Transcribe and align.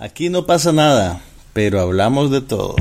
Aquí 0.00 0.30
no 0.30 0.46
pasa 0.46 0.72
nada, 0.72 1.20
pero 1.52 1.80
hablamos 1.80 2.30
de 2.30 2.40
todo. 2.40 2.76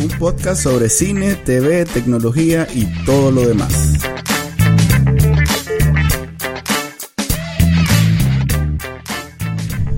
Un 0.00 0.08
podcast 0.18 0.64
sobre 0.64 0.90
cine, 0.90 1.36
TV, 1.36 1.84
tecnología 1.84 2.66
y 2.74 2.86
todo 3.04 3.30
lo 3.30 3.46
demás. 3.46 3.92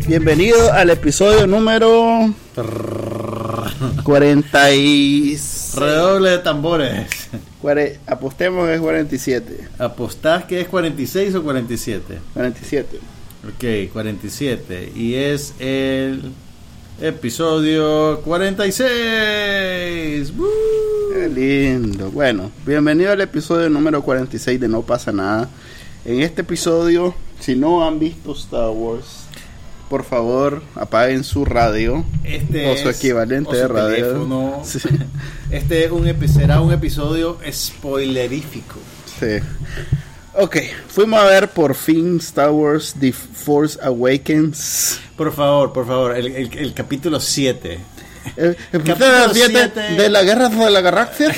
Bienvenido 0.06 0.74
al 0.74 0.90
episodio 0.90 1.46
número 1.46 2.34
46. 4.04 5.53
Redoble 5.76 6.30
de 6.30 6.38
tambores. 6.38 7.28
Cuare- 7.62 7.98
apostemos 8.06 8.66
que 8.68 8.74
es 8.74 8.80
47. 8.80 9.68
¿Apostás 9.78 10.44
que 10.44 10.60
es 10.60 10.68
46 10.68 11.34
o 11.34 11.42
47? 11.42 12.18
47. 12.34 12.98
Ok, 13.48 13.92
47. 13.92 14.92
Y 14.94 15.14
es 15.14 15.54
el 15.58 16.32
episodio 17.00 18.20
46. 18.24 20.32
¡Woo! 20.36 20.46
Qué 21.12 21.28
lindo. 21.28 22.10
Bueno, 22.10 22.50
bienvenido 22.66 23.12
al 23.12 23.20
episodio 23.20 23.68
número 23.68 24.02
46 24.02 24.60
de 24.60 24.68
No 24.68 24.82
pasa 24.82 25.12
nada. 25.12 25.48
En 26.04 26.20
este 26.20 26.42
episodio, 26.42 27.14
si 27.40 27.56
no 27.56 27.86
han 27.86 27.98
visto 27.98 28.32
Star 28.32 28.70
Wars, 28.70 29.23
por 29.88 30.04
favor 30.04 30.62
apaguen 30.74 31.24
su 31.24 31.44
radio 31.44 32.04
Este 32.24 32.66
o 32.70 32.76
su 32.76 32.88
es- 32.88 32.96
equivalente 32.96 33.50
o 33.50 33.52
su 33.54 33.58
de 33.60 33.68
radio. 33.68 33.94
teléfono. 33.94 34.62
Sí. 34.64 34.78
Este 35.50 35.90
un 35.90 36.28
será 36.28 36.60
un 36.60 36.72
episodio 36.72 37.38
spoilerífico. 37.50 38.76
Sí. 39.20 39.38
Ok, 40.36 40.56
fuimos 40.88 41.20
a 41.20 41.26
ver 41.26 41.48
por 41.50 41.74
fin 41.76 42.16
Star 42.18 42.50
Wars 42.50 42.94
The 42.98 43.12
Force 43.12 43.78
Awakens. 43.82 44.98
Por 45.16 45.32
favor, 45.32 45.72
por 45.72 45.86
favor, 45.86 46.16
el, 46.16 46.26
el- 46.26 46.58
el 46.58 46.74
capítulo 46.74 47.20
7. 47.20 47.78
El, 48.36 48.46
el 48.46 48.56
Capítulo 48.72 48.96
capítulo 48.96 49.34
siete 49.34 49.70
siete. 49.74 50.02
de 50.02 50.08
la 50.08 50.22
guerra 50.22 50.48
de 50.48 50.70
la 50.70 50.80
galaxia. 50.80 51.32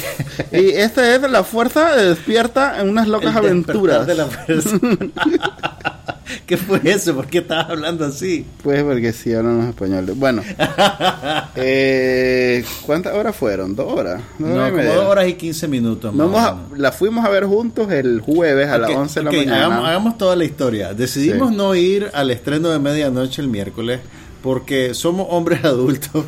y 0.53 0.69
este 0.69 1.17
es 1.17 1.21
la 1.23 1.43
fuerza 1.43 1.95
despierta 1.97 2.81
en 2.81 2.89
unas 2.89 3.09
locas 3.09 3.35
aventuras. 3.37 4.07
de 4.07 4.15
la 4.15 4.27
fuerza. 4.27 4.71
¿Qué 6.47 6.57
fue 6.57 6.81
eso? 6.85 7.15
¿Por 7.15 7.27
qué 7.27 7.39
estabas 7.39 7.71
hablando 7.71 8.05
así? 8.05 8.45
Pues 8.63 8.83
porque 8.83 9.13
sí 9.13 9.33
hablan 9.35 9.59
los 9.59 9.67
españoles. 9.69 10.17
Bueno, 10.19 10.43
eh, 11.57 12.65
¿cuántas 12.85 13.15
horas 13.15 13.35
fueron? 13.37 13.75
¿Dos 13.77 13.93
horas? 13.93 14.23
¿Dos 14.39 14.49
No, 14.49 14.55
horas 14.57 14.71
como 14.71 14.83
dos 14.95 15.05
horas 15.07 15.29
y 15.29 15.35
15 15.35 15.69
minutos. 15.69 16.15
más 16.15 16.27
Vamos 16.31 16.41
a- 16.73 16.77
la 16.77 16.93
fuimos 16.93 17.25
a 17.25 17.29
ver 17.29 17.45
juntos 17.45 17.91
el 17.91 18.21
jueves 18.21 18.69
a 18.69 18.79
las 18.79 18.91
11 18.91 19.21
de 19.21 19.25
la 19.25 19.31
mañana. 19.33 19.57
Hagamos, 19.57 19.89
hagamos 19.89 20.19
toda 20.19 20.37
la 20.37 20.45
historia. 20.45 20.95
Decidimos 20.95 21.51
Sí. 21.51 21.57
no 21.57 21.75
ir 21.75 22.11
al 22.13 22.31
estreno 22.31 22.69
de 22.71 22.79
medianoche 22.79 23.41
el 23.43 23.49
miércoles 23.49 24.01
porque 24.43 24.95
somos 24.95 25.27
hombres 25.31 25.65
adultos 25.65 26.25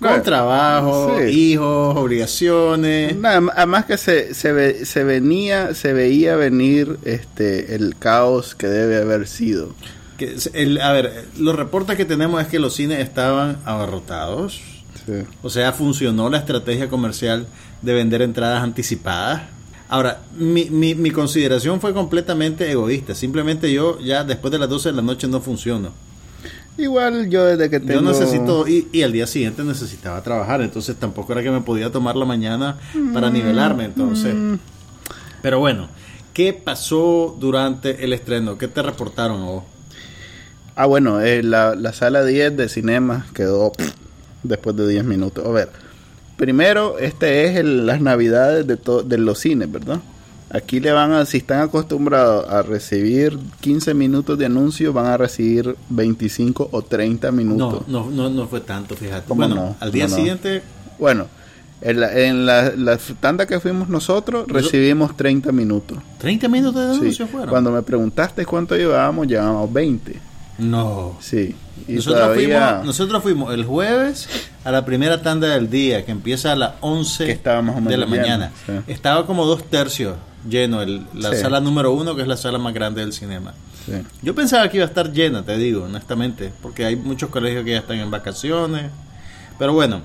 con 0.00 0.08
Bueno, 0.08 0.22
trabajo, 0.22 1.16
sí. 1.20 1.24
hijos, 1.52 1.96
obligaciones. 1.96 3.16
Nada, 3.16 3.42
además 3.56 3.84
que 3.86 3.96
se, 3.96 4.34
se, 4.34 4.52
ve- 4.52 4.84
se 4.84 5.04
venía, 5.04 5.74
se 5.74 5.92
veía 5.92 6.36
venir 6.36 6.98
este 7.04 7.74
el 7.74 7.96
caos 7.98 8.54
que 8.54 8.66
debe 8.66 8.96
haber 8.98 9.26
sido. 9.26 9.74
Que 10.18 10.34
es- 10.34 10.50
el- 10.54 10.80
a 10.80 10.92
ver, 10.92 11.24
los 11.38 11.56
reportes 11.56 11.96
que 11.96 12.04
tenemos 12.04 12.40
es 12.42 12.48
que 12.48 12.58
los 12.58 12.74
cines 12.74 13.00
estaban 13.00 13.58
abarrotados. 13.64 14.60
Sí. 15.06 15.12
O 15.42 15.50
sea, 15.50 15.72
funcionó 15.72 16.30
la 16.30 16.38
estrategia 16.38 16.88
comercial 16.88 17.46
de 17.82 17.94
vender 17.94 18.22
entradas 18.22 18.62
anticipadas. 18.62 19.42
Ahora, 19.88 20.20
mi, 20.38 20.70
mi, 20.70 20.94
mi 20.94 21.10
consideración 21.10 21.80
fue 21.80 21.92
completamente 21.92 22.70
egoísta. 22.70 23.14
Simplemente 23.14 23.70
yo 23.72 23.98
ya 24.00 24.24
después 24.24 24.50
de 24.50 24.58
las 24.58 24.68
12 24.68 24.90
de 24.90 24.96
la 24.96 25.02
noche 25.02 25.28
no 25.28 25.40
funciono. 25.40 25.92
Igual 26.76 27.28
yo 27.30 27.44
desde 27.44 27.70
que 27.70 27.78
tengo... 27.78 28.00
Yo 28.00 28.02
necesito, 28.02 28.66
y, 28.66 28.88
y 28.92 29.02
al 29.02 29.12
día 29.12 29.26
siguiente 29.26 29.62
necesitaba 29.62 30.20
trabajar, 30.22 30.60
entonces 30.60 30.96
tampoco 30.96 31.32
era 31.32 31.42
que 31.42 31.50
me 31.50 31.60
podía 31.60 31.90
tomar 31.92 32.16
la 32.16 32.24
mañana 32.24 32.78
para 33.12 33.30
nivelarme, 33.30 33.84
entonces. 33.84 34.34
Pero 35.40 35.60
bueno, 35.60 35.88
¿qué 36.32 36.52
pasó 36.52 37.36
durante 37.38 38.04
el 38.04 38.12
estreno? 38.12 38.58
¿Qué 38.58 38.66
te 38.66 38.82
reportaron 38.82 39.42
a 39.42 39.44
vos? 39.46 39.64
Ah, 40.76 40.86
bueno, 40.86 41.20
eh, 41.20 41.42
la, 41.44 41.76
la 41.76 41.92
sala 41.92 42.24
10 42.24 42.56
de 42.56 42.68
cinema 42.68 43.26
quedó 43.34 43.70
pff, 43.70 43.92
después 44.42 44.74
de 44.74 44.88
10 44.88 45.04
minutos. 45.04 45.46
A 45.46 45.50
ver, 45.50 45.68
primero, 46.36 46.98
este 46.98 47.44
es 47.44 47.56
el- 47.56 47.86
las 47.86 48.00
navidades 48.00 48.66
de, 48.66 48.76
to- 48.76 49.04
de 49.04 49.18
los 49.18 49.38
cines, 49.38 49.70
¿verdad? 49.70 50.00
Aquí 50.50 50.78
le 50.78 50.92
van 50.92 51.12
a, 51.12 51.24
si 51.24 51.38
están 51.38 51.60
acostumbrados 51.62 52.48
a 52.48 52.62
recibir 52.62 53.36
15 53.60 53.92
minutos 53.94 54.38
de 54.38 54.46
anuncio, 54.46 54.92
van 54.92 55.06
a 55.06 55.16
recibir 55.16 55.74
25 55.88 56.68
o 56.70 56.82
30 56.82 57.28
No, 57.28 57.32
minutos. 57.32 57.88
no, 57.88 58.08
no, 58.10 58.30
no 58.30 58.46
fue 58.46 58.60
tanto, 58.60 58.94
fíjate. 58.94 59.26
¿Cómo 59.26 59.40
Bueno, 59.40 59.54
no? 59.56 59.76
al 59.80 59.90
día 59.90 60.04
No, 60.04 60.10
no. 60.10 60.16
siguiente, 60.16 60.62
Bueno, 60.98 61.26
en 61.80 61.98
la, 62.00 62.18
en 62.18 62.46
la, 62.46 62.72
la 62.76 62.98
tanda 63.20 63.46
que 63.46 63.58
fuimos 63.58 63.88
nosotros, 63.88 64.46
recibimos 64.46 65.16
30 65.16 65.50
minutos. 65.50 65.98
30 66.18 66.48
minutos 66.48 66.88
de 66.88 66.94
Sí. 66.94 67.00
anuncio 67.00 67.26
fueron. 67.26 67.48
Cuando 67.50 67.72
me 67.72 67.82
preguntaste 67.82 68.46
cuánto 68.46 68.76
llevábamos, 68.76 69.26
llevábamos 69.26 69.72
20. 69.72 70.20
No. 70.58 71.16
Sí. 71.20 71.54
Y 71.88 71.94
Nosotros, 71.94 72.22
todavía 72.22 72.68
fuimos, 72.68 72.86
nosotros 72.86 73.22
fuimos 73.24 73.54
el 73.54 73.64
jueves 73.64 74.28
a 74.62 74.70
la 74.70 74.84
primera 74.84 75.20
tanda 75.20 75.48
del 75.48 75.68
día, 75.68 76.04
que 76.04 76.12
empieza 76.12 76.52
a 76.52 76.56
las 76.56 76.74
11 76.80 77.26
Que 77.42 77.60
más 77.62 77.76
o 77.84 77.88
de 77.88 77.96
la 77.96 78.06
mañana. 78.06 78.52
sí. 78.66 78.72
Estaba 78.86 79.26
como 79.26 79.44
dos 79.46 79.64
tercios 79.64 80.14
lleno, 80.48 80.82
el- 80.82 81.06
la 81.14 81.30
Sí. 81.30 81.36
sala 81.38 81.60
número 81.60 81.92
uno, 81.92 82.14
que 82.14 82.22
es 82.22 82.28
la 82.28 82.36
sala 82.36 82.58
más 82.58 82.74
grande 82.74 83.00
del 83.00 83.12
cinema. 83.12 83.54
Sí. 83.86 83.92
Yo 84.22 84.34
pensaba 84.34 84.68
que 84.68 84.78
iba 84.78 84.84
a 84.86 84.88
estar 84.88 85.12
llena, 85.12 85.44
te 85.44 85.56
digo, 85.56 85.84
honestamente, 85.84 86.52
porque 86.62 86.84
hay 86.84 86.96
muchos 86.96 87.28
colegios 87.30 87.64
que 87.64 87.72
ya 87.72 87.78
están 87.78 87.98
en 87.98 88.10
vacaciones. 88.10 88.90
Pero 89.58 89.72
bueno, 89.72 90.00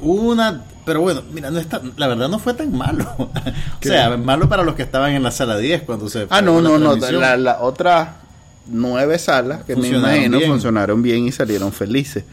una... 0.00 0.62
Pero 0.84 1.00
bueno, 1.00 1.22
mira, 1.32 1.50
no 1.50 1.58
está, 1.58 1.80
la 1.96 2.06
verdad 2.06 2.28
no 2.28 2.38
fue 2.38 2.54
tan 2.54 2.72
malo. 2.76 3.04
o 3.18 3.28
¿Qué? 3.80 3.88
sea, 3.88 4.16
malo 4.16 4.48
para 4.48 4.62
los 4.62 4.76
que 4.76 4.82
estaban 4.82 5.12
en 5.12 5.22
la 5.22 5.32
sala 5.32 5.58
10 5.58 5.82
cuando 5.82 6.08
se... 6.08 6.26
Ah, 6.30 6.40
no, 6.42 6.60
no, 6.60 6.78
no. 6.78 6.94
La, 6.96 7.36
la 7.36 7.60
otra 7.60 8.16
nueve 8.68 9.18
salas 9.18 9.64
que 9.64 9.74
me 9.76 9.88
imagino 9.88 10.38
bien. 10.38 10.50
funcionaron 10.50 11.02
bien 11.02 11.26
y 11.26 11.32
salieron 11.32 11.72
felices. 11.72 12.24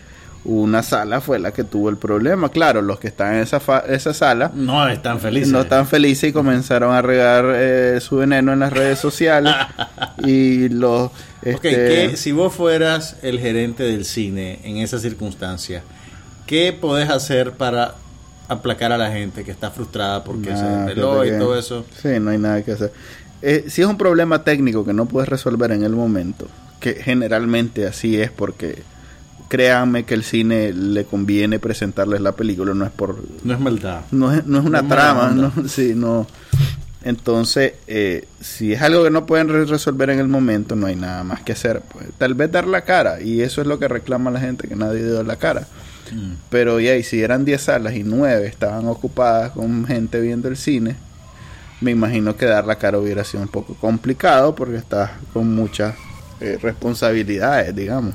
Una 0.46 0.84
sala 0.84 1.22
fue 1.22 1.40
la 1.40 1.54
que 1.54 1.64
tuvo 1.64 1.90
el 1.90 1.96
problema. 1.96 2.50
Claro, 2.50 2.82
los 2.82 3.00
que 3.00 3.08
están 3.08 3.36
en 3.36 3.40
esa, 3.44 3.62
fa- 3.62 3.84
esa 3.88 4.14
sala 4.14 4.52
No 4.54 4.88
están 4.90 5.20
felices. 5.22 5.50
no 5.50 5.62
están 5.62 5.88
felices 5.88 6.30
y 6.32 6.34
comenzaron 6.34 6.94
a 6.94 7.02
regar 7.02 7.46
eh, 7.56 8.00
su 8.02 8.18
veneno 8.18 8.52
en 8.52 8.60
las 8.60 8.74
redes 8.74 9.00
sociales. 9.00 9.54
y 10.26 10.68
los. 10.70 11.06
Ok, 11.08 11.14
Este, 11.44 11.60
¿qué- 11.70 12.18
si 12.18 12.32
vos 12.34 12.54
fueras 12.54 13.16
el 13.22 13.40
gerente 13.40 13.84
del 13.84 14.04
cine 14.04 14.60
en 14.64 14.78
esa 14.78 15.00
circunstancia, 15.00 15.82
¿qué 16.46 16.74
podés 16.74 17.10
hacer 17.10 17.54
para 17.54 17.96
aplacar 18.50 18.92
a 18.92 18.98
la 18.98 19.12
gente 19.12 19.46
que 19.46 19.52
está 19.52 19.72
frustrada 19.72 20.24
porque 20.26 20.56
se 20.58 20.64
desveló 20.64 21.24
y 21.26 21.30
que- 21.30 21.38
todo 21.38 21.58
eso? 21.58 21.86
Sí, 22.02 22.10
no 22.20 22.32
hay 22.32 22.38
nada 22.38 22.62
que 22.64 22.74
hacer. 22.74 22.92
Eh, 23.42 23.66
si 23.70 23.82
es 23.82 23.88
un 23.88 23.98
problema 23.98 24.44
técnico 24.44 24.84
que 24.86 24.94
no 24.94 25.06
puedes 25.06 25.30
resolver 25.30 25.72
en 25.72 25.84
el 25.84 25.92
momento, 25.94 26.48
que 26.82 26.96
generalmente 26.96 27.88
así 27.88 28.20
es 28.20 28.30
porque 28.32 28.84
créanme 29.54 30.04
que 30.04 30.16
el 30.16 30.24
cine 30.24 30.74
le 30.74 31.06
conviene 31.06 31.60
presentarles 31.60 32.22
la 32.22 32.32
película, 32.32 32.74
no 32.74 32.86
es 32.86 32.90
por 32.92 33.24
No 33.44 33.54
es 33.54 33.60
maldad. 33.60 34.02
no 34.10 34.34
es, 34.34 34.44
no 34.48 34.58
es 34.58 34.66
una 34.66 34.82
No 34.82 34.88
trama, 34.88 35.30
no, 35.36 35.52
sí, 35.70 35.94
no. 35.96 36.26
Entonces, 37.04 37.74
eh, 37.86 38.26
si 38.42 38.74
es 38.74 38.82
algo 38.82 39.04
que 39.04 39.12
no 39.12 39.28
pueden 39.28 39.50
re- 39.50 39.66
resolver 39.66 40.10
en 40.10 40.18
el 40.20 40.28
momento, 40.28 40.76
no 40.76 40.88
hay 40.88 40.96
nada 40.96 41.24
más 41.24 41.42
que 41.44 41.52
hacer. 41.52 41.82
Pues, 41.92 42.08
tal 42.18 42.34
vez 42.34 42.52
dar 42.52 42.66
la 42.66 42.82
cara, 42.82 43.22
y 43.22 43.42
eso 43.42 43.62
es 43.62 43.68
lo 43.68 43.78
que 43.78 43.88
reclama 43.88 44.32
la 44.32 44.40
gente, 44.40 44.68
que 44.68 44.76
nadie 44.76 45.04
dio 45.06 45.22
la 45.22 45.36
cara. 45.36 45.68
Mm. 46.12 46.32
Pero 46.50 46.80
ya, 46.80 46.96
y 46.96 47.04
si 47.04 47.22
eran 47.22 47.46
10 47.46 47.62
salas 47.62 47.94
y 47.94 48.04
9 48.04 48.48
estaban 48.48 48.88
ocupadas 48.88 49.52
con 49.52 49.86
gente 49.86 50.20
viendo 50.20 50.48
el 50.48 50.58
cine, 50.58 50.96
me 51.80 51.92
imagino 51.92 52.36
que 52.38 52.48
dar 52.48 52.66
la 52.66 52.78
cara 52.78 52.98
hubiera 52.98 53.24
sido 53.24 53.44
un 53.44 53.50
poco 53.50 53.76
complicado 53.76 54.56
porque 54.56 54.78
estás 54.78 55.12
con 55.32 55.54
muchas 55.54 55.94
eh, 56.44 56.60
responsabilidades, 56.62 57.76
digamos. 57.76 58.14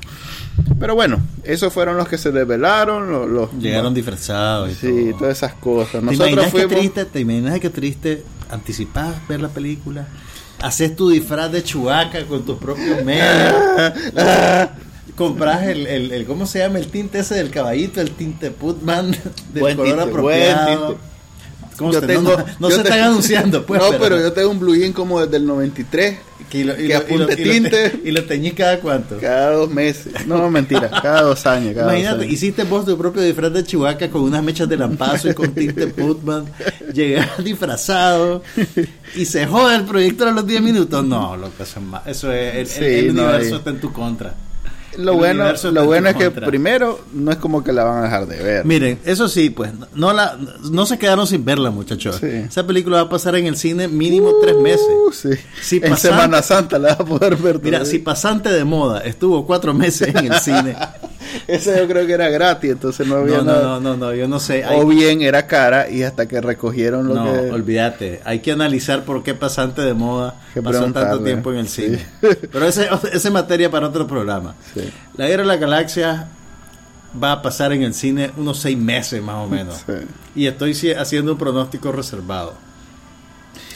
Pero 0.79 0.95
bueno, 0.95 1.19
esos 1.43 1.71
fueron 1.73 1.97
los 1.97 2.07
que 2.07 2.17
se 2.17 2.31
desvelaron, 2.31 3.11
los... 3.11 3.27
los- 3.29 3.53
Llegaron 3.59 3.93
disfrazados 3.93 4.71
y 4.71 4.75
Sí, 4.75 5.07
todo. 5.11 5.19
todas 5.19 5.37
esas 5.37 5.53
cosas. 5.55 5.93
¿Te 5.93 6.01
Nosotros 6.01 6.29
imaginas 6.31 6.45
qué 6.45 6.51
fuimos... 6.51 6.77
triste? 6.77 7.05
¿Te 7.05 7.19
imaginas 7.21 7.59
qué 7.59 7.69
triste 7.69 8.23
anticipás 8.49 9.15
ver 9.27 9.41
la 9.41 9.49
película? 9.49 10.07
Haces 10.61 10.95
tu 10.95 11.09
disfraz 11.09 11.51
de 11.51 11.63
chubaca 11.63 12.25
con 12.25 12.45
tus 12.45 12.57
propios 12.57 13.03
medios. 13.05 13.55
Compras 15.15 15.63
el, 15.63 15.85
el, 15.87 16.11
el- 16.11 16.25
¿cómo 16.25 16.45
se 16.45 16.59
llama? 16.59 16.79
El 16.79 16.87
tinte 16.87 17.19
ese 17.19 17.35
del 17.35 17.49
caballito, 17.49 17.99
el 17.99 18.11
tinte 18.11 18.51
Putman 18.51 19.11
del 19.53 19.61
Buen 19.61 19.75
color 19.77 19.95
tinte, 19.95 20.09
apropiado. 20.09 20.77
buen 20.85 20.87
tinte. 20.97 21.03
¿Cómo 21.79 21.93
Yo 21.93 22.01
se- 22.01 22.07
tengo- 22.07 22.37
no, 22.37 22.45
no 22.59 22.69
yo 22.69 22.75
se 22.75 22.83
te- 22.83 22.89
están 22.89 22.99
anunciando, 23.07 23.65
pues. 23.65 23.81
no, 23.81 23.97
pero 23.97 24.19
yo 24.19 24.31
tengo 24.33 24.49
un 24.51 24.59
blue 24.59 24.75
jean 24.75 24.91
como 24.93 25.21
desde 25.21 25.37
el 25.37 25.45
93, 25.47 26.17
que, 26.49 26.65
lo- 26.65 26.73
y 26.73 26.87
que 26.87 26.93
lo- 26.93 26.97
apunte 26.99 27.33
y 27.41 27.45
lo- 27.45 27.51
tinte. 27.53 27.99
Y 28.05 28.11
lo 28.11 28.23
teñís 28.25 28.53
cada 28.53 28.79
cuánto. 28.81 29.17
cada 29.17 29.51
dos 29.53 29.69
meses. 29.71 30.13
No, 30.27 30.49
mentira, 30.51 30.89
cada 31.01 31.21
dos 31.21 31.45
años. 31.45 31.73
Cada 31.73 31.85
dos 31.85 31.93
Imagínate, 31.93 32.21
años. 32.23 32.33
hiciste 32.33 32.63
vos 32.65 32.85
tu 32.85 32.97
propio 32.97 33.21
disfraz 33.21 33.53
de 33.53 33.63
Chihuahua 33.63 33.97
con 34.09 34.21
unas 34.23 34.43
mechas 34.43 34.67
de 34.67 34.75
lampazo 34.77 35.29
y 35.29 35.33
con 35.33 35.51
tinte 35.53 35.87
Putman 35.99 36.45
llegar 36.93 37.41
disfrazado 37.43 38.43
y 39.15 39.23
se 39.25 39.45
jode 39.45 39.75
el 39.77 39.83
proyector 39.85 40.27
a 40.27 40.31
los 40.31 40.45
10 40.45 40.61
minutos. 40.61 41.03
No, 41.05 41.37
lo 41.37 41.55
que 41.55 41.63
eso 41.63 41.79
es 41.79 41.85
más. 41.85 42.05
Eso 42.05 42.31
es, 42.33 42.55
el, 42.55 42.67
Sí, 42.67 42.83
el- 42.83 43.05
el 43.09 43.15
no, 43.15 43.23
universo 43.23 43.55
está 43.55 43.69
en 43.69 43.79
tu 43.79 43.93
contra. 43.93 44.33
Lo 44.97 45.13
bueno, 45.15 45.45
lo 45.71 45.81
en 45.81 45.85
bueno 45.87 46.09
es 46.09 46.15
que 46.15 46.25
contra. 46.25 46.47
primero 46.47 46.99
no 47.13 47.31
es 47.31 47.37
como 47.37 47.63
que 47.63 47.71
la 47.71 47.83
van 47.83 47.99
a 47.99 48.03
dejar 48.03 48.25
de 48.27 48.41
ver. 48.43 48.65
Miren, 48.65 48.99
eso 49.05 49.27
sí, 49.29 49.49
pues 49.49 49.71
no 49.95 50.11
la 50.13 50.37
no 50.71 50.85
se 50.85 50.97
quedaron 50.97 51.25
sin 51.27 51.45
verla, 51.45 51.69
muchachos. 51.71 52.17
Sí. 52.19 52.27
Esa 52.27 52.65
película 52.67 52.97
va 52.97 53.03
a 53.03 53.09
pasar 53.09 53.35
en 53.35 53.45
el 53.45 53.55
cine 53.55 53.87
mínimo 53.87 54.31
tres 54.41 54.55
meses. 54.57 54.85
Uh, 55.07 55.11
sí. 55.11 55.29
Si 55.61 55.77
en 55.83 55.95
Semana 55.95 56.41
Santa 56.41 56.79
la 56.79 56.89
vas 56.89 56.99
a 57.01 57.05
poder 57.05 57.35
ver. 57.37 57.59
Mira, 57.61 57.85
si 57.85 57.99
pasante 57.99 58.49
de 58.51 58.63
moda 58.63 59.01
estuvo 59.01 59.45
cuatro 59.45 59.73
meses 59.73 60.09
en 60.13 60.31
el 60.33 60.39
cine. 60.39 60.75
Ese 61.47 61.77
yo 61.77 61.87
creo 61.87 62.07
que 62.07 62.13
era 62.13 62.27
gratis, 62.29 62.71
entonces 62.71 63.05
no 63.07 63.17
había 63.17 63.37
No, 63.37 63.43
no, 63.43 63.51
nada. 63.51 63.63
no, 63.63 63.79
no, 63.79 63.97
no, 63.97 64.13
yo 64.15 64.27
no 64.27 64.39
sé. 64.39 64.63
Hay- 64.65 64.79
O 64.79 64.85
bien 64.87 65.21
era 65.21 65.45
cara 65.47 65.89
y 65.89 66.01
hasta 66.03 66.27
que 66.27 66.41
recogieron 66.41 67.07
lo 67.07 67.13
no, 67.15 67.25
que... 67.31 67.51
olvídate. 67.51 68.21
Hay 68.25 68.39
que 68.39 68.51
analizar 68.51 69.03
por 69.05 69.21
qué 69.23 69.35
pasante 69.35 69.81
de 69.83 69.93
moda 69.93 70.35
Que 70.53 70.61
pasó 70.61 70.91
tanto 70.91 71.19
tiempo 71.23 71.51
en 71.51 71.59
el 71.59 71.67
Sí. 71.67 71.83
cine. 71.83 72.05
Pero 72.51 72.65
ese 72.65 72.85
esa 72.87 73.07
es 73.27 73.31
materia 73.31 73.69
para 73.69 73.87
otro 73.87 74.07
programa. 74.07 74.55
Sí. 74.73 74.89
La 75.15 75.27
Guerra 75.27 75.43
de 75.43 75.47
la 75.47 75.57
Galaxia 75.57 76.27
va 77.21 77.33
a 77.33 77.41
pasar 77.41 77.73
en 77.73 77.83
el 77.83 77.93
cine 77.93 78.31
unos 78.37 78.59
seis 78.59 78.77
meses 78.77 79.21
más 79.21 79.35
o 79.35 79.47
menos. 79.47 79.77
Sí. 79.85 79.93
Y 80.35 80.47
estoy 80.47 80.71
haciendo 80.93 81.33
un 81.33 81.37
pronóstico 81.37 81.91
reservado. 81.91 82.53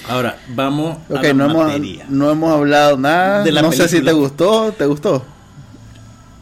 Ahora, 0.10 0.38
vamos 0.50 0.98
a 1.10 1.14
la 1.22 1.34
no 1.34 1.46
hemos, 1.50 1.66
materia. 1.68 2.06
no 2.10 2.30
hemos 2.30 2.52
hablado 2.54 2.98
nada. 2.98 3.44
De 3.44 3.52
la 3.52 3.62
no 3.62 3.72
sé 3.72 3.88
si 3.88 4.02
te 4.02 4.12
gustó. 4.12 4.72
¿Te 4.74 4.86
gustó? 4.86 5.24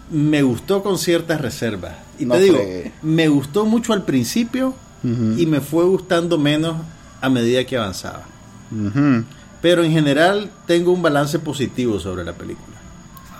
Me 0.09 0.41
gustó 0.41 0.81
con 0.83 0.97
ciertas 0.97 1.39
reservas. 1.39 1.93
Y 2.19 2.25
No 2.25 2.35
te 2.35 2.41
digo, 2.41 2.55
fregué. 2.57 2.91
me 3.01 3.27
gustó 3.27 3.65
mucho 3.65 3.93
al 3.93 4.03
principio 4.03 4.73
y 5.03 5.45
me 5.45 5.61
fue 5.61 5.83
gustando 5.85 6.37
menos 6.37 6.75
a 7.21 7.29
medida 7.29 7.63
que 7.65 7.77
avanzaba. 7.77 8.23
Ujú. 8.71 9.23
Pero 9.61 9.83
en 9.83 9.91
general 9.91 10.49
tengo 10.65 10.91
un 10.91 11.01
balance 11.01 11.39
positivo 11.39 11.99
sobre 11.99 12.23
la 12.23 12.33
película. 12.33 12.77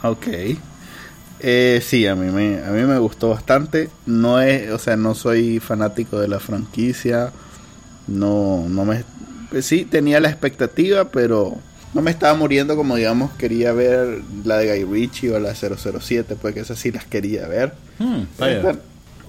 Ok. 0.03 0.27
Eh, 1.39 1.81
sí, 1.83 2.05
a 2.05 2.15
mí 2.15 2.31
me 2.31 2.63
a 2.63 2.69
mí 2.69 2.83
me 2.83 2.99
gustó 2.99 3.29
bastante. 3.29 3.89
No 4.05 4.39
es, 4.39 4.71
o 4.71 4.77
sea, 4.77 4.95
no 4.95 5.15
soy 5.15 5.59
fanático 5.59 6.19
de 6.19 6.27
la 6.27 6.39
franquicia. 6.39 7.31
No 8.07 8.65
no 8.69 8.85
me 8.85 9.03
pues 9.49 9.65
sí 9.65 9.85
tenía 9.85 10.19
la 10.19 10.29
expectativa, 10.29 11.09
pero 11.09 11.57
no 11.93 12.01
me 12.01 12.11
estaba 12.11 12.37
muriendo 12.37 12.75
como 12.75 12.95
digamos 12.95 13.31
quería 13.33 13.73
ver 13.73 14.21
la 14.45 14.57
de 14.57 14.83
Guy 14.83 14.91
Ritchie 14.91 15.31
o 15.31 15.39
la 15.39 15.53
007, 15.55 16.37
pues 16.41 16.53
que 16.53 16.61
esas 16.61 16.79
sí 16.79 16.91
las 16.91 17.05
quería 17.05 17.47
ver. 17.47 17.73
Hmm. 17.99 18.21
Esta, 18.39 18.75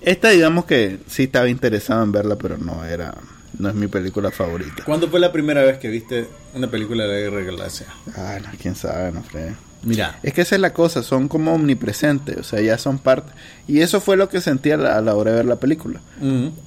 esta, 0.03 0.29
digamos 0.31 0.67
que 0.67 1.01
sí 1.09 1.25
estaba 1.25 1.49
interesado 1.49 2.03
en 2.05 2.13
verla, 2.13 2.37
pero 2.37 2.59
no 2.59 2.85
era 2.85 3.15
no 3.59 3.69
es 3.69 3.75
mi 3.75 3.87
película 3.87 4.31
favorita. 4.31 4.85
¿Cuándo 4.85 5.09
fue 5.09 5.21
la 5.21 5.33
primera 5.33 5.63
vez 5.63 5.79
que 5.79 5.89
viste 5.89 6.27
una 6.55 6.71
película 6.71 7.05
de 7.05 7.11
la 7.11 7.21
Guerra 7.21 7.37
de 7.39 7.45
la 7.45 7.53
Galaxia? 7.53 7.87
Ah, 8.17 8.39
no, 8.43 8.49
quién 8.61 8.75
sabe, 8.75 9.13
no 9.13 9.23
sé. 9.31 9.55
Mira, 9.85 10.19
Es 10.23 10.33
que 10.33 10.43
esa 10.43 10.55
es 10.55 10.61
la 10.61 10.73
cosa, 10.73 11.03
son 11.03 11.27
como 11.27 11.55
omnipresentes, 11.55 12.37
o 12.37 12.45
sea, 12.45 12.61
ya 12.61 12.79
son 12.79 12.99
parte. 12.99 13.33
Y 13.67 13.81
eso 13.81 14.01
fue 14.01 14.17
lo 14.17 14.29
que 14.29 14.41
sentí 14.41 14.71
a 14.71 14.77
la, 14.77 14.97
a 14.97 15.01
la 15.01 15.15
hora 15.17 15.33
de 15.33 15.37
ver 15.39 15.47
la 15.47 15.57
película. 15.57 16.01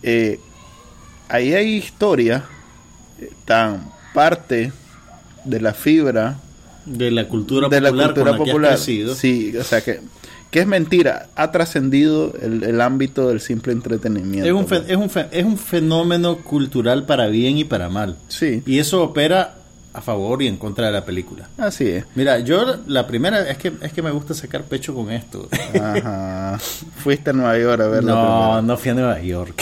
Eh, 0.04 0.40
ahí 1.30 1.54
hay 1.54 1.76
historia 1.76 2.44
eh, 3.20 3.32
tan 3.46 3.90
parte 4.14 4.74
de 5.46 5.62
la 5.62 5.74
fibra 5.74 6.40
de 6.86 7.10
la 7.10 7.28
cultura 7.28 7.68
de 7.68 7.82
la 7.82 7.90
cultura 7.90 8.14
con 8.14 8.26
la 8.26 8.32
que 8.38 8.42
has 8.44 8.48
popular. 8.48 8.78
Sí, 9.16 9.56
o 9.58 9.64
sea 9.64 9.82
que, 9.82 10.02
que 10.56 10.62
es 10.62 10.68
mentira, 10.68 11.28
ha 11.36 11.52
trascendido 11.52 12.34
el, 12.42 12.64
el 12.64 12.80
ámbito 12.80 13.28
del 13.28 13.42
simple 13.42 13.74
entretenimiento. 13.74 14.48
Es 14.48 14.54
un, 14.54 14.66
fe- 14.66 14.84
es, 14.88 14.96
un 14.96 15.10
fe- 15.10 15.28
es 15.34 15.44
un 15.44 15.58
fenómeno 15.58 16.38
cultural 16.38 17.06
para 17.06 17.28
bien 17.28 17.58
y 17.58 17.66
para 17.66 17.90
mal. 17.90 18.16
Sí, 18.30 18.64
Y 18.66 18.80
eso 18.80 19.04
opera 19.04 19.56
a 19.92 20.00
favor 20.00 20.42
y 20.42 20.48
en 20.48 20.56
contra 20.56 20.86
de 20.86 20.94
la 20.94 21.04
película. 21.04 21.50
así 21.58 21.90
es. 21.90 22.06
Mira, 22.16 22.40
yo 22.40 22.78
la 22.88 23.06
primera 23.06 23.50
es 23.50 23.58
que 23.58 23.74
es 23.82 23.92
que 23.92 24.02
me 24.02 24.12
gusta 24.12 24.34
sacar 24.34 24.64
pecho 24.64 24.96
con 24.96 25.12
esto. 25.12 25.50
Ajá. 25.78 26.58
Fuiste 27.04 27.32
a 27.32 27.34
Nueva 27.34 27.58
York 27.60 27.82
a 27.82 27.88
verla. 27.88 28.12
No, 28.14 28.62
no 28.62 28.78
fui 28.78 28.92
a 28.92 28.94
Nueva 28.94 29.20
York. 29.22 29.62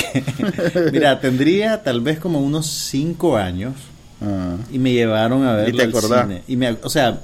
Mira, 0.91 1.19
tendría 1.19 1.81
tal 1.81 2.01
vez 2.01 2.19
como 2.19 2.39
unos 2.39 2.67
cinco 2.67 3.35
años 3.35 3.73
Ah. 4.21 4.57
y 4.71 4.77
me 4.77 4.93
llevaron 4.93 5.43
a 5.45 5.53
¿Y 5.53 5.71
verla 5.71 5.83
te 5.83 5.89
acordás? 5.89 6.27
cine. 6.27 6.43
Y 6.47 6.55
me, 6.55 6.77
o 6.83 6.89
sea, 6.89 7.19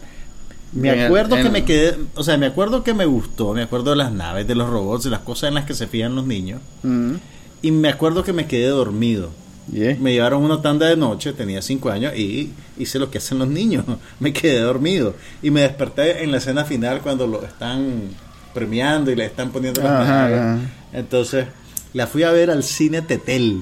me 0.73 0.89
En 0.89 0.99
el- 0.99 1.05
acuerdo 1.07 1.35
que 1.37 1.49
me 1.49 1.65
quedé, 1.65 1.97
o 2.15 2.23
sea, 2.23 2.37
me 2.37 2.45
acuerdo 2.45 2.83
que 2.83 2.93
me 2.93 3.05
gustó, 3.05 3.53
me 3.53 3.63
acuerdo 3.63 3.91
de 3.91 3.97
las 3.97 4.11
naves, 4.11 4.47
de 4.47 4.55
los 4.55 4.69
robots, 4.69 5.03
de 5.05 5.09
las 5.09 5.21
cosas 5.21 5.47
en 5.49 5.55
las 5.55 5.65
que 5.65 5.73
se 5.73 5.87
fijan 5.87 6.15
los 6.15 6.25
niños 6.25 6.61
Mm. 6.83 7.13
y 7.61 7.71
me 7.71 7.89
acuerdo 7.89 8.23
que 8.23 8.33
me 8.33 8.45
quedé 8.47 8.67
dormido. 8.67 9.29
Yeah. 9.71 9.97
Me 9.99 10.13
llevaron 10.13 10.43
una 10.43 10.61
tanda 10.63 10.87
de 10.87 10.97
noche, 10.97 11.31
tenía 11.33 11.61
cinco 11.61 11.91
años 11.91 12.15
y 12.17 12.51
hice 12.77 12.97
lo 12.97 13.11
que 13.11 13.19
hacen 13.19 13.37
los 13.37 13.47
niños. 13.47 13.85
Me 14.19 14.33
quedé 14.33 14.59
dormido 14.61 15.13
y 15.43 15.51
me 15.51 15.61
desperté 15.61 16.23
en 16.23 16.31
la 16.31 16.37
escena 16.37 16.65
final 16.65 17.01
cuando 17.01 17.27
lo 17.27 17.43
están 17.45 18.01
premiando 18.53 19.11
y 19.11 19.15
le 19.15 19.25
están 19.25 19.51
poniendo 19.51 19.83
las. 19.83 20.59
Entonces 20.91 21.45
la 21.93 22.07
fui 22.07 22.23
a 22.23 22.31
ver 22.31 22.49
al 22.49 22.63
cine 22.63 23.03
Tetel, 23.03 23.61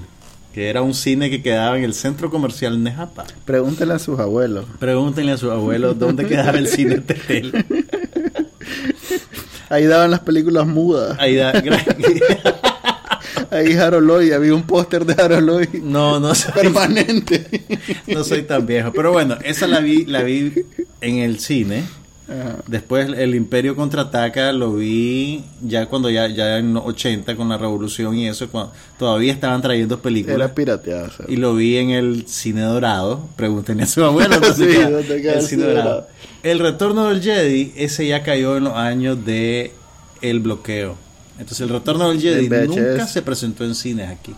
que 0.58 0.72
era 0.72 0.82
un 0.82 0.96
cine 0.96 1.30
que 1.30 1.44
quedaba 1.44 1.78
en 1.78 1.84
el 1.84 1.94
centro 1.94 2.32
comercial 2.32 2.82
Nejapa. 2.82 3.26
Pregúntale 3.46 3.94
a 3.94 4.00
sus 4.00 4.20
abuelos. 4.20 4.66
Pregúntenle 4.80 5.34
a 5.34 5.38
sus 5.38 5.52
abuelos 5.52 6.00
dónde 6.00 6.26
quedaba 6.26 6.58
el 6.58 6.68
cine 6.68 6.98
Tetel. 6.98 7.64
Ahí 9.70 9.86
daban 9.86 10.10
las 10.10 10.22
películas 10.22 10.66
mudas. 10.66 11.16
Ahí 11.20 11.36
da, 11.36 11.52
Ahí 13.52 13.74
Harold 13.74 14.08
Lloyd, 14.08 14.32
había 14.32 14.56
un 14.56 14.64
póster 14.64 15.06
de 15.06 15.22
Harold 15.22 15.48
Lloyd 15.48 15.84
no, 15.84 16.20
no 16.20 16.34
soy, 16.34 16.54
permanente. 16.54 17.46
no 18.08 18.24
soy 18.24 18.42
tan 18.42 18.66
viejo. 18.66 18.92
Pero 18.94 19.12
bueno, 19.12 19.38
esa 19.44 19.68
la 19.68 19.80
vi, 19.80 20.06
la 20.06 20.24
vi 20.24 20.66
en 21.02 21.18
el 21.20 21.40
cine. 21.40 21.84
Ajá. 22.30 22.58
Después 22.68 23.10
el 23.18 23.36
Imperio 23.36 23.76
contraataca 23.76 24.52
lo 24.52 24.74
vi 24.74 25.44
ya 25.62 25.86
cuando 25.86 26.10
ya, 26.10 26.28
ya 26.28 26.58
en 26.58 26.74
los 26.74 26.86
80 26.86 27.36
con 27.36 27.50
la 27.50 27.58
revolución 27.58 28.16
y 28.18 28.28
eso, 28.28 28.50
cuando 28.50 28.74
todavía 29.00 29.32
estaban 29.32 29.62
trayendo 29.62 30.00
películas. 30.02 30.36
Era 30.36 30.54
pirateado. 30.54 31.10
Y 31.28 31.38
lo 31.38 31.56
vi 31.56 31.78
en 31.78 31.92
el 31.92 32.28
cine 32.28 32.62
dorado. 32.62 33.28
Pregúntenle 33.36 33.84
a 33.84 33.88
su 33.88 34.04
abuelo 34.04 34.40
dónde 34.40 34.54
Sí, 34.56 34.68
queda 34.78 34.90
¿dónde 34.90 35.22
queda 35.22 35.34
el 35.34 35.40
el 35.40 35.46
cine 35.46 35.64
dorado. 35.66 35.90
dorado? 35.90 36.08
El 36.44 36.60
retorno 36.60 37.10
del 37.10 37.22
Jedi, 37.22 37.74
ese 37.76 38.08
ya 38.08 38.24
cayó 38.24 38.58
en 38.58 38.66
los 38.66 38.74
años 38.74 39.26
de 39.26 39.74
el 40.22 40.40
bloqueo. 40.40 40.96
Entonces 41.40 41.62
el 41.62 41.70
retorno 41.70 42.10
del 42.10 42.20
Jedi 42.22 42.50
nunca 42.68 43.08
se 43.08 43.22
presentó 43.22 43.64
en 43.64 43.76
cines 43.76 44.10
aquí. 44.10 44.34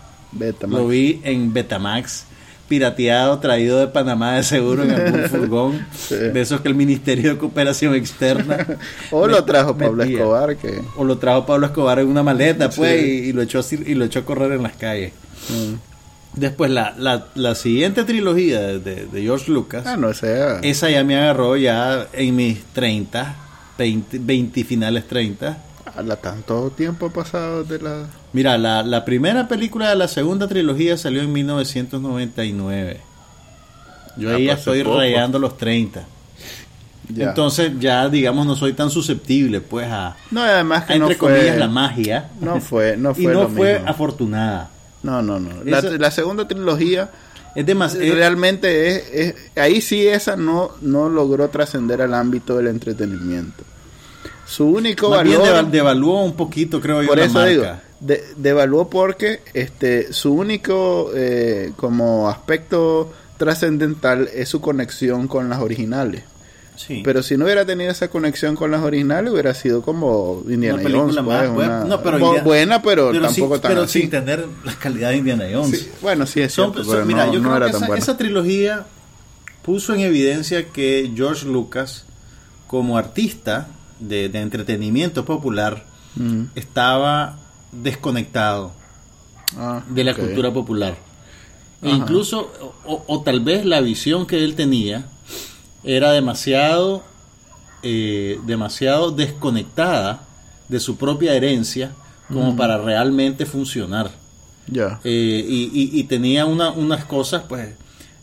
Lo 0.67 0.87
vi 0.87 1.21
en 1.23 1.53
Betamax, 1.53 2.25
pirateado, 2.69 3.39
traído 3.39 3.79
de 3.79 3.87
Panamá 3.87 4.35
de 4.35 4.43
seguro 4.43 4.83
en 4.83 4.91
algún 4.91 5.23
furgón, 5.29 5.85
Sí. 5.97 6.15
de 6.15 6.39
esos 6.39 6.61
que 6.61 6.69
el 6.69 6.75
Ministerio 6.75 7.31
de 7.33 7.37
Cooperación 7.37 7.95
Externa. 7.95 8.65
O 9.11 9.27
lo 9.27 9.43
trajo 9.43 9.75
Pablo. 9.77 10.03
Escobar, 10.03 10.55
que... 10.55 10.81
O 10.95 11.03
lo 11.03 11.17
trajo 11.17 11.45
Pablo 11.45 11.65
Escobar 11.65 11.99
en 11.99 12.07
una 12.07 12.23
maleta, 12.23 12.69
pues, 12.69 13.01
Sí. 13.01 13.07
y, 13.25 13.29
y 13.29 13.33
lo 13.33 13.41
echó 13.41 13.59
y 13.71 13.93
lo 13.95 14.05
echó 14.05 14.19
a 14.19 14.25
correr 14.25 14.51
en 14.53 14.63
las 14.63 14.73
calles. 14.77 15.11
Mm. 15.49 15.73
Después, 16.39 16.69
la, 16.71 16.93
la, 16.97 17.25
la 17.35 17.55
siguiente 17.55 18.03
trilogía 18.03 18.59
de, 18.61 18.79
de- 18.79 19.05
de 19.07 19.21
George 19.23 19.51
Lucas, 19.51 19.83
Ah, 19.87 19.97
no, 19.97 20.11
ese 20.11 20.31
era... 20.31 20.59
esa 20.59 20.89
ya 20.89 21.03
me 21.03 21.17
agarró 21.17 21.57
ya 21.57 22.07
en 22.13 22.35
mis 22.35 22.63
30, 22.73 23.35
20, 23.79 24.19
20 24.19 24.63
finales 24.63 25.07
30. 25.07 25.57
A 25.95 26.01
la 26.03 26.15
tanto 26.17 26.69
tiempo 26.71 27.09
pasado 27.09 27.63
de 27.63 27.79
la... 27.79 28.05
Mira, 28.33 28.57
la, 28.57 28.83
la 28.83 29.05
primera 29.05 29.47
película 29.47 29.89
de 29.89 29.95
la 29.95 30.07
segunda 30.07 30.47
trilogía 30.47 30.97
salió 30.97 31.21
en 31.21 31.31
1999. 31.33 32.99
Yo 34.17 34.29
Ah, 34.29 34.35
ahí 34.35 34.45
ya 34.45 34.51
pues 34.53 34.59
estoy 34.59 34.83
poco. 34.83 34.97
rayando 34.97 35.39
los 35.39 35.57
30. 35.57 36.03
Ya. 37.09 37.29
Entonces 37.29 37.71
ya, 37.79 38.07
digamos, 38.09 38.45
no 38.45 38.55
soy 38.55 38.73
tan 38.73 38.89
susceptible, 38.91 39.61
pues, 39.61 39.87
a, 39.89 40.15
no, 40.29 40.41
además 40.43 40.85
que 40.85 40.93
a, 40.93 40.95
entre 40.97 41.15
no 41.15 41.19
fue... 41.19 41.29
comillas, 41.35 41.57
la 41.57 41.67
magia. 41.67 42.29
No 42.39 42.61
fue, 42.61 42.97
no 42.97 43.13
fue 43.15 43.23
y 43.23 43.27
no 43.27 43.33
lo 43.33 43.49
fue 43.49 43.73
mismo. 43.75 43.89
afortunada. 43.89 44.69
No, 45.01 45.21
no, 45.21 45.39
no. 45.39 45.63
La, 45.63 45.81
la 45.81 46.11
segunda 46.11 46.47
trilogía 46.47 47.09
Es 47.55 47.65
demasiado... 47.65 48.13
realmente 48.13 48.89
es, 48.89 49.03
es- 49.13 49.35
Ahí 49.57 49.81
sí 49.81 50.05
esa 50.07 50.35
no, 50.35 50.71
no 50.81 51.09
logró 51.09 51.49
trascender 51.49 52.01
al 52.01 52.13
ámbito 52.13 52.55
del 52.57 52.67
entretenimiento. 52.67 53.63
Su 54.49 54.65
único 54.65 55.09
Más 55.11 55.23
bien 55.23 55.39
valor... 55.39 55.55
deva- 55.57 55.69
devaluó 55.69 56.23
un 56.23 56.33
poquito, 56.33 56.81
creo 56.81 57.01
yo, 57.03 57.07
por 57.09 57.17
la 57.19 57.25
eso 57.25 57.33
marca. 57.35 57.49
digo, 57.49 57.65
de- 57.99 58.23
devaluó 58.35 58.89
porque 58.89 59.41
este 59.53 60.11
su 60.11 60.33
único 60.33 61.11
eh, 61.15 61.71
como 61.75 62.27
aspecto 62.29 63.11
trascendental 63.37 64.27
es 64.33 64.49
su 64.49 64.59
conexión 64.59 65.27
con 65.27 65.49
las 65.49 65.59
originales. 65.59 66.23
Sí. 66.75 67.01
Pero 67.03 67.21
si 67.23 67.35
no 67.35 67.43
hubiera 67.43 67.65
tenido 67.65 67.91
esa 67.91 68.07
conexión 68.07 68.55
con 68.55 68.71
las 68.71 68.81
originales, 68.83 69.31
hubiera 69.33 69.53
sido 69.53 69.81
como 69.81 70.41
Indiana 70.47 70.79
Una 70.83 70.89
Jones. 70.97 71.15
más 71.23 71.47
pues, 71.49 71.67
una- 71.67 71.83
No, 71.83 72.01
pero 72.01 72.41
buena, 72.43 72.81
pero, 72.81 73.09
pero 73.11 73.25
tampoco 73.25 73.53
sin, 73.55 73.61
tan 73.61 73.71
pero 73.71 73.81
así. 73.83 73.99
sin 74.01 74.09
tener 74.09 74.45
la 74.63 74.73
calidad 74.75 75.09
de 75.09 75.17
Indiana 75.17 75.45
Jones. 75.51 75.77
Sí, 75.79 75.91
bueno, 76.01 76.25
sí 76.25 76.39
es 76.41 76.53
Son- 76.53 76.71
cierto, 76.71 76.83
son- 76.85 76.93
pero 76.93 77.05
mira, 77.05 77.25
no, 77.27 77.33
yo 77.33 77.39
no 77.41 77.53
creo 77.55 77.67
era 77.67 77.87
que 77.93 77.99
esa 77.99 78.15
trilogía 78.17 78.85
puso 79.61 79.93
en 79.93 79.99
evidencia 80.01 80.67
que 80.69 81.11
George 81.13 81.45
Lucas, 81.45 82.05
como 82.65 82.97
artista 82.97 83.67
de, 83.99 84.29
de 84.29 84.41
entretenimiento 84.41 85.25
popular, 85.25 85.85
Mm. 86.15 86.45
estaba 86.55 87.37
desconectado 87.71 88.71
Ah, 89.57 89.83
de 89.89 90.03
la 90.03 90.13
cultura 90.15 90.51
popular. 90.51 90.95
E 91.81 91.89
incluso, 91.89 92.51
o, 92.85 93.03
o 93.07 93.21
tal 93.21 93.39
vez 93.41 93.63
la 93.65 93.79
visión 93.81 94.25
que 94.25 94.43
él 94.43 94.55
tenía 94.55 95.05
era 95.83 96.11
demasiado, 96.11 97.03
eh, 97.83 98.39
demasiado 98.45 99.11
desconectada 99.11 100.21
de 100.67 100.79
su 100.79 100.97
propia 100.97 101.33
herencia 101.35 101.91
como 102.27 102.55
para 102.55 102.77
realmente 102.77 103.45
funcionar. 103.45 104.11
Ya. 104.67 104.99
Eh, 105.03 105.45
y, 105.47 105.63
y- 105.73 105.99
y 105.99 106.03
tenía 106.03 106.45
una- 106.45 106.71
unas 106.71 107.05
cosas, 107.05 107.43
pues, 107.49 107.69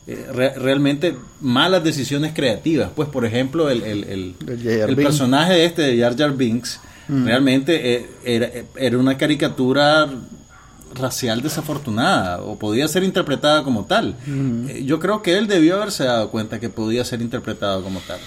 eh, 0.06 0.26
re- 0.32 0.54
realmente 0.54 1.16
malas 1.40 1.82
decisiones 1.82 2.32
creativas. 2.34 2.90
Pues, 2.94 3.08
por 3.08 3.24
ejemplo, 3.24 3.68
el, 3.70 3.82
el, 3.82 4.04
el- 4.04 4.34
el 4.90 4.96
personaje 5.04 5.64
este 5.64 5.82
de 5.82 5.98
Jar 6.00 6.16
Jar 6.16 6.32
Binks 6.36 6.80
realmente 7.08 7.94
eh, 7.94 8.06
era, 8.24 8.48
era 8.76 8.98
una 8.98 9.16
caricatura 9.16 10.08
racial 10.94 11.42
desafortunada 11.42 12.40
o 12.42 12.58
podía 12.58 12.88
ser 12.88 13.02
interpretada 13.04 13.62
como 13.62 13.84
tal. 13.84 14.16
Eh, 14.68 14.82
yo 14.84 14.98
creo 14.98 15.22
que 15.22 15.36
él 15.38 15.46
debió 15.46 15.76
haberse 15.76 16.04
dado 16.04 16.30
cuenta 16.30 16.58
que 16.60 16.68
podía 16.68 17.04
ser 17.04 17.20
interpretado 17.20 17.82
como 17.82 18.00
tal. 18.00 18.18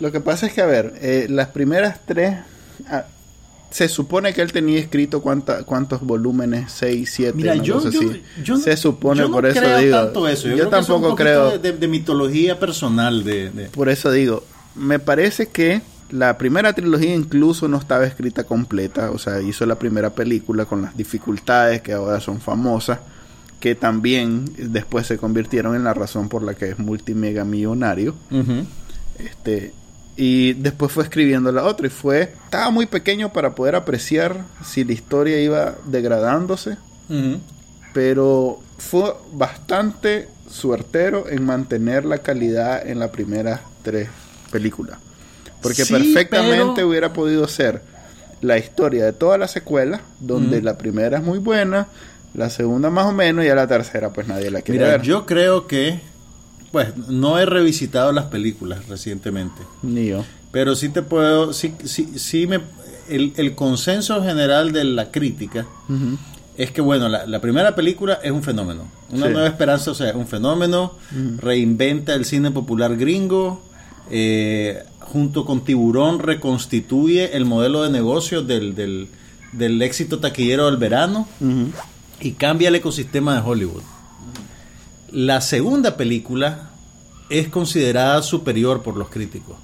Lo 0.00 0.10
que 0.12 0.20
pasa 0.20 0.46
es 0.46 0.52
que, 0.52 0.60
a 0.60 0.66
ver, 0.66 0.94
eh, 1.00 1.26
las 1.30 1.48
primeras 1.48 2.00
tres... 2.04 2.36
ah, 2.88 3.04
se 3.76 3.90
supone 3.90 4.32
que 4.32 4.40
él 4.40 4.52
tenía 4.52 4.78
escrito 4.78 5.20
cuánta, 5.20 5.62
cuántos 5.64 6.00
volúmenes, 6.00 6.72
6, 6.72 7.10
7, 7.12 7.36
Mira, 7.36 7.56
yo, 7.56 7.78
yo, 7.82 7.88
así. 7.90 8.22
yo 8.42 8.56
se 8.56 8.74
supone, 8.74 9.20
yo 9.20 9.28
no 9.28 9.34
por 9.34 9.44
eso 9.44 9.60
digo. 9.78 9.94
tanto 9.98 10.26
eso. 10.26 10.48
Yo, 10.48 10.54
que 10.54 10.60
es 10.60 10.64
un 10.64 10.70
tampoco 10.70 11.14
creo. 11.14 11.58
de, 11.58 11.86
mitología 11.86 12.58
personal 12.58 13.22
de, 13.22 13.50
de- 13.50 13.66
Por 13.66 13.90
eso 13.90 14.10
digo, 14.10 14.44
me 14.76 14.98
parece 14.98 15.48
que 15.48 15.82
la 16.10 16.38
primera 16.38 16.72
trilogía 16.72 17.14
incluso 17.14 17.68
no 17.68 17.76
estaba 17.76 18.06
escrita 18.06 18.44
completa, 18.44 19.10
o 19.10 19.18
sea, 19.18 19.42
hizo 19.42 19.66
la 19.66 19.78
primera 19.78 20.08
película 20.08 20.64
con 20.64 20.80
las 20.80 20.96
dificultades 20.96 21.82
que 21.82 21.92
ahora 21.92 22.18
son 22.20 22.40
famosas, 22.40 23.00
que 23.60 23.74
también 23.74 24.46
después 24.56 25.06
se 25.06 25.18
convirtieron 25.18 25.76
en 25.76 25.84
la 25.84 25.92
razón 25.92 26.30
por 26.30 26.42
la 26.42 26.54
que 26.54 26.70
es 26.70 26.78
multimega 26.78 27.44
millonario. 27.44 28.14
Este, 29.18 29.74
y 30.16 30.54
después 30.54 30.90
fue 30.92 31.04
escribiendo 31.04 31.52
la 31.52 31.64
otra 31.64 31.86
y 31.86 31.90
fue, 31.90 32.32
estaba 32.44 32.70
muy 32.70 32.86
pequeño 32.86 33.32
para 33.32 33.54
poder 33.54 33.74
apreciar 33.74 34.44
si 34.64 34.82
la 34.84 34.92
historia 34.92 35.40
iba 35.42 35.74
degradándose, 35.86 36.76
pero 37.92 38.60
fue 38.78 39.12
bastante 39.32 40.28
suertero 40.50 41.28
en 41.28 41.44
mantener 41.44 42.04
la 42.04 42.18
calidad 42.18 42.86
en 42.86 42.98
las 42.98 43.10
primeras 43.10 43.60
tres 43.82 44.08
películas. 44.50 44.98
Porque 45.62 45.84
Sí, 45.84 45.92
perfectamente 45.92 46.72
pero- 46.76 46.88
hubiera 46.88 47.12
podido 47.12 47.48
ser 47.48 47.80
la 48.42 48.58
historia 48.58 49.04
de 49.06 49.12
toda 49.12 49.38
la 49.38 49.48
secuela, 49.48 50.00
donde 50.20 50.60
la 50.62 50.76
primera 50.76 51.18
es 51.18 51.24
muy 51.24 51.38
buena, 51.38 51.88
la 52.34 52.50
segunda 52.50 52.90
más 52.90 53.06
o 53.06 53.12
menos, 53.12 53.44
y 53.44 53.48
a 53.48 53.54
la 53.54 53.66
tercera 53.66 54.10
pues 54.10 54.28
nadie 54.28 54.50
la 54.50 54.60
quiere 54.60 54.78
Mira, 54.80 54.90
ver. 54.92 55.02
yo 55.02 55.24
creo 55.24 55.66
que, 55.66 56.00
pues, 56.72 56.96
no 57.08 57.38
he 57.38 57.46
revisitado 57.46 58.12
las 58.12 58.26
películas 58.26 58.88
recientemente, 58.88 59.62
Ni 59.82 60.06
yo. 60.08 60.24
pero 60.52 60.74
sí 60.76 60.88
te 60.88 61.02
puedo, 61.02 61.52
sí, 61.52 61.74
sí, 61.84 62.10
sí 62.16 62.46
me, 62.46 62.60
el, 63.08 63.32
el 63.36 63.54
consenso 63.54 64.22
general 64.22 64.72
de 64.72 64.84
la 64.84 65.10
crítica 65.10 65.66
es 66.56 66.70
que, 66.70 66.80
bueno, 66.80 67.08
la, 67.08 67.26
la 67.26 67.40
primera 67.40 67.74
película 67.74 68.14
es 68.22 68.30
un 68.30 68.42
fenómeno, 68.42 68.84
una 69.10 69.26
Sí. 69.26 69.32
nueva 69.32 69.46
esperanza, 69.48 69.90
o 69.90 69.94
sea, 69.94 70.08
es 70.10 70.16
un 70.16 70.26
fenómeno, 70.26 70.94
reinventa 71.38 72.14
el 72.14 72.24
cine 72.24 72.50
popular 72.50 72.96
gringo, 72.96 73.62
eh, 74.10 74.82
junto 75.00 75.44
con 75.44 75.64
Tiburón 75.64 76.18
reconstituye 76.18 77.36
el 77.36 77.44
modelo 77.44 77.82
de 77.82 77.90
negocio 77.90 78.42
del, 78.42 78.74
del, 78.74 79.08
del 79.52 79.80
éxito 79.82 80.18
taquillero 80.18 80.66
del 80.66 80.76
verano 80.78 81.28
y 82.20 82.32
cambia 82.32 82.68
el 82.68 82.74
ecosistema 82.76 83.34
de 83.34 83.40
Hollywood. 83.48 83.82
La 85.16 85.40
segunda 85.40 85.96
película 85.96 86.68
es 87.30 87.48
considerada 87.48 88.20
superior 88.20 88.82
por 88.82 88.98
los 88.98 89.08
críticos. 89.08 89.56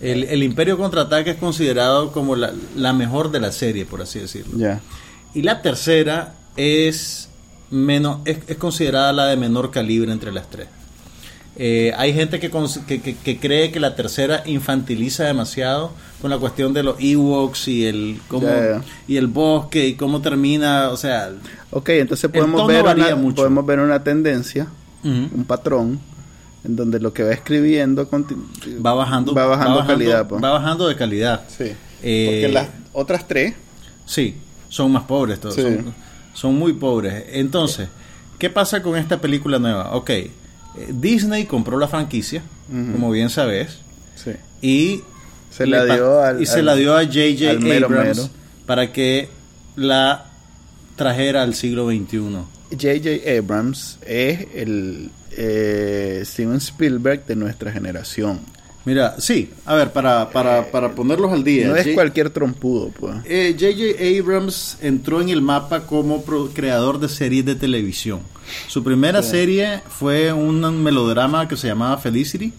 El, 0.00 0.24
el 0.24 0.42
Imperio 0.42 0.76
Contraataque 0.76 1.30
es 1.30 1.36
considerado 1.36 2.10
como 2.10 2.34
la, 2.34 2.52
la 2.74 2.92
mejor 2.92 3.30
de 3.30 3.38
la 3.38 3.52
serie, 3.52 3.86
por 3.86 4.02
así 4.02 4.18
decirlo. 4.18 4.58
Y 5.32 5.42
la 5.42 5.62
tercera 5.62 6.34
es, 6.56 7.28
menos, 7.70 8.18
es, 8.24 8.38
es 8.48 8.56
considerada 8.56 9.12
la 9.12 9.26
de 9.26 9.36
menor 9.36 9.70
calibre 9.70 10.10
entre 10.10 10.32
las 10.32 10.50
tres. 10.50 10.66
Eh, 11.62 11.92
hay 11.98 12.14
gente 12.14 12.40
que, 12.40 12.50
que, 12.86 13.02
que- 13.02 13.16
que 13.16 13.38
cree 13.38 13.70
que 13.70 13.80
la 13.80 13.94
tercera 13.94 14.42
infantiliza 14.46 15.24
demasiado 15.24 15.92
con 16.22 16.30
la 16.30 16.38
cuestión 16.38 16.72
de 16.72 16.82
los 16.82 16.96
Ewoks 16.98 17.68
y 17.68 17.84
el, 17.84 18.18
cómo, 18.28 18.48
y 19.06 19.18
el 19.18 19.26
bosque 19.26 19.86
y 19.88 19.94
cómo 19.94 20.22
termina, 20.22 20.88
o 20.88 20.96
sea... 20.96 21.30
Ok, 21.70 21.90
entonces 21.90 22.30
podemos 22.30 22.66
ver, 22.66 22.82
varía 22.82 23.08
una, 23.08 23.16
mucho. 23.16 23.36
podemos 23.36 23.66
ver 23.66 23.78
una 23.80 24.02
tendencia, 24.02 24.68
un 25.04 25.44
patrón, 25.46 26.00
en 26.64 26.76
donde 26.76 26.98
lo 26.98 27.12
que 27.12 27.24
va 27.24 27.32
escribiendo 27.32 28.08
va 28.84 28.94
bajando, 28.94 29.34
va 29.34 29.44
bajando 29.46 29.86
calidad. 29.86 30.26
pues. 30.28 30.42
va 30.42 30.52
bajando 30.52 30.88
de 30.88 30.96
calidad. 30.96 31.42
Sí. 31.48 31.72
Eh, 32.02 32.26
Porque 32.42 32.52
las 32.54 32.68
otras 32.94 33.28
tres, 33.28 33.54
Sí, 34.06 34.34
son 34.70 34.92
más 34.92 35.02
pobres, 35.04 35.38
todos, 35.40 35.54
Sí. 35.56 35.60
son, 35.62 35.94
son 36.32 36.54
muy 36.58 36.72
pobres. 36.72 37.24
Entonces, 37.32 37.88
¿qué 38.38 38.48
pasa 38.48 38.82
con 38.82 38.96
esta 38.96 39.20
película 39.20 39.58
nueva? 39.58 39.94
Ok, 39.94 40.10
eh, 40.78 40.88
Disney 40.92 41.44
compró 41.46 41.78
la 41.78 41.88
franquicia, 41.88 42.42
como 42.70 43.10
bien 43.10 43.30
sabes, 43.30 43.78
sí. 44.16 44.32
y 44.62 45.02
Se 45.50 45.66
la 45.66 45.84
dio 45.84 46.20
al- 46.22 46.40
y 46.40 46.46
se 46.46 46.60
al- 46.60 46.66
la 46.66 46.76
dio 46.76 46.96
a 46.96 47.04
J.J. 47.04 47.50
Abrams 47.84 48.16
mero. 48.18 48.30
para 48.66 48.92
que 48.92 49.28
la 49.76 50.26
trajera 50.96 51.42
al 51.42 51.54
siglo 51.54 51.88
XXI. 51.88 52.18
J.J. 52.70 53.38
Abrams 53.38 53.98
es 54.06 54.46
el 54.54 55.10
eh, 55.32 56.22
Steven 56.24 56.56
Spielberg 56.58 57.26
de 57.26 57.34
nuestra 57.36 57.72
generación. 57.72 58.40
Mira, 58.84 59.16
sí, 59.20 59.50
a 59.66 59.74
ver, 59.74 59.92
para, 59.92 60.30
para, 60.30 60.70
para 60.70 60.92
ponerlos 60.94 61.30
al 61.32 61.44
día. 61.44 61.68
No 61.68 61.76
es 61.76 61.82
J- 61.84 61.94
cualquier 61.94 62.30
trompudo, 62.30 62.88
pues. 62.98 63.14
Eh, 63.26 63.54
J.J. 63.58 64.18
Abrams 64.20 64.78
entró 64.80 65.20
en 65.20 65.28
el 65.28 65.42
mapa 65.42 65.80
como 65.82 66.24
creador 66.54 66.98
de 66.98 67.08
series 67.10 67.44
de 67.44 67.54
televisión. 67.56 68.20
Su 68.68 68.82
primera 68.82 69.22
serie 69.22 69.82
fue 69.88 70.32
un 70.32 70.82
melodrama 70.82 71.46
que 71.46 71.56
se 71.56 71.66
llamaba 71.68 71.98
Felicity 71.98 72.52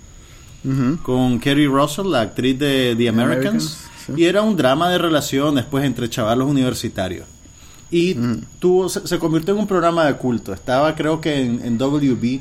con 1.04 1.40
Kerry 1.40 1.66
Russell, 1.66 2.06
la 2.12 2.22
actriz 2.22 2.58
de 2.60 2.96
The 2.96 3.10
Americans, 3.10 3.46
Americans, 3.48 3.78
sí. 4.06 4.14
y 4.18 4.26
era 4.26 4.44
un 4.44 4.56
drama 4.56 4.92
de 4.92 5.00
relaciones 5.00 5.66
pues 5.66 5.84
entre 5.86 6.08
chavalos 6.08 6.48
universitarios. 6.48 7.26
Y 7.90 8.16
tuvo, 8.60 8.88
se, 8.88 9.06
se 9.08 9.18
convirtió 9.20 9.54
en 9.56 9.60
un 9.62 9.68
programa 9.68 10.06
de 10.06 10.14
culto. 10.16 10.54
Estaba 10.54 10.96
creo 10.96 11.20
que 11.20 11.42
en, 11.42 11.62
en 11.66 11.78
WB, 11.80 12.40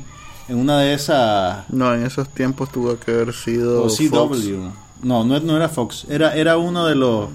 en 0.51 0.57
una 0.57 0.79
de 0.79 0.93
esas 0.93 1.69
No, 1.69 1.93
en 1.93 2.05
esos 2.05 2.29
tiempos 2.29 2.71
tuvo 2.71 2.97
que 2.99 3.11
haber 3.11 3.33
sido 3.33 3.83
o 3.83 3.87
CW. 3.87 4.09
Fox. 4.09 4.39
No, 5.03 5.23
no, 5.23 5.39
no 5.39 5.55
era 5.57 5.69
Fox. 5.69 6.05
Era, 6.09 6.35
era 6.35 6.57
uno 6.57 6.85
de 6.85 6.95
los 6.95 7.29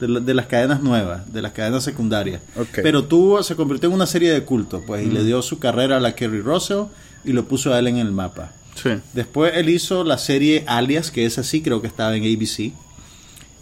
de, 0.00 0.08
la- 0.08 0.20
de 0.20 0.34
las 0.34 0.46
cadenas 0.46 0.82
nuevas, 0.82 1.32
de 1.32 1.40
las 1.42 1.52
cadenas 1.52 1.84
secundarias. 1.84 2.40
Ok. 2.56 2.80
Pero 2.82 3.04
tuvo, 3.04 3.42
se 3.42 3.54
convirtió 3.54 3.88
en 3.88 3.94
una 3.94 4.06
serie 4.06 4.32
de 4.32 4.42
culto, 4.44 4.82
pues, 4.86 5.06
y 5.06 5.10
le 5.10 5.22
dio 5.24 5.40
su 5.42 5.58
carrera 5.60 5.98
a 5.98 6.00
la 6.00 6.14
Kerry 6.16 6.40
Russell 6.40 6.84
y 7.24 7.32
lo 7.32 7.44
puso 7.46 7.72
a 7.72 7.78
él 7.78 7.86
en 7.86 7.98
el 7.98 8.10
mapa. 8.10 8.50
Sí. 8.82 8.90
Después 9.12 9.52
él 9.54 9.68
hizo 9.68 10.02
la 10.02 10.18
serie 10.18 10.64
Alias, 10.66 11.12
que 11.12 11.24
es 11.26 11.38
así, 11.38 11.62
creo 11.62 11.80
que 11.80 11.86
estaba 11.86 12.16
en 12.16 12.24
ABC. 12.24 12.72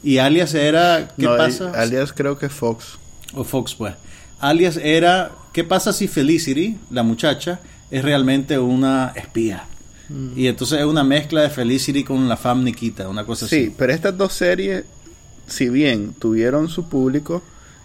Y 0.02 0.18
Alias 0.18 0.54
era, 0.54 1.09
¿qué 1.18 1.26
No, 1.26 1.37
pasa? 1.37 1.71
alias 1.75 2.12
creo 2.14 2.38
que 2.38 2.49
Fox. 2.49 2.99
O 3.35 3.44
Fox, 3.44 3.75
pues. 3.75 3.94
Alias 4.40 4.78
era, 4.78 5.30
¿qué 5.52 5.62
pasa 5.64 5.92
si 5.92 6.09
Felicity, 6.09 6.78
la 6.90 7.02
muchacha, 7.02 7.61
es 7.92 8.02
realmente 8.04 8.58
una 8.58 9.12
espía? 9.14 9.66
Mm. 10.08 10.32
Y 10.37 10.49
entonces 10.49 10.80
es 10.80 10.84
una 10.84 11.04
mezcla 11.04 11.42
de 11.42 11.50
Felicity 11.50 12.02
con 12.02 12.28
la 12.28 12.37
fam 12.37 12.64
Nikita, 12.64 13.08
una 13.08 13.25
cosa 13.25 13.46
Sí, 13.46 13.56
así. 13.66 13.75
pero 13.78 13.92
estas 13.92 14.16
dos 14.18 14.32
series, 14.32 14.84
si 15.46 15.68
bien 15.68 16.14
tuvieron 16.18 16.68
su 16.68 16.88
público 16.88 17.42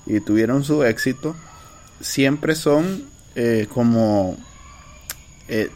y 0.07 0.19
tuvieron 0.21 0.63
su 0.63 0.83
éxito, 0.83 1.35
siempre 2.01 2.55
son 2.55 3.03
eh, 3.35 3.67
como 3.71 4.35
eh, 5.47 5.69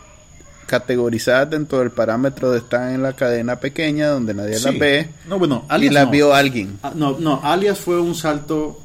categorizadas 0.68 1.50
dentro 1.50 1.80
del 1.80 1.92
parámetro 1.92 2.52
de 2.52 2.60
estar 2.60 2.92
en 2.92 3.04
la 3.04 3.14
cadena 3.14 3.58
pequeña 3.60 4.08
donde 4.10 4.34
nadie 4.34 4.56
Sí. 4.58 4.66
las 4.66 4.80
ve 4.80 5.10
No, 5.28 5.38
bueno, 5.38 5.66
y 5.70 5.74
Alias 5.74 5.94
las 5.94 6.06
no. 6.06 6.12
vio 6.12 6.34
alguien. 6.34 6.80
Ah, 6.82 6.94
no, 6.96 7.18
no, 7.20 7.42
Alias 7.44 7.80
fue 7.80 8.00
un 8.00 8.16
salto 8.16 8.82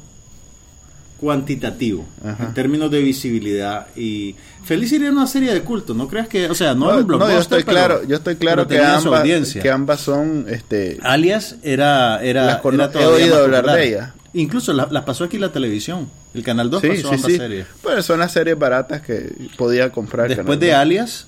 cuantitativo 1.19 2.05
Ajá. 2.23 2.45
en 2.47 2.53
términos 2.53 2.89
de 2.91 2.99
visibilidad 3.01 3.87
y 3.95 4.35
Felicity 4.63 5.03
era 5.03 5.11
una 5.11 5.27
serie 5.27 5.53
de 5.53 5.61
culto, 5.61 5.93
no 5.93 6.07
creas 6.07 6.27
que, 6.27 6.47
o 6.49 6.55
sea, 6.55 6.73
no, 6.75 7.01
No, 7.01 7.17
no, 7.17 7.29
yo 7.31 7.39
estoy 7.39 7.63
pero- 7.63 7.71
claro, 7.77 8.03
yo 8.07 8.15
estoy 8.17 8.35
claro 8.35 8.67
que 8.67 8.79
ambas, 8.79 9.21
audiencia. 9.21 9.61
que 9.61 9.69
ambas 9.71 10.01
son 10.01 10.45
este 10.49 10.99
Alias 11.01 11.55
era 11.63 12.21
era, 12.23 12.45
Las 12.45 12.65
era 12.65 12.89
he 13.01 13.05
oído 13.05 13.43
hablar 13.43 13.61
popular. 13.63 13.79
de 13.79 13.87
ella. 13.87 14.13
Incluso 14.33 14.73
la- 14.73 14.87
las 14.91 15.03
pasó 15.03 15.23
aquí 15.23 15.37
la 15.39 15.51
televisión. 15.51 16.09
El 16.33 16.43
Canal 16.43 16.69
2 16.69 16.81
sí, 16.81 16.87
pasó 16.89 17.01
sí, 17.09 17.15
ambas 17.15 17.31
sí. 17.31 17.37
series. 17.37 17.65
Pero 17.83 18.03
son 18.03 18.19
las 18.19 18.31
series 18.31 18.59
baratas 18.59 19.01
que 19.01 19.33
podía 19.57 19.91
comprar. 19.91 20.27
Después 20.29 20.59
de. 20.59 20.73
Alias 20.75 21.25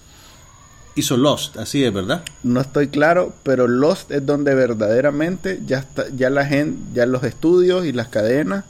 hizo 0.96 1.18
Lost, 1.18 1.58
así 1.58 1.84
es, 1.84 1.94
¿verdad? 1.94 2.24
No 2.44 2.60
estoy 2.62 2.90
claro, 2.90 3.34
pero 3.44 3.68
Lost 3.68 4.12
es 4.12 4.26
donde 4.26 4.54
verdaderamente 4.54 5.62
ya 5.66 5.80
está, 5.80 6.06
ya 6.16 6.30
la 6.30 6.46
gente, 6.46 6.78
ya 6.94 7.06
los 7.06 7.24
estudios 7.24 7.86
y 7.86 7.94
las 7.94 8.10
cadenas 8.10 8.66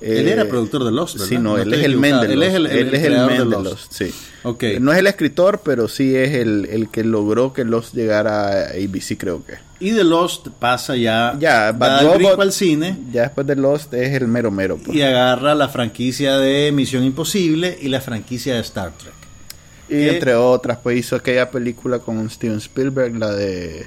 él 0.00 0.28
era 0.28 0.44
productor 0.46 0.84
de 0.84 0.92
Lost, 0.92 1.14
¿verdad? 1.14 1.28
Sí, 1.28 1.38
no, 1.38 1.58
él, 1.58 1.72
es 1.74 1.84
el 1.84 1.96
men 1.96 2.20
de 2.20 2.26
Él 2.32 2.38
Lost. 2.40 2.48
es 2.50 2.54
el, 2.54 2.66
el- 2.66 2.76
Él 2.78 2.94
es 2.94 3.02
el 3.04 3.12
men 3.18 3.28
de 3.28 3.34
de 3.38 3.44
Lost. 3.44 3.92
Sí. 3.92 4.14
Ok. 4.44 4.64
No 4.80 4.92
es 4.92 4.98
el 4.98 5.06
escritor, 5.08 5.60
pero 5.64 5.88
sí 5.88 6.14
es 6.14 6.34
el, 6.34 6.66
el 6.70 6.88
que 6.90 7.02
logró 7.04 7.52
que 7.52 7.64
Lost 7.64 7.94
llegara 7.94 8.48
a 8.48 8.62
ABC, 8.70 9.16
creo 9.18 9.44
que. 9.44 9.54
Y 9.80 9.90
de 9.90 10.04
Lost 10.04 10.48
pasa 10.58 10.96
ya, 10.96 11.36
Ya, 11.38 11.72
da 11.72 12.00
el 12.00 12.18
brinco 12.18 12.42
al 12.42 12.52
cine 12.52 12.96
Ya 13.12 13.22
después 13.22 13.46
de 13.46 13.54
Lost 13.56 13.92
es 13.94 14.12
el 14.14 14.26
mero 14.28 14.50
mero. 14.50 14.76
pues. 14.84 14.96
y 14.96 15.02
agarra 15.02 15.54
la 15.54 15.68
franquicia 15.68 16.36
de 16.38 16.70
Misión 16.72 17.04
Imposible 17.04 17.78
y 17.80 17.88
la 17.88 18.00
franquicia 18.00 18.54
de 18.54 18.60
Star 18.60 18.92
Trek. 18.98 19.12
Y 19.88 19.92
que- 19.92 20.10
entre 20.10 20.34
otras, 20.34 20.78
pues 20.82 20.98
hizo 20.98 21.16
aquella 21.16 21.50
película 21.50 21.98
con 22.00 22.28
Steven 22.30 22.58
Spielberg, 22.58 23.16
la 23.16 23.32
de... 23.32 23.86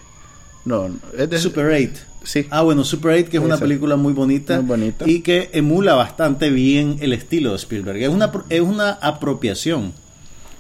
No, 0.66 0.90
es 1.18 1.30
de... 1.30 1.40
Super 1.40 1.66
8. 1.66 1.90
Sí. 2.24 2.46
Ah, 2.52 2.62
bueno, 2.62 2.84
Super 2.84 3.14
8, 3.20 3.30
que 3.32 3.38
es 3.38 3.44
una 3.44 3.58
película 3.58 3.96
muy 3.96 4.14
bonita, 4.14 4.58
Muy 4.62 4.66
bonita. 4.68 5.10
y 5.10 5.22
que 5.22 5.50
emula 5.54 5.96
bastante 5.96 6.50
bien 6.52 6.98
el 7.02 7.14
estilo 7.14 7.50
de 7.52 7.56
Spielberg. 7.58 7.98
Es 8.02 8.10
una, 8.10 8.32
es 8.50 8.62
una 8.62 8.92
apropiación. 8.92 9.94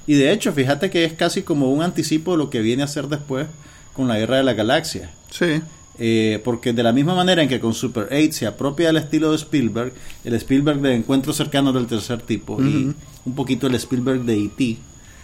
Y 0.08 0.15
de 0.15 0.32
hecho, 0.32 0.51
fíjate 0.53 0.89
que 0.89 1.03
es 1.06 1.13
casi 1.13 1.44
como 1.44 1.72
un 1.72 1.84
anticipo 1.84 2.32
de 2.32 2.38
lo 2.39 2.50
que 2.50 2.62
viene 2.62 2.82
a 2.84 2.88
ser 2.88 3.08
después 3.08 3.48
con 3.94 4.08
la 4.08 4.18
Guerra 4.18 4.38
de 4.38 4.44
la 4.44 4.53
Galaxia. 4.53 5.12
Sí. 5.30 5.62
Eh, 6.00 6.41
porque 6.44 6.74
de 6.74 6.82
la 6.82 6.94
misma 6.94 7.13
manera 7.13 7.44
en 7.44 7.50
que 7.50 7.60
con 7.60 7.74
Super 7.75 8.08
8 8.12 8.32
se 8.32 8.48
apropia 8.48 8.88
del 8.88 8.98
estilo 8.98 9.30
de 9.30 9.36
Spielberg, 9.38 9.94
el 10.24 10.34
Spielberg 10.34 10.80
de 10.82 10.96
Encuentros 10.96 11.36
Cercanos 11.38 11.74
del 11.75 11.86
Tercer 11.86 12.22
Tipo 12.24 12.60
y 12.60 12.96
un 13.25 13.36
poquito 13.36 13.68
el 13.68 13.75
Spielberg 13.75 14.22
de 14.24 14.36
E.T., 14.46 14.77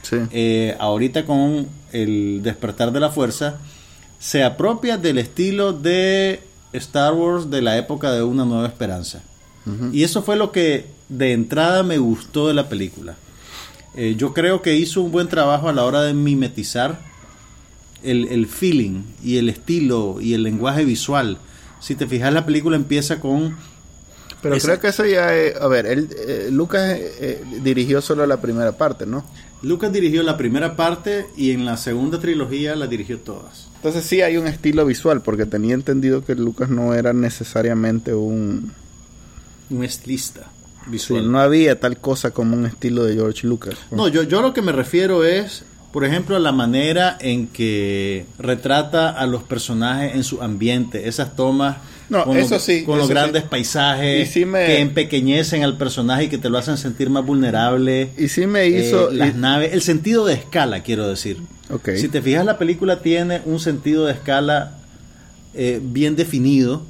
Sí. 0.03 0.15
eh, 0.31 0.75
ahorita 0.79 1.25
con 1.25 1.67
el 1.91 2.41
despertar 2.43 2.91
de 2.91 2.99
la 2.99 3.09
fuerza, 3.09 3.57
se 4.19 4.43
apropia 4.43 4.97
del 4.97 5.17
estilo 5.17 5.73
de 5.73 6.41
Star 6.73 7.13
Wars 7.13 7.49
de 7.49 7.61
la 7.61 7.77
época 7.77 8.11
de 8.11 8.23
Una 8.23 8.45
Nueva 8.45 8.67
Esperanza. 8.67 9.21
Y 9.91 10.03
eso 10.03 10.23
fue 10.23 10.37
lo 10.37 10.53
que 10.53 10.85
de 11.09 11.33
entrada 11.33 11.83
me 11.83 11.97
gustó 11.97 12.47
de 12.47 12.53
la 12.53 12.69
película. 12.69 13.17
Eh, 13.95 14.15
yo 14.17 14.33
creo 14.33 14.61
que 14.61 14.77
hizo 14.77 15.01
un 15.01 15.11
buen 15.11 15.27
trabajo 15.27 15.67
a 15.67 15.73
la 15.73 15.83
hora 15.83 16.03
de 16.03 16.13
mimetizar 16.13 17.01
el, 18.01 18.29
el 18.29 18.47
feeling 18.47 19.03
y 19.21 19.37
el 19.37 19.49
estilo 19.49 20.21
y 20.21 20.35
el 20.35 20.43
lenguaje 20.43 20.85
visual. 20.85 21.37
Si 21.81 21.95
te 21.95 22.07
fijas, 22.07 22.31
la 22.31 22.45
película 22.45 22.77
empieza 22.77 23.19
con 23.19 23.57
Pero 24.41 24.57
creo 24.57 24.79
que 24.79 24.87
eso 24.87 25.05
ya 25.05 25.35
es... 25.35 25.55
A 25.55 25.67
ver, 25.67 25.85
él, 25.87 26.09
eh, 26.27 26.49
Lucas 26.51 26.91
eh, 26.91 27.13
eh, 27.19 27.43
dirigió 27.63 28.01
solo 28.01 28.25
la 28.25 28.37
primera 28.37 28.71
parte, 28.73 29.05
¿no? 29.05 29.25
Lucas 29.63 29.91
dirigió 29.91 30.21
la 30.21 30.37
primera 30.37 30.75
parte 30.75 31.25
y 31.35 31.51
en 31.51 31.65
la 31.65 31.77
segunda 31.77 32.19
trilogía 32.19 32.75
la 32.75 32.85
dirigió 32.85 33.19
todas. 33.19 33.67
Entonces 33.77 34.03
sí 34.03 34.21
hay 34.21 34.37
un 34.37 34.45
estilo 34.45 34.85
visual, 34.85 35.21
porque 35.21 35.45
tenía 35.45 35.73
entendido 35.73 36.23
que 36.23 36.35
Lucas 36.35 36.69
no 36.69 36.93
era 36.93 37.13
necesariamente 37.13 38.13
un... 38.13 38.73
Un 39.69 39.83
estilista 39.83 40.41
sí, 40.85 40.91
visual. 40.91 41.31
no 41.31 41.39
había 41.39 41.79
tal 41.79 41.97
cosa 41.97 42.31
como 42.31 42.55
un 42.55 42.65
estilo 42.65 43.03
de 43.03 43.15
George 43.15 43.47
Lucas. 43.47 43.75
No, 43.91 44.07
yo, 44.07 44.23
yo 44.23 44.41
lo 44.41 44.53
que 44.53 44.61
me 44.61 44.71
refiero 44.71 45.25
es, 45.25 45.63
por 45.91 46.05
ejemplo, 46.05 46.35
a 46.35 46.39
la 46.39 46.51
manera 46.51 47.17
en 47.19 47.47
que 47.47 48.27
retrata 48.37 49.09
a 49.09 49.25
los 49.25 49.41
personajes 49.43 50.15
en 50.15 50.23
su 50.23 50.41
ambiente, 50.43 51.07
esas 51.07 51.35
tomas 51.35 51.77
No, 52.09 52.23
con, 52.23 52.37
eso 52.37 52.57
sí, 52.59 52.83
con 52.85 52.97
los 52.99 53.09
grandes 53.09 53.43
paisajes 53.43 54.31
sí 54.31 54.45
me- 54.45 54.65
que 54.65 54.79
empequeñecen 54.79 55.63
al 55.63 55.77
personaje 55.77 56.25
y 56.25 56.27
que 56.29 56.37
te 56.37 56.49
lo 56.49 56.57
hacen 56.57 56.77
sentir 56.77 57.09
más 57.09 57.25
vulnerable. 57.25 58.09
Y 58.17 58.29
sí 58.29 58.47
me 58.47 58.67
hizo... 58.67 59.11
Eh, 59.11 59.15
las 59.15 59.35
y- 59.35 59.37
naves, 59.37 59.73
el 59.73 59.81
sentido 59.81 60.25
de 60.25 60.35
escala, 60.35 60.83
quiero 60.83 61.07
decir. 61.07 61.37
Ok. 61.69 61.89
Si 61.97 62.07
te 62.07 62.21
fijas, 62.21 62.45
la 62.45 62.57
película 62.57 63.01
tiene 63.01 63.41
un 63.45 63.59
sentido 63.59 64.05
de 64.05 64.13
escala 64.13 64.77
eh, 65.53 65.81
bien 65.83 66.15
definido. 66.15 66.83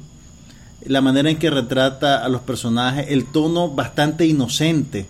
La 0.86 1.00
manera 1.00 1.28
en 1.30 1.38
que 1.38 1.50
retrata 1.50 2.24
a 2.24 2.28
los 2.28 2.42
personajes, 2.42 3.06
el 3.08 3.24
tono 3.24 3.68
bastante 3.70 4.24
inocente 4.26 5.06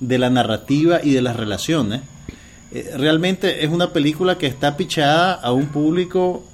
de 0.00 0.18
la 0.18 0.28
narrativa 0.28 1.00
y 1.02 1.12
de 1.12 1.22
las 1.22 1.36
relaciones. 1.36 2.02
Eh, 2.70 2.90
realmente 2.98 3.64
es 3.64 3.70
una 3.70 3.94
película 3.94 4.36
que 4.36 4.46
está 4.46 4.76
pichada 4.76 5.32
a 5.32 5.52
un 5.52 5.68
público 5.68 6.44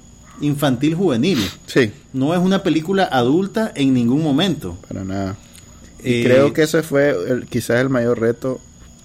infantil 0.41 0.95
juvenil. 0.95 1.39
Sí, 1.67 1.91
No 2.13 2.33
es 2.33 2.39
una 2.39 2.63
película 2.63 3.03
adulta 3.11 3.71
en 3.75 3.93
ningún 3.93 4.23
momento. 4.23 4.77
para 4.87 5.03
nada. 5.03 5.35
Y 6.03 6.21
Eh, 6.21 6.23
creo 6.23 6.53
que 6.53 6.63
ese 6.63 6.83
fue 6.83 7.09
el- 7.29 7.45
quizás 7.47 7.81
el 7.81 7.89
mayor 7.89 8.19
reto 8.19 8.59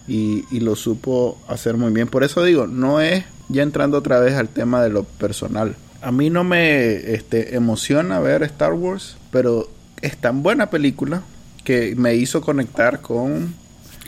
y, 0.07 0.45
y 0.51 0.61
lo 0.61 0.77
supo 0.77 1.39
hacer 1.49 1.77
muy 1.77 1.93
bien. 1.93 2.09
Por 2.09 2.25
eso 2.25 2.43
digo, 2.45 2.67
no 2.67 3.01
es 3.01 3.25
ya 3.49 3.63
entrando 3.63 3.99
otra 3.99 4.21
vez 4.21 4.35
al 4.35 4.49
tema 4.49 4.83
de 4.83 4.91
lo 4.91 5.05
personal. 5.05 5.77
A 6.03 6.13
mí 6.13 6.31
no 6.31 6.45
me 6.45 7.13
este, 7.15 7.55
emociona 7.57 8.21
ver 8.21 8.43
Star 8.45 8.73
Wars, 8.75 9.17
pero 9.31 9.69
es 10.03 10.17
tan 10.17 10.43
buena 10.43 10.71
película 10.71 11.23
que 11.65 11.95
me 11.97 12.15
hizo 12.15 12.41
conectar 12.41 13.01
con 13.03 13.55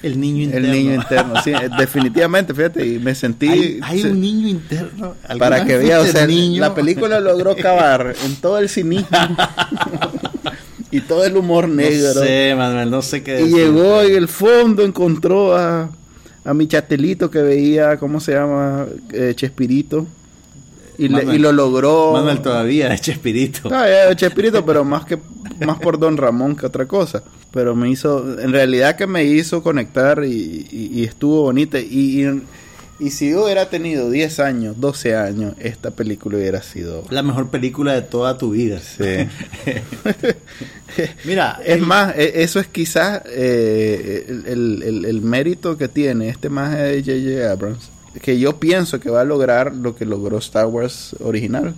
el 0.03 0.21
niño 0.21 0.43
interno. 0.45 0.67
el 0.69 0.73
niño 0.73 0.95
interno. 0.95 1.35
Sí, 1.43 1.51
eh, 1.51 1.69
definitivamente, 1.79 2.53
fíjate, 2.55 2.87
y 2.87 2.99
me 2.99 3.15
sentí... 3.15 3.79
Hay, 3.83 4.03
un 4.05 4.21
niño 4.21 4.49
interno. 4.49 5.15
para 5.39 5.57
¿Alguna 5.57 5.67
que 5.67 5.79
vea, 5.79 6.01
o 6.01 6.05
sea, 6.07 6.27
niño? 6.27 6.61
la 6.61 6.75
película 6.75 7.21
logró 7.21 7.55
cavar 7.57 8.15
en 8.25 8.37
todo 8.37 8.59
el 8.59 8.69
cinismo 8.69 9.09
y 10.91 11.01
todo 11.01 11.25
el 11.25 11.37
humor 11.37 11.69
negro. 11.69 12.09
No 12.15 12.21
sé, 12.21 12.55
Manuel, 12.57 12.91
no 12.91 13.03
sé 13.03 13.23
qué 13.23 13.41
Y 13.41 13.45
decir. 13.45 13.57
llegó 13.57 14.03
en 14.03 14.15
el 14.17 14.29
fondo 14.29 14.83
encontró 14.85 15.57
a, 15.57 15.91
a 16.45 16.55
mi 16.55 16.67
chatelito 16.69 17.31
que 17.31 17.41
veía, 17.41 17.97
¿cómo 17.97 18.21
se 18.21 18.33
llama? 18.33 18.87
Eh, 19.13 19.33
Chespirito. 19.37 20.07
Y, 20.99 21.09
le- 21.09 21.17
Manuel. 21.19 21.37
y 21.37 21.39
lo 21.39 21.53
logró. 21.53 22.13
Manuel 22.13 22.41
todavía 22.43 22.93
es 22.93 23.01
Chespirito. 23.01 23.71
Ya, 23.71 24.15
Chespirito, 24.15 24.65
pero 24.65 24.85
más 24.85 25.05
que 25.07 25.19
más 25.65 25.79
por 25.79 25.99
Don 25.99 26.17
Ramón 26.17 26.55
que 26.57 26.67
otra 26.67 26.87
cosa. 26.87 27.23
Pero 27.53 27.75
me 27.75 27.91
hizo, 27.91 28.41
en 28.41 28.51
realidad 28.53 28.97
que 28.97 29.07
me 29.07 29.25
hizo 29.25 29.63
conectar 29.63 30.25
y, 30.25 30.67
y- 30.71 30.91
y 31.01 31.05
estuvo 31.05 31.43
bonita. 31.43 31.79
Y, 31.79 32.23
y, 32.25 32.43
y 32.99 33.11
si 33.11 33.31
yo 33.31 33.45
hubiera 33.45 33.69
tenido 33.69 34.09
10 34.11 34.41
años, 34.41 34.77
12 34.81 35.17
años, 35.17 35.55
esta 35.59 35.91
película 35.91 36.39
hubiera 36.39 36.63
sido... 36.63 37.05
La 37.11 37.23
mejor 37.23 37.51
película 37.51 37.93
de 37.95 38.03
toda 38.03 38.39
tu 38.39 38.53
vida. 38.53 38.79
Sí. 38.81 39.27
Mira, 41.25 41.59
Es 41.65 41.77
el- 41.77 41.83
más, 41.83 42.15
e- 42.17 42.43
eso 42.43 42.61
es 42.61 42.67
quizás 42.69 43.23
eh, 43.27 44.25
el, 44.29 44.47
el- 44.47 44.83
el- 44.83 45.05
el 45.05 45.21
mérito 45.23 45.77
que 45.77 45.89
tiene 45.89 46.29
este 46.29 46.49
más 46.49 46.73
de 46.77 47.03
J.J. 47.03 47.51
Abrams, 47.51 47.91
que 48.23 48.39
yo 48.39 48.59
pienso 48.59 49.01
que 49.01 49.11
va 49.11 49.23
a 49.23 49.25
lograr 49.25 49.75
lo 49.75 49.95
que 49.97 50.05
logró 50.05 50.39
Star 50.39 50.67
Wars 50.67 51.17
original, 51.21 51.75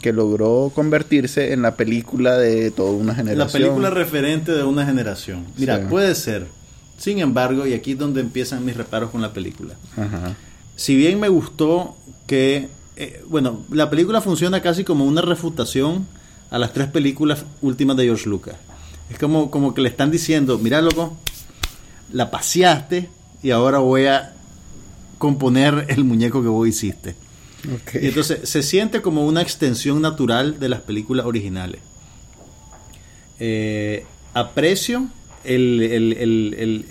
Que 0.00 0.12
logró 0.12 0.70
convertirse 0.74 1.52
en 1.52 1.62
la 1.62 1.74
película 1.74 2.36
de 2.36 2.70
toda 2.70 2.90
una 2.92 3.12
la 3.12 3.14
generación. 3.14 3.62
película 3.62 3.90
referente 3.90 4.52
de 4.52 4.62
una 4.64 4.84
generación. 4.84 5.46
Mira, 5.56 5.78
Sí. 5.78 5.84
puede 5.88 6.14
ser. 6.14 6.46
Sin 6.98 7.18
embargo, 7.20 7.66
y 7.66 7.72
aquí 7.74 7.92
es 7.92 7.98
donde 7.98 8.20
empiezan 8.20 8.64
mis 8.64 8.76
reparos 8.76 9.10
con 9.10 9.22
la 9.22 9.32
película. 9.32 9.74
Ajá. 9.96 10.34
Si 10.76 10.96
bien 10.96 11.18
me 11.20 11.28
gustó 11.28 11.96
que, 12.26 12.68
eh, 12.96 13.22
bueno, 13.28 13.62
la 13.70 13.88
película 13.88 14.20
funciona 14.20 14.60
casi 14.60 14.84
como 14.84 15.04
una 15.06 15.22
refutación 15.22 16.06
a 16.50 16.58
las 16.58 16.72
tres 16.72 16.88
películas 16.88 17.44
últimas 17.62 17.96
de 17.96 18.04
George 18.04 18.28
Lucas. 18.28 18.56
Es 19.10 19.18
como, 19.18 19.50
como 19.50 19.72
que 19.74 19.80
le 19.80 19.88
están 19.88 20.10
diciendo, 20.10 20.58
mira 20.58 20.82
loco, 20.82 21.16
la 22.12 22.30
paseaste 22.30 23.08
y 23.42 23.50
ahora 23.50 23.78
voy 23.78 24.06
a 24.06 24.34
componer 25.18 25.86
el 25.88 26.04
muñeco 26.04 26.42
que 26.42 26.48
vos 26.48 26.66
hiciste. 26.68 27.14
Y 28.00 28.06
entonces 28.08 28.48
se 28.48 28.62
siente 28.62 29.02
como 29.02 29.26
una 29.26 29.42
extensión 29.42 30.00
natural 30.00 30.60
de 30.60 30.68
las 30.68 30.80
películas 30.80 31.26
originales. 31.26 31.80
Eh, 33.40 34.04
aprecio 34.34 35.06
el, 35.44 35.82
el- 35.82 36.12
el- 36.58 36.84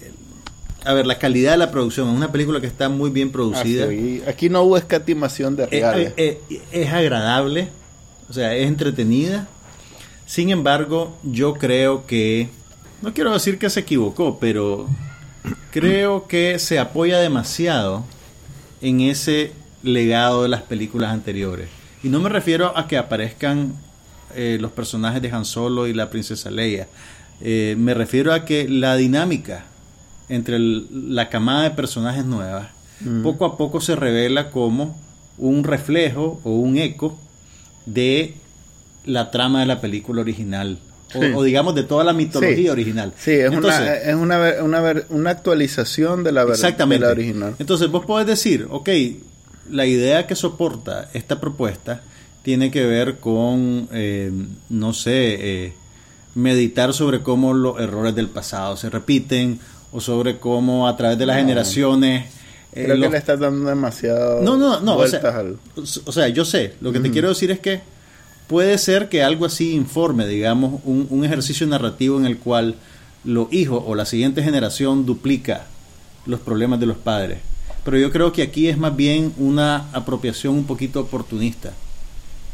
a 0.86 0.94
ver, 0.94 1.06
la 1.06 1.18
calidad 1.20 1.52
de 1.52 1.58
la 1.58 1.72
producción. 1.72 2.08
Es 2.10 2.16
una 2.16 2.32
película 2.32 2.62
que 2.62 2.68
está 2.68 2.88
muy 2.88 3.10
bien 3.10 3.32
producida. 3.32 3.86
Ah, 3.86 3.90
sí. 3.90 4.22
Aquí 4.28 4.50
no 4.50 4.62
hubo 4.64 4.78
escatimación 4.78 5.56
de 5.58 5.64
Eh, 5.64 5.68
reales. 5.72 6.14
eh, 6.18 6.40
eh, 6.50 6.62
es 6.72 6.90
agradable, 6.94 7.70
o 8.30 8.34
sea, 8.34 8.56
es 8.56 8.68
entretenida. 8.68 9.48
Sin 10.26 10.50
embargo, 10.50 11.18
yo 11.24 11.54
creo 11.56 12.06
que, 12.06 12.50
no 13.02 13.14
quiero 13.14 13.34
decir 13.34 13.58
que 13.60 13.70
se 13.70 13.82
equivocó, 13.82 14.40
pero 14.40 14.88
creo 15.72 16.28
que 16.28 16.58
se 16.60 16.80
apoya 16.80 17.20
demasiado 17.20 18.06
en 18.82 19.02
ese 19.02 19.52
legado 19.88 20.44
de 20.44 20.50
las 20.50 20.62
películas 20.64 21.12
anteriores. 21.12 21.68
Y 22.04 22.10
no 22.10 22.20
me 22.20 22.30
refiero 22.30 22.78
a 22.78 22.88
que 22.88 22.98
aparezcan 22.98 23.74
eh, 24.36 24.58
los 24.62 24.72
personajes 24.72 25.22
de 25.22 25.32
Han 25.32 25.46
Solo 25.46 25.88
y 25.88 25.94
la 25.94 26.10
princesa 26.10 26.52
Leia. 26.52 26.88
Eh, 27.42 27.76
me 27.80 27.94
refiero 27.94 28.34
a 28.34 28.46
que 28.46 28.68
la 28.70 28.96
dinámica 28.98 29.66
entre 30.30 30.58
el- 30.58 31.16
la 31.16 31.30
camada 31.30 31.64
de 31.64 31.72
personajes 31.72 32.26
nuevas 32.26 32.68
Mm. 33.00 33.24
poco 33.24 33.46
a 33.46 33.58
poco 33.58 33.80
se 33.80 33.96
revela 33.96 34.50
como 34.52 35.00
un 35.38 35.64
reflejo 35.64 36.42
o 36.44 36.52
un 36.52 36.78
eco 36.78 37.18
de 37.86 38.34
la 39.06 39.32
trama 39.32 39.62
de 39.62 39.66
la 39.68 39.80
película 39.82 40.22
original. 40.22 40.80
O, 41.16 41.22
Sí. 41.22 41.32
o 41.34 41.44
digamos 41.44 41.74
de 41.76 41.84
toda 41.84 42.04
la 42.04 42.12
mitología 42.12 42.56
Sí. 42.58 42.70
original. 42.70 43.14
Sí, 43.18 43.32
es, 43.32 43.52
Entonces, 43.54 43.80
una, 44.16 44.50
es 44.50 44.62
una, 44.62 44.94
una 45.10 45.30
actualización 45.30 46.24
de 46.26 46.32
la, 46.34 46.44
ver- 46.44 46.56
Exactamente. 46.56 47.06
de 47.06 47.14
la 47.14 47.18
original. 47.18 47.56
Entonces 47.60 47.90
vos 47.90 48.06
podés 48.06 48.28
decir, 48.28 48.68
ok, 48.70 48.90
la 49.70 49.86
idea 49.86 50.28
que 50.28 50.36
soporta 50.36 51.10
esta 51.14 51.40
propuesta 51.40 52.02
tiene 52.44 52.72
que 52.72 52.86
ver 52.86 53.18
con, 53.18 53.90
eh, 53.92 54.32
no 54.70 54.94
sé, 54.94 55.66
eh, 55.66 55.74
meditar 56.36 56.94
sobre 56.94 57.22
cómo 57.22 57.54
los 57.54 57.80
errores 57.80 58.16
del 58.16 58.28
pasado 58.28 58.78
se 58.78 58.90
repiten 58.90 59.60
o 59.92 60.00
sobre 60.00 60.38
cómo 60.40 60.88
a 60.88 60.96
través 60.96 61.18
de 61.18 61.26
las 61.26 61.38
generaciones... 61.38 62.26
eh, 62.74 62.84
Creo 62.86 63.00
que 63.02 63.10
le 63.10 63.18
estás 63.18 63.40
dando 63.40 63.68
demasiado 63.70 64.42
no, 64.42 64.56
no, 64.56 64.80
no, 64.80 64.98
o 64.98 65.08
sea, 65.08 65.22
o 66.06 66.12
sea, 66.12 66.28
yo 66.30 66.46
sé, 66.46 66.76
lo 66.80 66.92
que 66.92 67.00
te 67.00 67.12
quiero 67.12 67.30
decir 67.30 67.52
es 67.52 67.60
que 67.60 67.82
puede 68.48 68.78
ser 68.78 69.10
que 69.10 69.24
algo 69.24 69.46
así 69.46 69.74
informe, 69.74 70.28
digamos, 70.28 70.82
un, 70.86 71.08
un 71.10 71.26
ejercicio 71.26 71.66
narrativo 71.68 72.18
en 72.18 72.26
el 72.26 72.38
cual 72.38 72.76
los 73.24 73.52
hijos 73.52 73.84
o 73.86 73.96
la 73.96 74.06
siguiente 74.06 74.42
generación 74.44 75.06
duplica 75.06 75.66
los 76.26 76.40
problemas 76.40 76.80
de 76.80 76.86
los 76.86 76.98
padres. 76.98 77.40
Pero 77.88 78.00
yo 78.00 78.12
creo 78.12 78.34
que 78.34 78.42
aquí 78.42 78.68
es 78.68 78.78
más 78.78 78.94
bien 78.98 79.32
una 79.38 79.90
apropiación 79.94 80.56
un 80.56 80.66
poquito 80.66 81.00
oportunista. 81.00 81.72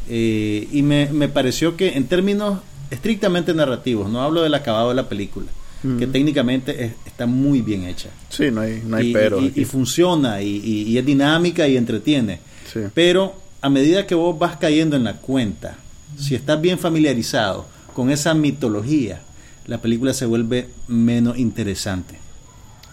Eh, 0.08 0.68
y 0.70 0.82
me, 0.82 1.06
me, 1.06 1.28
pareció 1.28 1.76
que 1.76 1.96
en 1.96 2.06
términos 2.06 2.60
estrictamente 2.88 3.52
narrativos, 3.52 4.08
no 4.08 4.22
hablo 4.22 4.42
del 4.42 4.54
acabado 4.54 4.90
de 4.90 4.94
la 4.94 5.08
película, 5.08 5.46
mm. 5.82 5.98
que 5.98 6.06
técnicamente 6.06 6.84
es, 6.84 6.92
está 7.04 7.26
muy 7.26 7.62
bien 7.62 7.82
hecha. 7.82 8.10
Sí, 8.28 8.52
no 8.52 8.60
hay, 8.60 8.80
no 8.86 8.96
hay 8.96 9.10
y, 9.10 9.12
pero. 9.12 9.42
Y, 9.42 9.52
y 9.56 9.64
funciona, 9.64 10.40
y, 10.40 10.58
y, 10.58 10.96
es 10.96 11.04
dinámica 11.04 11.66
y 11.66 11.76
entretiene. 11.76 12.38
Sí. 12.72 12.82
Pero 12.94 13.34
a 13.60 13.68
medida 13.68 14.06
que 14.06 14.14
vos 14.14 14.38
vas 14.38 14.56
cayendo 14.56 14.94
en 14.94 15.02
la 15.02 15.14
cuenta, 15.14 15.76
si 16.16 16.36
estás 16.36 16.60
bien 16.60 16.78
familiarizado 16.78 17.66
con 17.92 18.12
esa 18.12 18.34
mitología, 18.34 19.20
la 19.66 19.78
película 19.78 20.14
se 20.14 20.26
vuelve 20.26 20.68
menos 20.86 21.36
interesante. 21.38 22.22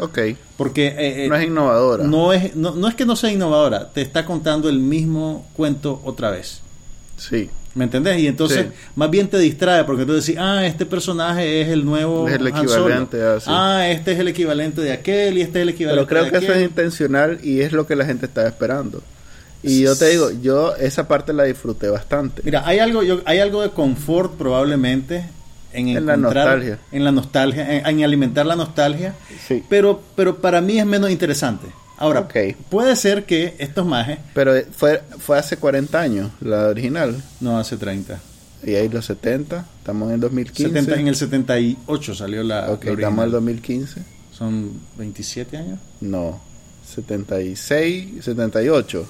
Ok. 0.02 0.20
Porque 0.58 0.96
eh, 0.98 1.28
no 1.30 1.36
es 1.36 1.46
innovadora. 1.46 2.04
No 2.04 2.34
es, 2.34 2.56
no, 2.56 2.76
no 2.76 2.88
es 2.88 2.96
que 2.96 3.06
no 3.06 3.16
sea 3.16 3.32
innovadora, 3.32 3.90
te 3.92 4.02
está 4.02 4.26
contando 4.26 4.68
el 4.68 4.80
mismo 4.80 5.48
cuento 5.56 6.02
otra 6.04 6.32
vez. 6.32 6.62
Sí. 7.18 7.50
¿Me 7.76 7.86
entendés? 7.86 8.20
Y 8.20 8.28
entonces 8.28 8.66
Sí. 8.66 8.74
más 8.96 9.10
bien 9.10 9.30
te 9.30 9.38
distrae 9.38 9.86
porque 9.86 10.06
tú 10.06 10.14
decís, 10.14 10.36
ah, 10.38 10.66
este 10.66 10.86
personaje 10.86 11.62
es 11.62 11.70
el 11.70 11.86
nuevo 11.86 12.28
Es 12.28 12.34
el 12.36 12.48
equivalente 12.48 13.22
a- 13.24 13.40
sí. 13.40 13.46
Ah, 13.48 13.88
este 13.90 14.12
es 14.12 14.20
el 14.20 14.28
equivalente 14.28 14.82
de 14.82 14.92
aquel 14.92 15.38
y 15.38 15.42
este 15.42 15.60
es 15.60 15.64
el 15.64 15.70
equivalente 15.70 16.06
Pero 16.06 16.10
creo 16.10 16.26
de 16.26 16.32
que 16.40 16.46
eso 16.46 16.54
es 16.54 16.64
intencional 16.68 17.40
y 17.44 17.62
es 17.62 17.72
lo 17.72 17.88
que 17.88 17.96
la 17.96 18.04
gente 18.06 18.26
estaba 18.26 18.48
esperando. 18.50 19.02
Y 19.64 19.84
yo 19.84 19.96
te 19.96 20.10
digo, 20.10 20.32
yo 20.42 20.76
esa 20.76 21.08
parte 21.08 21.32
la 21.32 21.44
disfruté 21.44 21.88
bastante. 21.90 22.42
Mira, 22.44 22.64
hay 22.66 22.80
algo, 22.80 23.04
yo, 23.04 23.22
hay 23.26 23.38
algo 23.40 23.62
de 23.62 23.70
confort 23.70 24.34
probablemente 24.36 25.30
en, 25.74 25.90
En 25.90 26.06
la 26.06 26.18
nostalgia. 26.18 26.80
en 26.92 27.04
la 27.04 27.12
nostalgia, 27.12 27.78
en, 27.80 27.86
en 28.00 28.04
alimentar 28.04 28.46
la 28.46 28.56
nostalgia, 28.56 29.16
Sí. 29.48 29.64
pero, 29.70 30.02
pero 30.16 30.38
para 30.42 30.62
mí 30.62 30.80
es 30.80 30.86
menos 30.86 31.10
interesante. 31.10 31.68
Ahora, 31.98 32.22
Ok. 32.22 32.36
puede 32.70 32.96
ser 32.96 33.26
que 33.26 33.54
estos 33.60 33.86
majes, 33.86 34.18
Pero 34.34 34.54
fue, 34.76 35.02
fue 35.20 35.38
hace 35.38 35.58
40 35.58 36.00
años 36.02 36.32
la 36.42 36.68
original. 36.68 37.22
no 37.40 37.58
hace 37.60 37.78
30, 37.78 38.20
Y 38.66 38.74
ahí 38.76 38.90
los 38.90 39.06
70, 39.06 39.66
estamos 39.80 40.12
en 40.12 40.20
2015. 40.20 40.70
70 40.74 41.00
en 41.00 41.08
el 41.08 41.16
78 41.16 42.16
salió 42.16 42.44
la, 42.44 42.72
Ok, 42.72 42.86
la 42.86 42.92
estamos 42.94 43.20
en 43.20 43.26
el 43.26 43.32
2015. 43.32 44.02
Son 44.32 44.72
27 44.98 45.58
años. 45.58 45.80
No, 46.00 46.40
76, 46.86 48.24
78. 48.24 49.06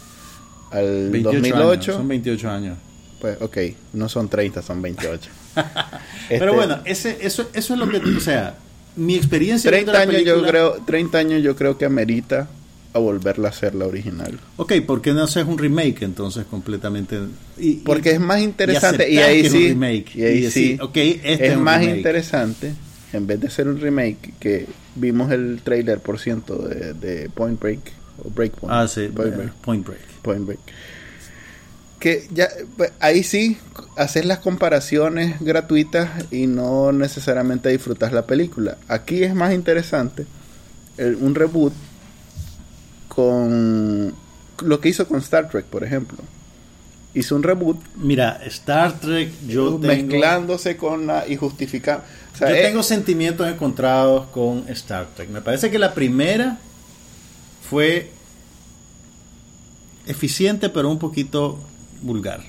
Al 0.71 1.09
28 1.09 1.37
2008. 1.41 1.71
años, 1.71 1.85
son 1.97 2.07
28 2.07 2.49
años. 2.49 2.77
Pues, 3.21 3.37
ok, 3.41 3.57
no 3.93 4.09
son 4.09 4.27
30, 4.27 4.61
son 4.61 4.81
28. 4.81 5.29
Pero 5.55 5.65
Este, 6.29 6.49
bueno, 6.49 6.79
ese, 6.85 7.17
eso, 7.21 7.49
eso 7.53 7.73
es 7.75 7.79
lo 7.79 7.87
que, 7.87 7.97
o 7.97 8.19
sea, 8.19 8.55
mi 8.95 9.15
experiencia 9.15 9.69
viendo 9.71 9.91
30 9.91 10.11
la 10.11 10.17
años 10.19 10.25
yo 10.27 10.45
creo, 10.47 10.73
30 10.85 11.17
años 11.19 11.43
yo 11.43 11.55
creo 11.55 11.77
que 11.77 11.85
amerita 11.85 12.49
a 12.93 12.99
volverla 12.99 13.47
a 13.47 13.51
hacer 13.51 13.73
la 13.75 13.85
original. 13.85 14.37
Ok, 14.57 14.73
¿por 14.85 15.01
qué 15.01 15.13
no 15.13 15.23
haces 15.23 15.45
un 15.45 15.57
remake 15.57 16.01
entonces 16.03 16.45
completamente? 16.45 17.17
Y- 17.57 17.69
y- 17.69 17.73
Porque 17.85 18.11
es 18.11 18.19
más 18.19 18.41
interesante 18.41 19.09
y, 19.09 19.19
ahí 19.19 19.47
sí, 19.47 19.69
remake, 19.69 20.15
y 20.15 20.23
ahí 20.23 20.41
decir, 20.41 20.75
sí, 20.75 20.77
ok, 20.81 20.97
este 20.97 21.47
es 21.53 21.57
más 21.57 21.79
remake. 21.79 21.97
interesante 21.97 22.73
en 23.13 23.27
vez 23.27 23.39
de 23.39 23.49
ser 23.49 23.67
un 23.67 23.79
remake 23.79 24.33
que 24.39 24.65
vimos 24.95 25.31
el 25.31 25.61
trailer 25.63 25.99
por 25.99 26.19
ciento 26.19 26.57
de, 26.57 26.93
de 26.93 27.29
Point 27.29 27.59
Break 27.61 27.79
o 28.25 28.29
Breakpoint. 28.29 28.73
Ah, 28.75 28.87
sí, 28.87 29.07
Point 29.13 29.33
eh, 29.33 29.37
Break. 29.37 29.53
Point 29.61 29.85
Break. 29.87 30.01
Point 30.21 30.45
Break. 30.45 30.59
Que 32.01 32.27
ya, 32.33 32.49
pues, 32.75 32.91
ahí 32.99 33.23
sí, 33.23 33.57
haces 33.95 34.25
las 34.25 34.39
comparaciones 34.39 35.39
gratuitas 35.39 36.09
y 36.31 36.47
no 36.47 36.91
necesariamente 36.91 37.69
disfrutas 37.69 38.11
la 38.11 38.25
película. 38.25 38.77
Aquí 38.89 39.23
es 39.23 39.33
más 39.35 39.53
interesante 39.53 40.25
el- 40.97 41.15
un 41.15 41.33
reboot 41.35 41.71
con 43.07 44.13
lo 44.63 44.79
que 44.79 44.89
hizo 44.89 45.07
con 45.07 45.19
Star 45.19 45.49
Trek, 45.49 45.65
por 45.65 45.83
ejemplo. 45.83 46.17
Hizo 47.13 47.35
un 47.35 47.43
reboot 47.43 47.77
Mira, 47.97 48.39
Star 48.45 48.99
Trek, 48.99 49.31
yo 49.47 49.75
tengo, 49.75 49.79
mezclándose 49.79 50.77
con 50.77 51.07
la 51.07 51.27
y 51.27 51.35
justificando. 51.35 52.03
Sea, 52.37 52.49
yo 52.49 52.55
tengo 52.55 52.83
sentimientos 52.83 53.47
encontrados 53.47 54.27
con 54.27 54.63
Star 54.69 55.07
Trek. 55.15 55.29
Me 55.29 55.41
parece 55.41 55.69
que 55.69 55.77
la 55.77 55.93
primera 55.93 56.57
fue 57.69 58.09
eficiente, 60.07 60.69
pero 60.69 60.89
un 60.89 60.99
poquito 60.99 61.59
vulgar. 62.01 62.41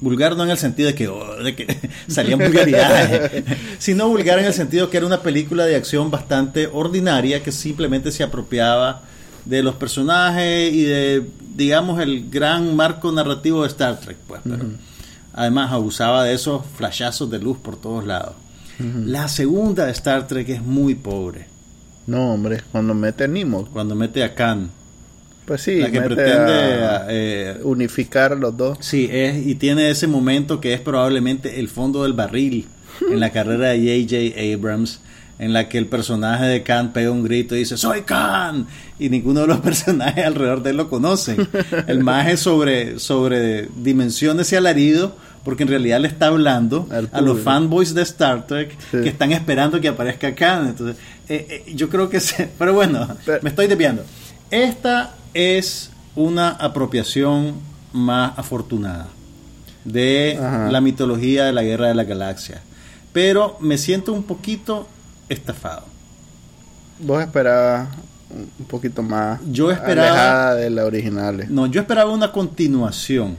Vulgar 0.00 0.36
no 0.36 0.44
en 0.44 0.50
el 0.50 0.58
sentido 0.58 0.88
de 0.88 0.94
que, 0.94 1.08
oh, 1.08 1.42
de 1.42 1.56
que 1.56 1.90
salían 2.08 2.38
vulgaridades, 2.38 3.44
sino 3.78 4.08
vulgar 4.08 4.38
en 4.38 4.44
el 4.44 4.54
sentido 4.54 4.90
que 4.90 4.96
era 4.96 5.06
una 5.06 5.22
película 5.22 5.66
de 5.66 5.74
acción 5.74 6.10
bastante 6.10 6.68
ordinaria 6.72 7.42
que 7.42 7.50
simplemente 7.50 8.12
se 8.12 8.22
apropiaba 8.22 9.02
de 9.44 9.62
los 9.62 9.74
personajes 9.74 10.72
y 10.72 10.82
de, 10.82 11.26
digamos, 11.56 12.00
el 12.00 12.30
gran 12.30 12.76
marco 12.76 13.10
narrativo 13.10 13.62
de 13.62 13.68
Star 13.68 13.98
Trek. 13.98 14.18
Pues, 14.26 14.40
pero 14.44 14.66
además 15.32 15.72
abusaba 15.72 16.22
de 16.24 16.34
esos 16.34 16.62
flashazos 16.76 17.30
de 17.30 17.38
luz 17.38 17.58
por 17.58 17.76
todos 17.76 18.04
lados. 18.04 18.34
La 18.78 19.26
segunda 19.26 19.86
de 19.86 19.92
Star 19.92 20.28
Trek 20.28 20.48
es 20.50 20.62
muy 20.62 20.94
pobre. 20.94 21.46
no, 22.06 22.34
hombre, 22.34 22.62
cuando 22.70 22.94
mete 22.94 23.24
a 23.24 23.28
Cuando 23.72 23.96
mete 23.96 24.22
a 24.22 24.34
Khan, 24.34 24.70
pues 25.48 25.62
sí, 25.62 25.76
la 25.80 25.90
que 25.90 26.00
pretende 26.00 26.52
a 26.52 27.06
eh, 27.08 27.58
unificar 27.64 28.36
los 28.36 28.56
dos. 28.56 28.78
Sí, 28.80 29.08
es, 29.10 29.44
y 29.46 29.56
tiene 29.56 29.90
ese 29.90 30.06
momento 30.06 30.60
que 30.60 30.74
es 30.74 30.80
probablemente 30.80 31.58
el 31.58 31.68
fondo 31.68 32.04
del 32.04 32.12
barril 32.12 32.68
en 33.10 33.18
la 33.18 33.30
carrera 33.32 33.70
de 33.70 33.78
J.J. 34.06 34.54
Abrams, 34.54 35.00
en 35.40 35.52
la 35.52 35.68
que 35.68 35.78
el 35.78 35.86
personaje 35.86 36.44
de 36.46 36.62
Khan 36.62 36.92
pega 36.92 37.10
un 37.10 37.22
grito 37.24 37.56
y 37.56 37.60
dice, 37.60 37.76
¡Soy 37.76 38.02
Khan! 38.02 38.66
Y 38.98 39.08
ninguno 39.08 39.40
de 39.40 39.46
los 39.46 39.60
personajes 39.62 40.24
alrededor 40.24 40.62
de 40.62 40.70
él 40.70 40.76
lo 40.76 40.88
conocen. 40.90 41.48
El 41.86 42.00
maje 42.04 42.36
sobre, 42.36 42.98
sobre 42.98 43.68
dimensiones 43.76 44.52
y 44.52 44.56
alarido, 44.56 45.16
porque 45.44 45.62
en 45.62 45.68
realidad 45.70 46.00
le 46.00 46.08
está 46.08 46.26
hablando 46.26 46.88
a 47.12 47.20
los 47.22 47.40
fanboys 47.40 47.94
de 47.94 48.02
Star 48.02 48.46
Trek 48.46 48.76
Sí. 48.90 48.98
que 49.02 49.08
están 49.08 49.32
esperando 49.32 49.80
que 49.80 49.88
aparezca 49.88 50.34
Khan. 50.34 50.66
Entonces, 50.68 50.96
eh, 51.28 51.62
eh, 51.66 51.72
yo 51.74 51.88
creo 51.88 52.10
que 52.10 52.18
se... 52.20 52.50
Pero 52.58 52.74
bueno, 52.74 53.06
Pero- 53.24 53.38
me 53.42 53.50
estoy 53.50 53.66
desviando. 53.68 54.04
Esta 54.50 55.14
es 55.34 55.90
una 56.16 56.50
apropiación 56.50 57.54
más 57.92 58.38
afortunada 58.38 59.08
de 59.84 60.38
Ajá. 60.40 60.70
la 60.70 60.80
mitología 60.80 61.44
de 61.46 61.52
la 61.52 61.62
Guerra 61.62 61.88
de 61.88 61.94
la 61.94 62.04
Galaxia. 62.04 62.60
Pero 63.12 63.56
me 63.60 63.78
siento 63.78 64.12
un 64.12 64.22
poquito 64.22 64.86
estafado. 65.28 65.84
Vos 67.00 67.22
esperabas 67.22 67.88
un- 68.30 68.50
un 68.58 68.66
poquito 68.66 69.02
más 69.02 69.40
Yo 69.50 69.70
esperaba- 69.70 70.08
alejada 70.10 70.54
de 70.56 70.70
la 70.70 70.84
original. 70.84 71.46
No, 71.48 71.66
yo 71.66 71.80
esperaba 71.80 72.10
una 72.12 72.32
continuación. 72.32 73.36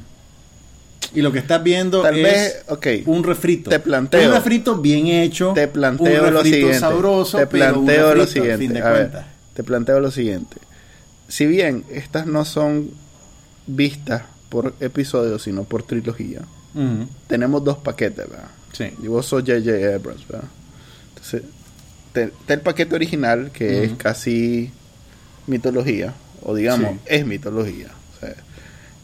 Y 1.13 1.21
lo 1.21 1.31
que 1.31 1.39
estás 1.39 1.61
viendo 1.63 2.01
Tal 2.03 2.17
es 2.17 2.23
vez, 2.23 3.03
un 3.07 3.23
refrito. 3.23 3.69
te 3.69 3.79
planteo- 3.79 4.27
Un 4.29 4.33
refrito 4.35 4.77
bien 4.77 5.07
hecho. 5.07 5.53
te 5.55 5.67
planteo 5.67 6.05
un 6.25 6.33
lo 6.33 6.37
refrito 6.37 6.55
siguiente. 6.55 6.79
sabroso, 6.79 7.37
te 7.39 7.47
pero 7.47 7.79
un 7.79 7.85
planteo 7.85 8.15
lo 8.15 8.21
refrito, 8.25 8.41
fin 8.45 8.51
siguiente. 8.57 8.73
de 8.73 8.81
A 8.87 8.91
ver, 8.91 8.97
cuentas. 9.09 9.25
te 9.55 9.63
planteo 9.63 9.99
lo 9.99 10.11
siguiente. 10.11 10.57
Si 11.29 11.45
bien 11.45 11.85
estas 11.89 12.25
no 12.27 12.43
son 12.43 12.89
vistas 13.67 14.23
por 14.49 14.73
episodios, 14.81 15.43
sino 15.43 15.63
por 15.63 15.83
trilogía, 15.83 16.41
tenemos 17.27 17.63
dos 17.63 17.77
paquetes, 17.77 18.29
¿verdad? 18.29 18.49
Sí. 18.73 18.91
Y 19.01 19.07
vos 19.07 19.25
sos 19.25 19.43
J.J. 19.43 19.95
Abrams, 19.95 20.27
¿verdad? 20.27 20.47
Entonces, 21.09 21.43
está 22.13 22.53
el 22.53 22.61
paquete 22.61 22.95
original, 22.95 23.51
que 23.51 23.83
es 23.85 23.93
casi 23.93 24.71
mitología, 25.47 26.13
o 26.43 26.53
digamos, 26.55 26.91
Sí. 26.93 26.99
es 27.05 27.25
mitología. 27.25 27.87
O 28.15 28.19
sea, 28.19 28.35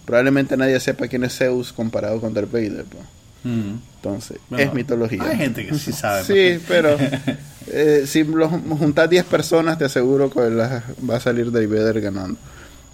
probablemente 0.06 0.58
nadie 0.58 0.80
sepa 0.80 1.08
quién 1.08 1.24
es 1.24 1.38
Zeus 1.38 1.74
comparado 1.74 2.20
con 2.22 2.34
Darth 2.34 2.52
Vader, 2.52 2.86
pues. 2.86 3.04
Ujú. 3.46 3.80
Entonces, 4.06 4.38
Bueno, 4.50 4.64
es 4.66 4.74
mitología. 4.74 5.24
Hay 5.24 5.38
gente 5.38 5.66
que 5.66 5.74
sí 5.80 5.92
sabe. 5.92 6.24
Sí, 6.24 6.64
pero 6.68 6.96
eh, 7.68 8.04
si 8.08 8.24
los 8.24 8.50
juntas 8.52 9.10
10 9.10 9.26
personas, 9.26 9.78
te 9.78 9.86
aseguro 9.86 10.30
que 10.30 10.42
las- 10.50 10.84
va 11.10 11.18
a 11.18 11.20
salir 11.20 11.52
Darth 11.52 11.70
Vader 11.70 12.02
ganando. 12.02 12.38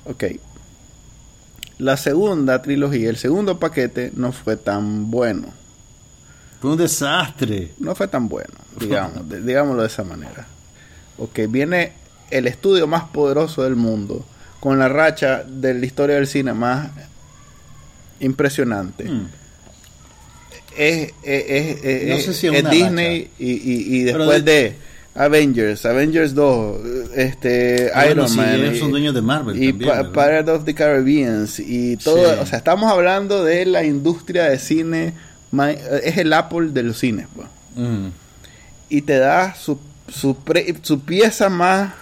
Ok. 0.06 0.24
La 1.80 1.98
segunda 1.98 2.62
trilogía, 2.62 3.10
el 3.10 3.18
segundo 3.18 3.60
paquete, 3.60 4.12
no 4.16 4.32
fue 4.32 4.56
tan 4.56 5.10
bueno. 5.12 5.48
Fue 6.62 6.72
un 6.72 6.78
desastre. 6.78 7.72
No 7.80 7.96
fue 7.96 8.08
tan 8.08 8.30
bueno, 8.30 8.54
digamos, 8.80 9.28
de- 9.28 9.42
digámoslo 9.42 9.82
de 9.82 9.88
esa 9.88 10.04
manera. 10.04 10.46
Ok, 11.18 11.40
viene 11.50 11.94
el 12.30 12.48
estudio 12.48 12.88
más 12.88 13.04
poderoso 13.06 13.64
del 13.64 13.76
mundo, 13.76 14.24
con 14.60 14.78
la 14.80 14.88
racha 14.88 15.44
de 15.44 15.74
la 15.74 15.86
historia 15.86 16.16
del 16.16 16.28
cine 16.28 16.54
más 16.54 16.90
impresionante. 18.20 19.06
Mm. 19.06 19.28
Es, 20.78 21.12
es, 21.24 21.84
es, 21.84 22.10
No 22.10 22.18
sé 22.20 22.34
si 22.34 22.48
es 22.48 22.70
Disney 22.70 23.30
y, 23.40 23.52
y, 23.52 23.96
y 23.98 24.04
después 24.04 24.44
de- 24.46 24.52
de 24.52 24.76
Avengers, 25.14 25.86
Avengers 25.86 26.34
2, 26.34 26.78
este, 27.16 27.92
Bueno, 27.94 28.12
Iron 28.12 28.36
Man. 28.38 28.56
ellos 28.56 28.76
y- 28.76 28.80
son 28.80 28.92
dueños 28.92 29.14
de 29.14 29.22
Marvel 29.22 29.62
y 29.62 29.70
también, 29.74 29.90
of 30.50 30.64
the 30.64 30.74
Caribbean 30.74 31.48
y 31.60 31.98
todo, 31.98 32.34
Sí. 32.34 32.40
o 32.42 32.46
sea, 32.46 32.58
estamos 32.60 32.90
hablando 32.92 33.44
de 33.44 33.66
la 33.66 33.84
industria 33.84 34.46
de 34.46 34.58
cine, 34.58 35.14
es 36.04 36.18
el 36.18 36.32
Apple 36.32 36.70
de 36.72 36.84
los 36.84 36.98
cines, 36.98 37.28
pues. 37.36 37.48
Ujú. 37.76 38.12
y 38.90 39.02
te 39.02 39.18
da 39.18 39.54
su, 39.56 39.80
su, 40.10 40.36
pre- 40.36 40.76
su 40.82 41.02
pieza 41.02 41.48
más 41.50 41.94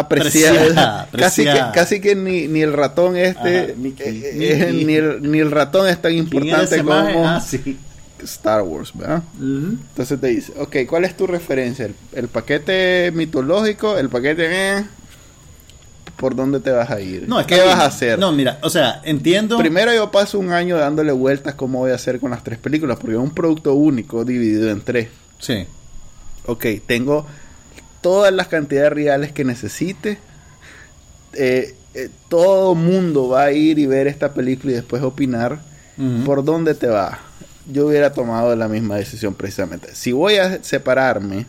apreciada. 0.00 1.06
Preciada, 1.06 1.08
casi, 1.16 1.44
que, 1.44 1.62
casi 1.74 2.00
que 2.00 2.14
ni, 2.14 2.46
ni 2.48 2.62
el 2.62 2.72
ratón 2.72 3.16
este, 3.16 3.58
Ajá, 3.60 3.72
Mickey, 3.76 4.06
eh, 4.24 4.32
Mickey. 4.34 4.50
eh, 4.50 4.84
ni, 4.86 4.94
el, 4.94 5.30
ni 5.30 5.38
el 5.40 5.50
ratón 5.50 5.88
es 5.88 6.00
tan 6.00 6.12
¿Quién 6.12 6.26
era 6.28 6.62
importante 6.62 6.78
como 6.82 7.28
Ah, 7.28 7.40
sí. 7.40 7.78
Star 8.22 8.62
Wars, 8.62 8.92
¿verdad? 8.94 9.22
Entonces 9.38 10.18
te 10.20 10.26
dice, 10.28 10.52
ok, 10.58 10.76
¿cuál 10.88 11.04
es 11.04 11.16
tu 11.16 11.26
referencia? 11.26 11.84
¿El, 11.84 11.94
el 12.14 12.28
paquete 12.28 13.10
mitológico? 13.14 13.98
¿El 13.98 14.08
paquete... 14.08 14.46
eh? 14.78 14.84
¿Por 16.16 16.34
dónde 16.34 16.60
te 16.60 16.70
vas 16.70 16.90
a 16.90 16.98
ir? 16.98 17.28
No, 17.28 17.46
¿Qué 17.46 17.60
vas 17.60 17.78
a 17.78 17.84
hacer? 17.84 18.18
No, 18.18 18.32
mira, 18.32 18.58
o 18.62 18.70
sea, 18.70 19.02
entiendo. 19.04 19.58
Primero 19.58 19.92
yo 19.92 20.10
paso 20.10 20.38
un 20.38 20.50
año 20.50 20.78
dándole 20.78 21.12
vueltas 21.12 21.54
cómo 21.56 21.80
voy 21.80 21.90
a 21.90 21.96
hacer 21.96 22.20
con 22.20 22.30
las 22.30 22.42
tres 22.42 22.58
películas, 22.58 22.96
porque 22.98 23.16
es 23.16 23.20
un 23.22 23.34
producto 23.34 23.74
único 23.74 24.24
dividido 24.24 24.70
en 24.70 24.80
tres. 24.80 25.08
Sí. 25.38 25.66
Ok, 26.46 26.64
tengo 26.86 27.26
todas 28.00 28.32
las 28.32 28.48
cantidades 28.48 28.92
reales 28.92 29.32
que 29.32 29.44
necesite. 29.44 30.18
Eh, 31.32 31.74
eh, 31.94 32.10
todo 32.28 32.74
mundo 32.74 33.28
va 33.28 33.44
a 33.44 33.52
ir 33.52 33.78
y 33.78 33.86
ver 33.86 34.06
esta 34.06 34.34
película 34.34 34.72
y 34.72 34.76
después 34.76 35.02
opinar 35.02 35.60
por 36.26 36.44
dónde 36.44 36.74
te 36.74 36.88
va. 36.88 37.18
Yo 37.72 37.86
hubiera 37.86 38.12
tomado 38.12 38.54
la 38.54 38.68
misma 38.68 38.96
decisión 38.96 39.34
precisamente. 39.34 39.94
Si 39.94 40.12
voy 40.12 40.36
a 40.36 40.62
separarme 40.62 41.46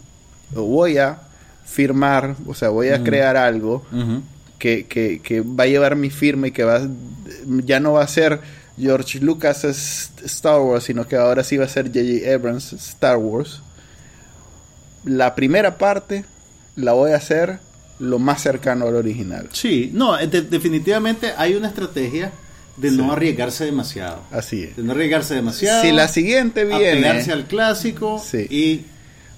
o 0.55 0.63
voy 0.63 0.97
a 0.97 1.19
firmar, 1.65 2.37
o 2.47 2.53
sea, 2.53 2.69
voy 2.69 2.89
a 2.89 3.03
crear 3.03 3.35
algo 3.35 3.85
que, 4.57 4.85
que, 4.85 5.19
que 5.21 5.41
va 5.41 5.65
a 5.65 5.67
llevar 5.67 5.97
mi 5.97 6.09
firma 6.09 6.47
y 6.47 6.51
que 6.51 6.63
va 6.63 6.81
ya 7.65 7.81
no 7.81 7.93
va 7.93 8.03
a 8.03 8.07
ser 8.07 8.39
George 8.77 9.19
Lucas 9.19 9.65
Star 9.65 10.61
Wars, 10.61 10.85
sino 10.85 11.07
que 11.07 11.15
ahora 11.15 11.43
sí 11.43 11.57
va 11.57 11.65
a 11.65 11.69
ser 11.69 11.87
J.J. 11.87 12.33
Abrams 12.33 12.73
Star 12.73 13.17
Wars. 13.17 13.61
La 15.03 15.35
primera 15.35 15.77
parte 15.77 16.25
la 16.77 16.93
voy 16.93 17.11
a 17.11 17.17
hacer 17.17 17.59
lo 17.99 18.17
más 18.19 18.41
cercano 18.41 18.87
al 18.87 18.95
original. 18.95 19.49
Sí, 19.51 19.89
no, 19.93 20.15
de- 20.15 20.41
definitivamente 20.43 21.33
hay 21.37 21.55
una 21.55 21.67
estrategia 21.67 22.31
de 22.77 22.91
Sí. 22.91 22.97
no 22.97 23.11
arriesgarse 23.11 23.65
demasiado. 23.65 24.21
Así 24.31 24.63
es. 24.63 24.77
De 24.77 24.83
no 24.83 24.91
arriesgarse 24.93 25.33
demasiado. 25.35 25.81
Si 25.81 25.91
la 25.91 26.07
siguiente 26.07 26.63
viene, 26.63 26.89
apegarse 27.09 27.31
al 27.33 27.45
clásico 27.45 28.23
Sí. 28.23 28.45
y 28.49 28.85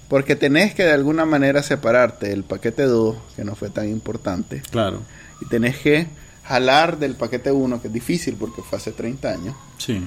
porque 0.10 0.36
tenés 0.36 0.73
que 0.75 0.84
de 0.84 0.91
alguna 0.91 1.25
manera 1.25 1.63
separarte 1.63 2.28
del 2.30 2.43
paquete 2.43 2.84
2, 2.84 3.15
que 3.36 3.43
no 3.45 3.56
fue 3.56 3.69
tan 3.69 3.88
importante, 3.88 4.62
claro, 4.71 5.02
y 5.41 5.45
tenés 5.47 5.78
que 5.78 6.08
jalar 6.43 6.97
del 6.99 7.15
paquete 7.15 7.52
1, 7.52 7.82
que 7.82 7.88
es 7.88 7.93
difícil 7.93 8.36
porque 8.36 8.62
fue 8.62 8.78
hace 8.80 8.91
30 8.91 9.30
años, 9.30 9.56
sí. 9.78 10.02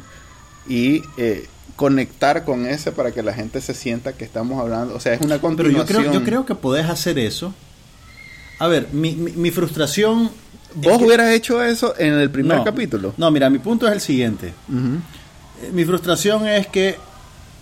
y 0.68 1.02
eh, 1.16 1.46
conectar 1.76 2.44
con 2.44 2.66
ese 2.66 2.92
para 2.92 3.12
que 3.12 3.22
la 3.22 3.32
gente 3.34 3.60
se 3.60 3.74
sienta 3.74 4.12
que 4.12 4.24
estamos 4.24 4.60
hablando. 4.60 4.94
O 4.94 5.00
sea, 5.00 5.14
es 5.14 5.20
una 5.20 5.36
Pero 5.38 5.38
yo 5.38 5.40
continuación. 5.56 5.86
creo, 6.00 6.12
yo 6.12 6.24
creo 6.24 6.46
que 6.46 6.54
podés 6.54 6.86
hacer 6.88 7.18
eso. 7.18 7.54
A 8.58 8.68
ver, 8.68 8.88
mi, 8.92 9.14
mi, 9.14 9.32
mi 9.32 9.50
frustración. 9.50 10.30
¿Vos 10.74 10.98
que- 10.98 11.04
hubieras 11.04 11.30
hecho 11.32 11.62
eso 11.62 11.94
en 11.98 12.14
el 12.14 12.30
primer 12.30 12.58
No. 12.58 12.64
capítulo? 12.64 13.14
No, 13.16 13.30
mira, 13.30 13.50
mi 13.50 13.58
punto 13.58 13.86
es 13.86 13.92
el 13.92 14.00
siguiente. 14.00 14.48
Eh, 14.48 15.70
Mi 15.72 15.84
frustración 15.84 16.46
es 16.46 16.66
que 16.66 16.96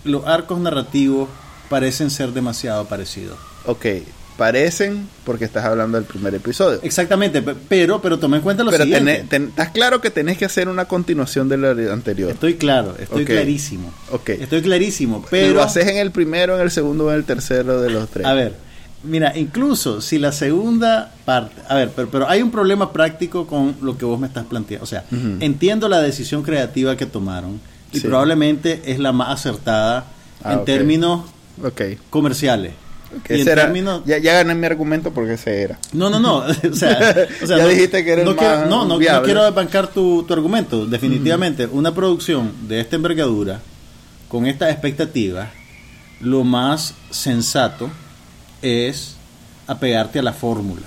los 0.03 0.25
arcos 0.25 0.59
narrativos 0.59 1.27
parecen 1.69 2.09
ser 2.09 2.31
demasiado 2.33 2.85
parecidos. 2.85 3.37
Ok, 3.65 3.85
parecen 4.41 5.07
porque 5.23 5.45
estás 5.45 5.63
hablando 5.65 5.99
del 5.99 6.05
primer 6.07 6.33
episodio. 6.33 6.79
Exactamente, 6.81 7.43
pe- 7.43 7.53
pero, 7.69 8.01
pero 8.01 8.17
toma 8.17 8.37
en 8.37 8.41
cuenta 8.41 8.63
lo 8.63 8.71
Pero 8.71 8.85
siguiente. 8.85 9.19
tenés- 9.23 9.29
ten- 9.29 9.49
estás 9.49 9.69
claro 9.69 10.01
que 10.01 10.09
tenés 10.09 10.39
que 10.39 10.45
hacer 10.45 10.67
una 10.67 10.85
continuación 10.85 11.47
de 11.47 11.57
lo 11.57 11.69
anterior. 11.93 12.31
Estoy 12.31 12.55
claro, 12.55 12.95
estoy 12.99 13.23
clarísimo. 13.23 13.93
Ok. 14.09 14.29
Estoy 14.29 14.63
clarísimo, 14.63 15.23
Pero 15.29 15.53
lo 15.53 15.61
haces 15.61 15.85
en 15.87 15.97
el 15.97 16.09
primero, 16.09 16.55
en 16.55 16.61
el 16.63 16.71
segundo 16.71 17.05
o 17.05 17.11
en 17.11 17.17
el 17.17 17.23
tercero 17.23 17.81
de 17.81 17.91
los 17.91 18.09
tres. 18.09 18.25
A 18.25 18.33
ver, 18.33 18.55
mira, 19.03 19.37
incluso 19.37 20.01
si 20.01 20.17
la 20.17 20.31
segunda 20.31 21.13
parte, 21.23 21.61
a 21.69 21.75
ver, 21.75 21.91
pero, 21.95 22.09
pero 22.09 22.27
hay 22.27 22.41
un 22.41 22.49
problema 22.49 22.91
práctico 22.91 23.45
con 23.45 23.75
lo 23.83 23.95
que 23.95 24.05
vos 24.05 24.19
me 24.19 24.25
estás 24.25 24.45
planteando. 24.45 24.83
O 24.83 24.87
sea, 24.87 25.05
entiendo 25.39 25.87
la 25.87 26.01
decisión 26.01 26.41
creativa 26.41 26.97
que 26.97 27.05
tomaron 27.05 27.61
y 27.93 27.99
Sí. 27.99 28.07
probablemente 28.07 28.81
es 28.85 28.97
la 28.97 29.11
más 29.11 29.29
acertada 29.29 30.05
Ah, 30.43 30.53
en 30.53 30.65
términos 30.65 31.25
comerciales. 32.09 32.73
En 33.27 33.39
ese 33.41 33.51
era- 33.51 33.63
términos... 33.63 34.01
ya, 34.05 34.17
ya 34.17 34.33
gané 34.33 34.55
mi 34.55 34.65
argumento 34.65 35.11
porque 35.11 35.33
ese 35.33 35.61
era. 35.63 35.79
No, 35.93 36.09
no, 36.09 36.19
no. 36.19 36.37
O 36.71 36.75
sea, 36.75 37.27
o 37.43 37.45
sea, 37.47 37.57
Ya 37.57 37.63
no, 37.63 37.67
dijiste 37.67 38.03
que 38.05 38.11
era 38.13 38.21
el 38.21 38.27
no 38.27 38.35
quiero, 38.35 38.65
no, 38.65 38.85
no, 38.85 38.97
no 38.99 39.23
quiero 39.23 39.43
desbancar 39.43 39.87
tu, 39.87 40.23
tu 40.23 40.33
argumento. 40.33 40.85
Definitivamente, 40.85 41.65
una 41.67 41.93
producción 41.93 42.51
de 42.67 42.79
esta 42.81 42.95
envergadura, 42.95 43.59
con 44.27 44.45
estas 44.45 44.71
expectativas, 44.71 45.49
lo 46.21 46.43
más 46.43 46.93
sensato 47.09 47.89
es 48.61 49.15
apegarte 49.67 50.19
a 50.19 50.23
la 50.23 50.33
fórmula. 50.33 50.83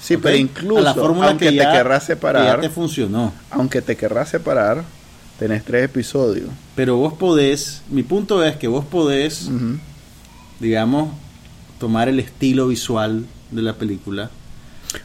Sí, 0.00 0.16
pero 0.18 0.36
incluso, 0.36 0.78
a 0.78 0.82
la 0.82 0.94
fórmula 0.94 1.28
aunque 1.28 1.46
que 1.46 1.50
te 1.52 1.56
ya- 1.56 1.72
querrás 1.72 2.02
que 2.02 2.06
separar, 2.12 2.56
ya 2.56 2.60
te 2.60 2.70
funcionó. 2.70 3.32
aunque 3.50 3.82
te 3.82 3.96
querrás 3.96 4.28
separar, 4.28 4.84
tenés 5.38 5.64
tres 5.64 5.84
episodios. 5.86 6.48
Pero 6.76 6.96
vos 6.96 7.14
podés, 7.14 7.82
mi 7.90 8.02
punto 8.04 8.44
es 8.44 8.56
que 8.56 8.68
vos 8.68 8.84
podés. 8.84 9.48
Digamos, 10.60 11.10
tomar 11.78 12.08
el 12.08 12.18
estilo 12.20 12.68
visual 12.68 13.24
de 13.50 13.62
la 13.62 13.74
película. 13.74 14.30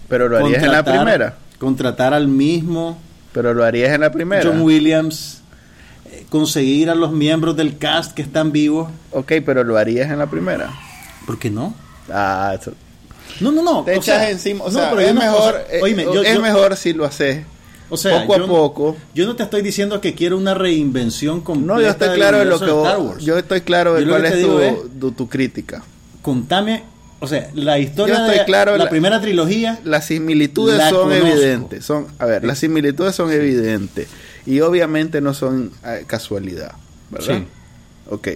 Pero 0.08 0.30
lo 0.30 0.38
harías 0.38 0.64
en 0.64 0.72
la 0.72 0.84
primera. 0.84 1.38
Contratar 1.60 2.14
al 2.14 2.28
mismo 2.28 2.98
Pero 3.34 3.54
lo 3.54 3.64
harías 3.64 3.92
en 3.94 4.02
la 4.02 4.12
primera. 4.12 4.44
John 4.50 4.62
Williams, 4.62 5.42
eh, 6.06 6.26
conseguir 6.30 6.90
a 6.90 6.96
los 6.96 7.12
miembros 7.12 7.56
del 7.56 7.78
cast 7.78 8.14
que 8.14 8.22
están 8.22 8.52
vivos. 8.52 8.90
Ok, 9.12 9.34
pero 9.46 9.64
lo 9.64 9.78
harías 9.78 10.10
en 10.12 10.20
la 10.20 10.28
primera. 10.28 10.70
¿Por 11.26 11.38
qué 11.40 11.50
no? 11.50 11.74
Ah, 12.12 12.56
eso- 12.60 12.74
No, 13.40 13.52
no, 13.52 13.62
no. 13.64 13.84
te 13.84 13.92
o 13.92 13.94
echas 13.96 14.18
sea, 14.20 14.30
encima. 14.32 14.64
O 14.66 14.68
no, 14.72 14.74
sea, 14.80 14.90
pero 14.90 15.02
es 15.02 15.12
o 15.12 15.14
mejor, 15.16 15.54
sea, 15.54 15.78
eh, 15.78 15.82
oíme, 15.82 16.04
yo- 16.04 16.22
es 16.24 16.34
yo- 16.36 16.42
mejor 16.42 16.76
si 16.76 16.94
lo 16.94 17.06
haces 17.06 17.46
o 17.92 17.98
sea, 17.98 18.22
poco 18.22 18.34
a 18.34 18.38
yo 18.40 18.48
poco. 18.48 18.98
Yo 19.14 19.26
no 19.28 19.36
te 19.36 19.44
estoy 19.44 19.62
diciendo 19.62 20.02
que 20.02 20.16
quiero 20.16 20.38
una 20.38 20.54
reinvención 20.56 21.42
completa. 21.42 21.74
No, 21.76 21.82
yo 21.82 21.90
estoy 21.90 22.10
claro 22.16 22.40
de 22.40 22.46
lo 22.46 22.60
que 22.60 22.72
vos- 22.72 22.88
Star 22.88 23.00
Wars. 23.02 23.24
yo 23.24 23.38
estoy 23.38 23.62
claro 23.62 23.94
de 23.94 24.04
Yo 24.06 24.10
cuál 24.10 24.26
es 24.26 24.42
tu, 24.42 24.60
es- 24.60 24.76
tu, 25.00 25.12
tu 25.12 25.30
crítica. 25.30 25.84
Contame, 26.24 26.84
o 27.20 27.28
sea, 27.28 27.50
la 27.54 27.78
historia 27.80 28.16
Yo 28.16 28.22
estoy 28.26 28.40
de 28.40 28.46
claro, 28.46 28.78
la, 28.78 28.86
la- 28.86 28.90
primera 28.90 29.22
trilogía. 29.22 29.80
Las 29.84 30.06
similitudes 30.08 30.78
La 30.78 30.90
son 30.90 31.10
conozco. 31.10 31.28
evidentes. 31.28 31.86
Son, 31.86 32.08
a 32.18 32.26
ver, 32.26 32.44
las 32.44 32.58
similitudes 32.60 33.14
son 33.16 33.32
evidentes 33.32 34.08
y 34.46 34.60
obviamente 34.62 35.22
no 35.22 35.34
son 35.34 35.72
eh, 35.86 36.04
casualidad, 36.08 36.74
¿verdad? 37.12 37.38
Sí. 37.40 37.46
Ok. 38.10 38.28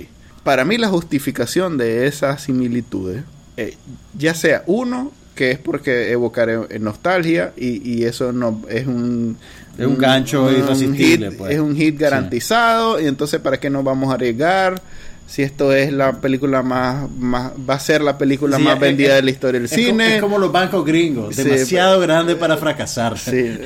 Para 0.44 0.64
mí 0.66 0.78
la 0.78 0.90
justificación 0.90 1.78
de 1.78 2.06
esas 2.06 2.44
similitudes, 2.44 3.24
eh, 3.58 3.76
ya 4.18 4.34
sea 4.36 4.64
uno 4.68 5.12
que 5.36 5.52
es 5.52 5.60
porque 5.60 6.12
evocar 6.12 6.50
nostalgia 6.80 7.52
y, 7.58 7.88
y 7.98 8.06
eso 8.06 8.32
no 8.32 8.62
es 8.70 8.88
un 8.88 9.38
Es 9.78 9.86
un 9.86 9.98
gancho 9.98 10.50
irresistible, 10.52 11.30
hit, 11.32 11.38
pues. 11.38 11.54
es 11.54 11.60
un 11.60 11.76
hit 11.76 12.00
garantizado 12.00 13.00
y 13.02 13.06
entonces 13.08 13.40
para 13.42 13.60
qué 13.60 13.70
nos 13.70 13.84
vamos 13.84 14.10
a 14.12 14.14
arriesgar 14.16 14.82
si 15.28 15.42
esto 15.42 15.74
es 15.74 15.92
la 15.92 16.22
película 16.22 16.62
más, 16.62 17.10
más 17.18 17.52
va 17.68 17.74
a 17.74 17.80
ser 17.80 18.02
la 18.02 18.16
película 18.16 18.58
Sí, 18.58 18.64
más 18.64 18.76
es- 18.76 18.80
vendida 18.80 19.10
es- 19.10 19.16
de 19.16 19.22
la 19.24 19.32
historia 19.32 19.60
del 19.60 19.66
es 19.66 19.72
cine 19.72 20.16
es 20.18 20.22
como 20.22 20.38
los 20.38 20.52
bancos 20.52 20.86
gringos, 20.86 21.36
Sí, 21.36 21.42
demasiado 21.44 22.00
grande 22.00 22.36
para 22.36 22.58
fracasar. 22.58 23.18
Sí. 23.18 23.58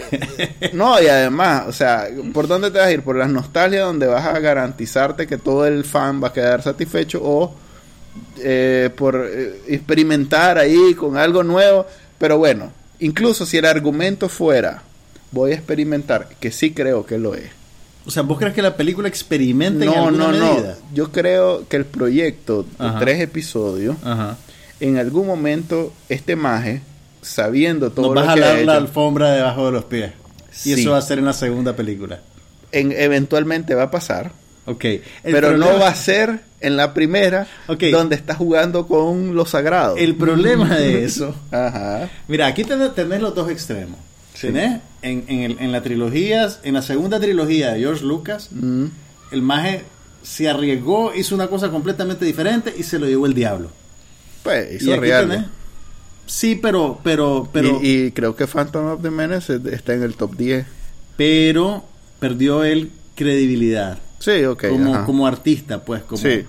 No, 0.74 1.02
y 1.02 1.08
además, 1.08 1.66
o 1.68 1.74
sea, 1.74 2.08
¿por 2.34 2.48
dónde 2.48 2.72
te 2.72 2.78
vas 2.80 2.88
a 2.88 2.92
ir? 2.94 3.02
¿Por 3.02 3.18
las 3.18 3.30
nostalgias 3.30 3.84
donde 3.84 4.08
vas 4.08 4.26
a 4.26 4.40
garantizarte 4.40 5.28
que 5.28 5.38
todo 5.38 5.66
el 5.68 5.84
fan 5.84 6.24
va 6.24 6.30
a 6.30 6.34
quedar 6.34 6.62
satisfecho 6.62 7.20
o 7.22 7.54
eh, 8.40 8.90
por 8.96 9.28
eh, 9.32 9.62
experimentar 9.68 10.58
ahí 10.58 10.94
con 10.96 11.18
algo 11.18 11.44
nuevo? 11.44 11.86
Pero 12.18 12.38
bueno, 12.38 12.72
incluso 13.00 13.46
si 13.46 13.58
el 13.58 13.66
argumento 13.66 14.30
fuera, 14.30 14.84
voy 15.32 15.52
a 15.52 15.56
experimentar, 15.56 16.30
que 16.40 16.52
sí 16.52 16.72
creo 16.72 17.06
que 17.06 17.18
lo 17.18 17.36
es. 17.36 17.50
O 18.06 18.12
sea, 18.12 18.24
¿vos 18.24 18.40
crees 18.40 18.54
que 18.56 18.62
la 18.62 18.76
película 18.76 19.08
experimenta 19.08 19.86
en 19.86 19.92
No, 19.92 20.06
alguna 20.08 20.32
no, 20.32 20.38
no. 20.38 20.54
medida? 20.56 20.78
Yo 20.94 21.12
creo 21.12 21.68
que 21.68 21.78
el 21.78 21.86
proyecto 21.86 22.64
de 22.64 22.70
Ajá. 22.86 23.00
tres 23.00 23.22
episodios, 23.22 23.96
Ajá. 24.04 24.38
en 24.80 24.98
algún 24.98 25.28
momento, 25.28 25.94
este 26.08 26.36
maje, 26.36 26.82
sabiendo 27.22 27.92
todo 27.92 28.08
Nos 28.08 28.16
lo 28.16 28.22
vas 28.22 28.30
a 28.30 28.36
que 28.36 28.42
jalar 28.42 28.66
la 28.66 28.76
alfombra 28.78 29.32
debajo 29.32 29.66
de 29.68 29.72
los 29.74 29.84
pies. 29.86 30.12
Sí. 30.52 30.72
Y 30.72 30.74
eso 30.82 30.92
va 30.92 30.98
a 30.98 31.02
ser 31.02 31.20
en 31.20 31.26
la 31.26 31.34
segunda 31.34 31.76
película. 31.76 32.22
en- 32.72 32.92
eventualmente 32.92 33.74
va 33.76 33.84
a 33.84 33.92
pasar. 33.92 34.32
Ok. 34.70 34.84
El 34.86 35.02
pero 35.24 35.50
problema- 35.50 35.72
no 35.74 35.80
va 35.80 35.90
a 35.90 35.96
ser 35.96 36.40
en 36.62 36.76
la 36.78 36.94
primera 36.94 37.48
donde 37.92 38.16
está 38.16 38.36
jugando 38.36 38.86
con 38.88 39.36
lo 39.36 39.46
sagrado. 39.46 39.96
El 39.98 40.16
problema 40.16 40.76
de 40.78 41.04
eso. 41.06 41.34
Ajá. 41.52 42.10
Mira, 42.28 42.48
aquí 42.48 42.64
tenés, 42.64 42.94
tenés 42.96 43.22
los 43.22 43.34
dos 43.36 43.50
extremos. 43.50 43.98
Sí. 44.34 44.48
Tenés 44.48 44.80
en, 45.02 45.24
en, 45.28 45.40
el- 45.42 45.58
en 45.60 45.72
la 45.72 45.82
trilogía, 45.82 46.48
en 46.64 46.74
la 46.74 46.82
segunda 46.82 47.20
trilogía 47.20 47.72
de 47.74 47.80
George 47.80 48.06
Lucas, 48.06 48.50
Mm, 48.52 48.86
el 49.32 49.42
maje 49.42 49.84
se 50.22 50.50
arriesgó, 50.50 51.14
hizo 51.16 51.34
una 51.36 51.48
cosa 51.48 51.70
completamente 51.70 52.26
diferente 52.26 52.74
y 52.78 52.84
se 52.84 53.00
lo 53.00 53.08
llevó 53.08 53.26
el 53.26 53.34
diablo. 53.34 53.72
Pues 54.44 54.82
hizo 54.82 54.96
real. 54.98 55.50
Sí, 56.26 56.56
pero, 56.62 57.00
pero, 57.04 57.50
pero, 57.52 57.80
y, 57.82 58.06
y 58.06 58.12
creo 58.12 58.36
que 58.36 58.46
Phantom 58.46 58.86
of 58.88 59.02
the 59.02 59.10
Menace 59.10 59.60
está 59.72 59.94
en 59.94 60.04
el 60.04 60.14
top 60.16 60.36
10. 60.36 60.66
pero 61.18 61.84
perdió 62.20 62.64
él 62.64 62.92
credibilidad. 63.16 63.98
Sí, 64.20 64.44
ok. 64.46 64.68
como, 64.70 64.96
ajá. 64.96 65.06
como 65.06 65.28
artista, 65.28 65.84
pues, 65.84 66.04
como, 66.04 66.22
Sí. 66.22 66.46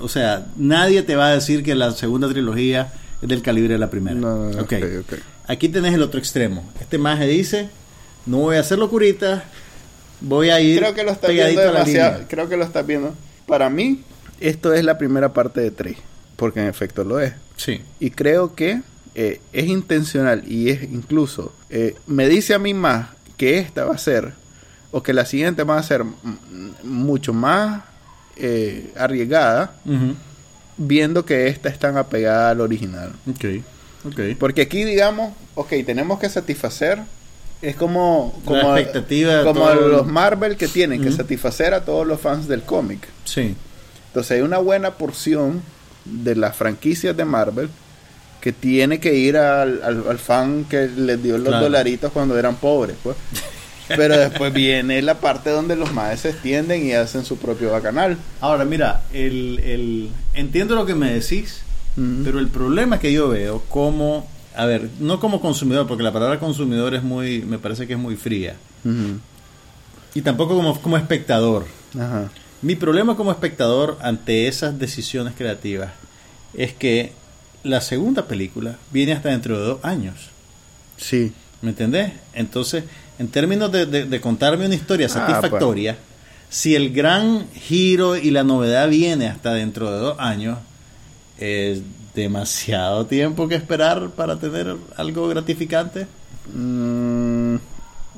o 0.00 0.08
sea, 0.08 0.46
nadie 0.56 1.02
te 1.02 1.16
va 1.16 1.28
a 1.28 1.34
decir 1.34 1.62
que 1.62 1.74
la 1.74 1.90
segunda 1.92 2.28
trilogía 2.28 2.92
es 3.20 3.28
del 3.28 3.42
calibre 3.42 3.74
de 3.74 3.78
la 3.78 3.90
primera. 3.90 4.16
No, 4.18 4.36
no, 4.36 4.50
no, 4.50 4.62
Ok. 4.62 4.72
ok, 4.74 4.84
ok. 5.12 5.18
Aquí 5.48 5.68
tenés 5.68 5.94
el 5.94 6.02
otro 6.02 6.18
extremo. 6.18 6.64
Este 6.80 6.98
maje 6.98 7.26
dice, 7.26 7.68
no 8.26 8.38
voy 8.38 8.56
a 8.56 8.60
hacer 8.60 8.78
locuritas, 8.78 9.42
voy 10.20 10.50
a 10.50 10.60
ir 10.60 10.78
Creo 10.78 10.94
que 10.94 11.02
lo 11.02 11.10
estás 11.10 11.30
pegadito 11.30 11.60
viendo 11.60 11.72
demasiado. 11.78 12.24
Creo 12.28 12.48
que 12.48 12.56
lo 12.56 12.64
estás 12.64 12.86
viendo. 12.86 13.14
Para 13.46 13.68
mí, 13.68 14.02
esto 14.40 14.72
es 14.72 14.84
la 14.84 14.98
primera 14.98 15.32
parte 15.32 15.60
de 15.60 15.70
tres. 15.72 15.96
Porque 16.36 16.60
en 16.60 16.66
efecto 16.66 17.02
lo 17.04 17.18
es. 17.20 17.32
Sí. 17.56 17.80
Y 18.00 18.10
creo 18.10 18.54
que 18.54 18.82
eh, 19.14 19.40
es 19.52 19.66
intencional 19.66 20.42
y 20.46 20.70
es 20.70 20.84
incluso, 20.84 21.52
eh, 21.70 21.96
me 22.06 22.28
dice 22.28 22.54
a 22.54 22.58
mí 22.58 22.72
más 22.74 23.08
que 23.36 23.58
esta 23.58 23.84
va 23.84 23.94
a 23.94 23.98
ser, 23.98 24.32
o 24.92 25.02
que 25.02 25.12
la 25.12 25.26
siguiente 25.26 25.64
va 25.64 25.78
a 25.78 25.82
ser 25.82 26.04
mm, 26.04 26.12
mucho 26.84 27.32
más 27.32 27.82
eh, 28.36 28.92
arriesgada, 28.96 29.74
viendo 30.76 31.24
que 31.24 31.48
esta 31.48 31.68
es 31.68 31.78
tan 31.78 31.96
apegada 31.96 32.50
al 32.50 32.60
original. 32.60 33.12
Ok. 33.28 33.44
Ok. 34.06 34.20
Porque 34.38 34.62
aquí, 34.62 34.84
digamos, 34.84 35.32
ok, 35.54 35.68
tenemos 35.86 36.18
que 36.18 36.28
satisfacer, 36.28 36.98
es 37.60 37.76
como, 37.76 38.34
La 38.40 38.44
como, 38.44 38.76
expectativa 38.76 39.44
como 39.44 39.60
todo- 39.60 39.88
los 39.88 40.06
Marvel 40.06 40.56
que 40.56 40.66
tienen 40.68 41.00
que 41.02 41.12
satisfacer 41.12 41.74
a 41.74 41.84
todos 41.84 42.06
los 42.06 42.20
fans 42.20 42.48
del 42.48 42.62
cómic. 42.62 43.06
Sí. 43.24 43.54
Entonces 44.08 44.32
hay 44.32 44.40
una 44.42 44.58
buena 44.58 44.92
porción 44.94 45.62
de 46.04 46.34
las 46.34 46.56
franquicias 46.56 47.16
de 47.16 47.24
Marvel 47.24 47.68
que 48.40 48.52
tiene 48.52 48.98
que 48.98 49.14
ir 49.14 49.36
al, 49.36 49.80
al- 49.84 50.04
al 50.08 50.18
fan 50.18 50.64
que 50.64 50.88
les 50.88 51.22
dio 51.22 51.38
los 51.38 51.46
Claro. 51.48 51.62
dolaritos 51.64 52.10
cuando 52.12 52.36
eran 52.36 52.56
pobres, 52.56 52.96
pues. 53.02 53.16
Pero 53.96 54.16
después 54.18 54.52
viene 54.52 55.00
la 55.02 55.14
parte 55.20 55.50
donde 55.50 55.76
los 55.76 55.92
maes 55.92 56.20
se 56.20 56.30
extienden 56.30 56.86
y 56.86 56.92
hacen 56.92 57.24
su 57.24 57.36
propio 57.38 57.70
bacanal. 57.70 58.16
Ahora, 58.40 58.64
mira, 58.64 59.02
el, 59.12 59.58
el- 59.60 60.08
entiendo 60.34 60.74
lo 60.74 60.86
que 60.86 60.94
me 60.94 61.12
decís, 61.12 61.62
pero 62.24 62.38
el 62.38 62.48
problema 62.48 62.98
que 62.98 63.12
yo 63.12 63.28
veo 63.28 63.62
como, 63.68 64.26
a 64.56 64.64
ver, 64.66 64.88
no 65.00 65.20
como 65.20 65.40
consumidor, 65.40 65.86
porque 65.86 66.02
la 66.02 66.12
palabra 66.12 66.38
consumidor 66.38 66.94
es 66.94 67.02
muy, 67.02 67.42
me 67.42 67.58
parece 67.58 67.86
que 67.86 67.92
es 67.94 67.98
muy 67.98 68.16
fría, 68.16 68.54
y 70.14 70.20
tampoco 70.22 70.56
como, 70.56 70.80
como 70.80 70.96
espectador. 70.96 71.66
Ajá. 71.98 72.30
Mi 72.62 72.76
problema 72.76 73.16
como 73.16 73.30
espectador 73.32 73.98
ante 74.02 74.46
esas 74.46 74.78
decisiones 74.78 75.34
creativas 75.36 75.90
es 76.54 76.72
que 76.72 77.12
la 77.64 77.80
segunda 77.80 78.26
película 78.26 78.76
viene 78.92 79.12
hasta 79.12 79.30
dentro 79.30 79.58
de 79.58 79.66
dos 79.66 79.84
años. 79.84 80.14
Sí. 80.96 81.32
¿Me 81.60 81.70
entendés? 81.70 82.12
Entonces, 82.34 82.84
en 83.18 83.28
términos 83.28 83.70
de, 83.72 83.86
de- 83.86 84.04
de 84.06 84.20
contarme 84.20 84.66
una 84.66 84.74
historia 84.74 85.06
Ah, 85.06 85.10
satisfactoria, 85.10 85.96
si 86.48 86.74
el 86.74 86.92
gran 86.92 87.46
giro 87.54 88.16
y 88.16 88.30
la 88.30 88.44
novedad 88.44 88.88
viene 88.88 89.28
hasta 89.28 89.54
dentro 89.54 89.90
de 89.90 89.98
dos 89.98 90.16
años, 90.18 90.58
es 91.38 91.80
demasiado 92.14 93.06
tiempo 93.06 93.48
que 93.48 93.54
esperar 93.54 94.10
para 94.10 94.36
tener 94.38 94.76
algo 94.96 95.28
gratificante. 95.28 96.06
Mm, 96.54 97.56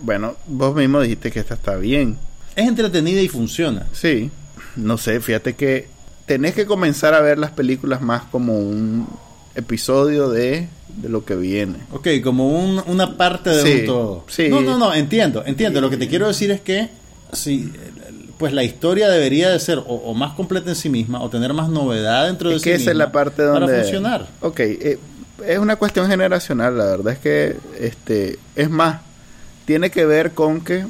bueno, 0.02 0.34
vos 0.46 0.74
mismo 0.74 1.00
dijiste 1.00 1.30
que 1.30 1.40
esta 1.40 1.54
está 1.54 1.76
bien. 1.76 2.18
Es 2.56 2.66
entretenida 2.66 3.20
y 3.20 3.28
funciona. 3.28 3.86
Sí. 3.92 4.30
No 4.76 4.98
sé, 4.98 5.20
fíjate 5.20 5.54
que 5.54 5.88
tenés 6.26 6.54
que 6.54 6.66
comenzar 6.66 7.14
a 7.14 7.20
ver 7.20 7.38
las 7.38 7.50
películas 7.52 8.00
más 8.00 8.22
como 8.24 8.58
un 8.58 9.06
episodio 9.54 10.28
de, 10.30 10.68
de 10.96 11.08
lo 11.08 11.24
que 11.24 11.34
viene. 11.36 11.76
Ok, 11.92 12.08
como 12.22 12.48
un- 12.48 12.82
una 12.86 13.16
parte 13.16 13.50
de 13.50 13.62
Sí, 13.62 13.80
un 13.80 13.86
todo. 13.86 14.24
sí. 14.28 14.48
No, 14.48 14.60
no, 14.60 14.78
no, 14.78 14.94
entiendo, 14.94 15.42
entiendo. 15.46 15.80
Lo 15.80 15.90
que 15.90 15.96
te 15.96 16.08
quiero 16.08 16.26
decir 16.28 16.50
es 16.50 16.60
que 16.60 16.88
si, 17.32 17.72
pues 18.38 18.52
la 18.52 18.62
historia 18.64 19.08
debería 19.08 19.50
de 19.50 19.58
ser 19.60 19.78
o, 19.78 19.82
o 19.82 20.14
más 20.14 20.34
completa 20.34 20.70
en 20.70 20.76
sí 20.76 20.88
misma 20.88 21.22
o 21.22 21.30
tener 21.30 21.52
más 21.52 21.68
novedad 21.68 22.26
dentro 22.26 22.50
de 22.50 22.56
Es 22.56 22.62
sí 22.62 22.70
que 22.70 22.74
esa 22.76 22.90
es 22.90 22.96
la 22.96 23.12
parte 23.12 23.42
donde... 23.42 23.66
para 23.66 23.82
funcionar. 23.82 24.26
Ok, 24.40 24.60
eh, 24.60 24.98
es 25.46 25.58
una 25.58 25.76
cuestión 25.76 26.08
generacional, 26.08 26.76
la 26.78 26.84
verdad 26.86 27.12
es 27.12 27.18
que, 27.18 27.56
este, 27.80 28.38
es 28.56 28.70
más, 28.70 29.00
tiene 29.66 29.90
que 29.90 30.04
ver 30.04 30.32
con 30.32 30.60
que 30.62 30.86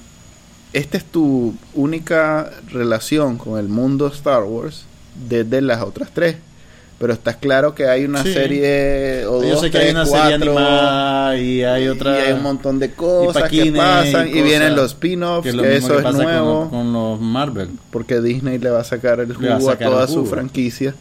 esta 0.73 0.97
es 0.99 1.05
tu 1.05 1.55
única 1.75 2.51
relación 2.71 3.39
con 3.39 3.59
el 3.59 3.69
mundo 3.69 4.07
Star 4.09 4.43
Wars 4.43 4.85
desde 5.29 5.61
las 5.63 5.83
otras 5.83 6.11
tres. 6.13 6.37
Pero 6.99 7.13
estás 7.13 7.37
claro 7.37 7.75
que 7.75 7.89
hay 7.89 8.05
una 8.05 8.23
Sí. 8.23 8.33
serie 8.33 9.27
o 9.27 9.43
Yo 9.43 9.51
dos, 9.51 9.61
sé 9.63 9.71
que 9.71 9.79
hay 9.79 9.83
tres, 9.93 9.95
una 9.95 10.05
cuatro, 10.07 10.31
serie 10.31 10.49
animada 10.49 11.39
y 11.39 11.63
hay 11.65 11.89
otra. 11.89 12.19
y 12.19 12.23
hay 12.27 12.33
un 12.35 12.43
montón 12.43 12.79
de 12.79 12.93
cosas 12.93 13.51
que 13.51 13.73
pasan 13.73 14.29
y, 14.29 14.31
cosas, 14.31 14.45
vienen 14.45 14.77
los 14.77 14.93
spin-offs, 14.93 15.43
que 15.43 15.49
es 15.51 15.55
lo 15.57 15.65
eso 15.65 15.89
que 15.89 15.97
es 15.97 16.03
con 16.03 16.17
nuevo. 16.19 16.71
Con, 16.71 16.93
los 16.93 17.21
Marvel. 17.21 17.71
porque 17.91 18.21
Disney 18.21 18.59
le 18.59 18.71
va 18.71 18.81
a 18.81 18.85
sacar 18.85 19.19
el 19.21 19.35
jugo 19.35 19.53
a, 19.55 19.61
sacar 19.61 19.89
toda 19.91 20.07
su 20.07 20.25
franquicia. 20.25 20.95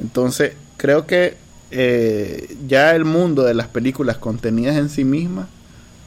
Entonces, 0.00 0.52
creo 0.78 1.06
que 1.06 1.36
eh, 1.70 2.56
ya 2.66 2.94
el 2.96 3.04
mundo 3.04 3.42
de 3.42 3.52
las 3.54 3.68
películas 3.68 4.16
contenidas 4.16 4.76
en 4.76 4.88
sí 4.88 5.04
mismas 5.04 5.46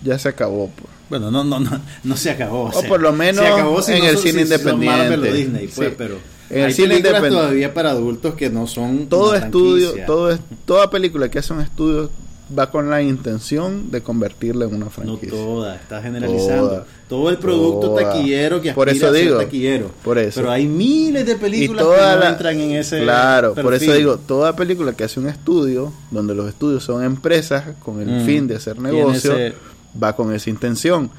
ya 0.03 0.17
se 0.17 0.29
acabó. 0.29 0.69
pues. 0.75 0.89
Bueno, 1.09 1.31
no, 1.31 1.43
no, 1.43 1.59
no, 1.59 1.79
no 2.03 2.17
se 2.17 2.31
acabó. 2.31 2.71
O 2.73 2.83
por 2.83 2.99
lo 2.99 3.13
menos 3.13 3.45
se 3.45 3.51
acabó 3.51 3.81
si 3.81 3.93
en 3.93 3.99
no 3.99 4.09
el 4.09 4.17
cine 4.17 4.33
si 4.45 4.53
independiente. 4.53 5.31
Disney, 5.31 5.67
pues, 5.67 5.89
Sí. 5.89 5.95
pero 5.97 6.17
el 6.49 6.65
hay 6.65 6.73
cine 6.73 6.87
películas 6.99 7.29
todavía 7.29 7.73
para 7.73 7.91
adultos 7.91 8.35
que 8.35 8.49
no 8.49 8.67
son 8.67 9.07
Todo 9.07 9.35
estudio, 9.35 9.93
todo 10.05 10.31
es, 10.31 10.39
toda 10.65 10.89
película 10.89 11.29
que 11.29 11.39
hace 11.39 11.53
un 11.53 11.61
estudio 11.61 12.09
va 12.57 12.71
con 12.71 12.89
la 12.89 13.01
intención 13.01 13.91
de 13.91 14.01
convertirla 14.01 14.65
en 14.65 14.75
una 14.75 14.85
No 14.85 14.91
franquicia. 14.91 15.29
toda, 15.31 15.75
está 15.75 16.01
generalizando. 16.01 16.67
Toda. 16.69 16.85
Todo 17.09 17.29
el 17.29 17.37
producto 17.37 17.89
Toda. 17.89 18.03
taquillero 18.13 18.61
que 18.61 18.71
Por 18.73 18.87
aspira 18.89 19.07
eso 19.07 19.13
a 19.13 19.17
ser 19.17 19.25
digo, 19.27 19.37
taquillero. 19.39 19.91
por 20.03 20.17
eso. 20.17 20.39
Pero 20.41 20.51
hay 20.51 20.65
miles 20.65 21.25
de 21.25 21.35
películas 21.35 21.85
que 21.85 21.91
no 21.91 22.17
la- 22.19 22.29
entran 22.29 22.59
en 22.59 22.71
ese 22.71 23.01
claro 23.01 23.53
por 23.53 23.73
eso 23.73 23.91
digo 23.93 24.17
toda 24.17 24.55
película 24.55 24.93
que 24.93 25.03
hace 25.03 25.19
un 25.19 25.27
estudio 25.27 25.91
donde 26.11 26.35
los 26.35 26.47
estudios 26.47 26.83
son 26.83 27.03
empresas 27.03 27.65
con 27.83 28.01
el 28.01 28.21
Mm. 28.21 28.25
fin 28.25 28.47
de 28.47 28.55
hacer 28.55 28.79
negocio 28.79 29.33
ese- 29.33 29.53
va 30.01 30.15
con 30.15 30.33
esa 30.33 30.49
intención 30.49 31.09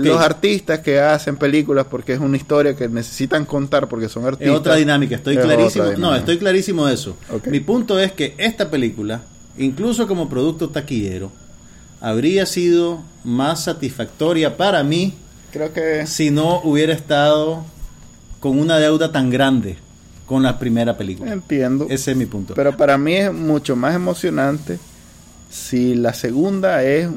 Los 0.00 0.20
artistas 0.20 0.80
que 0.80 1.00
hacen 1.00 1.36
películas 1.36 1.86
porque 1.90 2.14
es 2.14 2.20
una 2.20 2.36
historia 2.36 2.74
que 2.74 2.88
necesitan 2.88 3.44
contar 3.44 3.88
porque 3.88 4.08
son 4.08 4.22
Es 4.22 4.28
artistas 4.28 4.56
otra 4.56 4.76
dinámica, 4.76 5.16
estoy 5.16 5.36
es 5.36 5.44
clarísimo. 5.44 5.84
No, 5.98 6.14
estoy 6.14 6.38
clarísimo 6.38 6.86
de 6.86 6.94
eso. 6.94 7.16
Mi 7.46 7.60
punto 7.60 7.98
es 7.98 8.12
que 8.12 8.34
esta 8.38 8.70
película, 8.70 9.22
incluso 9.58 10.06
como 10.06 10.28
producto 10.28 10.70
taquillero, 10.70 11.30
habría 12.00 12.46
sido 12.46 13.02
más 13.24 13.64
satisfactoria 13.64 14.56
para 14.56 14.82
mí 14.82 15.14
creo 15.52 15.72
que 15.72 16.06
si 16.06 16.30
no 16.30 16.60
hubiera 16.64 16.92
estado 16.92 17.64
con 18.40 18.58
una 18.58 18.78
deuda 18.78 19.12
tan 19.12 19.30
grande 19.30 19.76
con 20.26 20.42
la 20.42 20.58
primera 20.58 20.96
película. 20.96 21.32
entiendo 21.32 21.86
Ese 21.88 22.12
es 22.12 22.16
mi 22.16 22.26
punto. 22.26 22.54
pero 22.54 22.76
para 22.76 22.98
mí 22.98 23.14
es 23.14 23.32
mucho 23.32 23.76
más 23.76 23.94
emocionante 23.94 24.78
si 25.50 25.94
la 25.94 26.14
segunda 26.14 26.82
es 26.82 27.08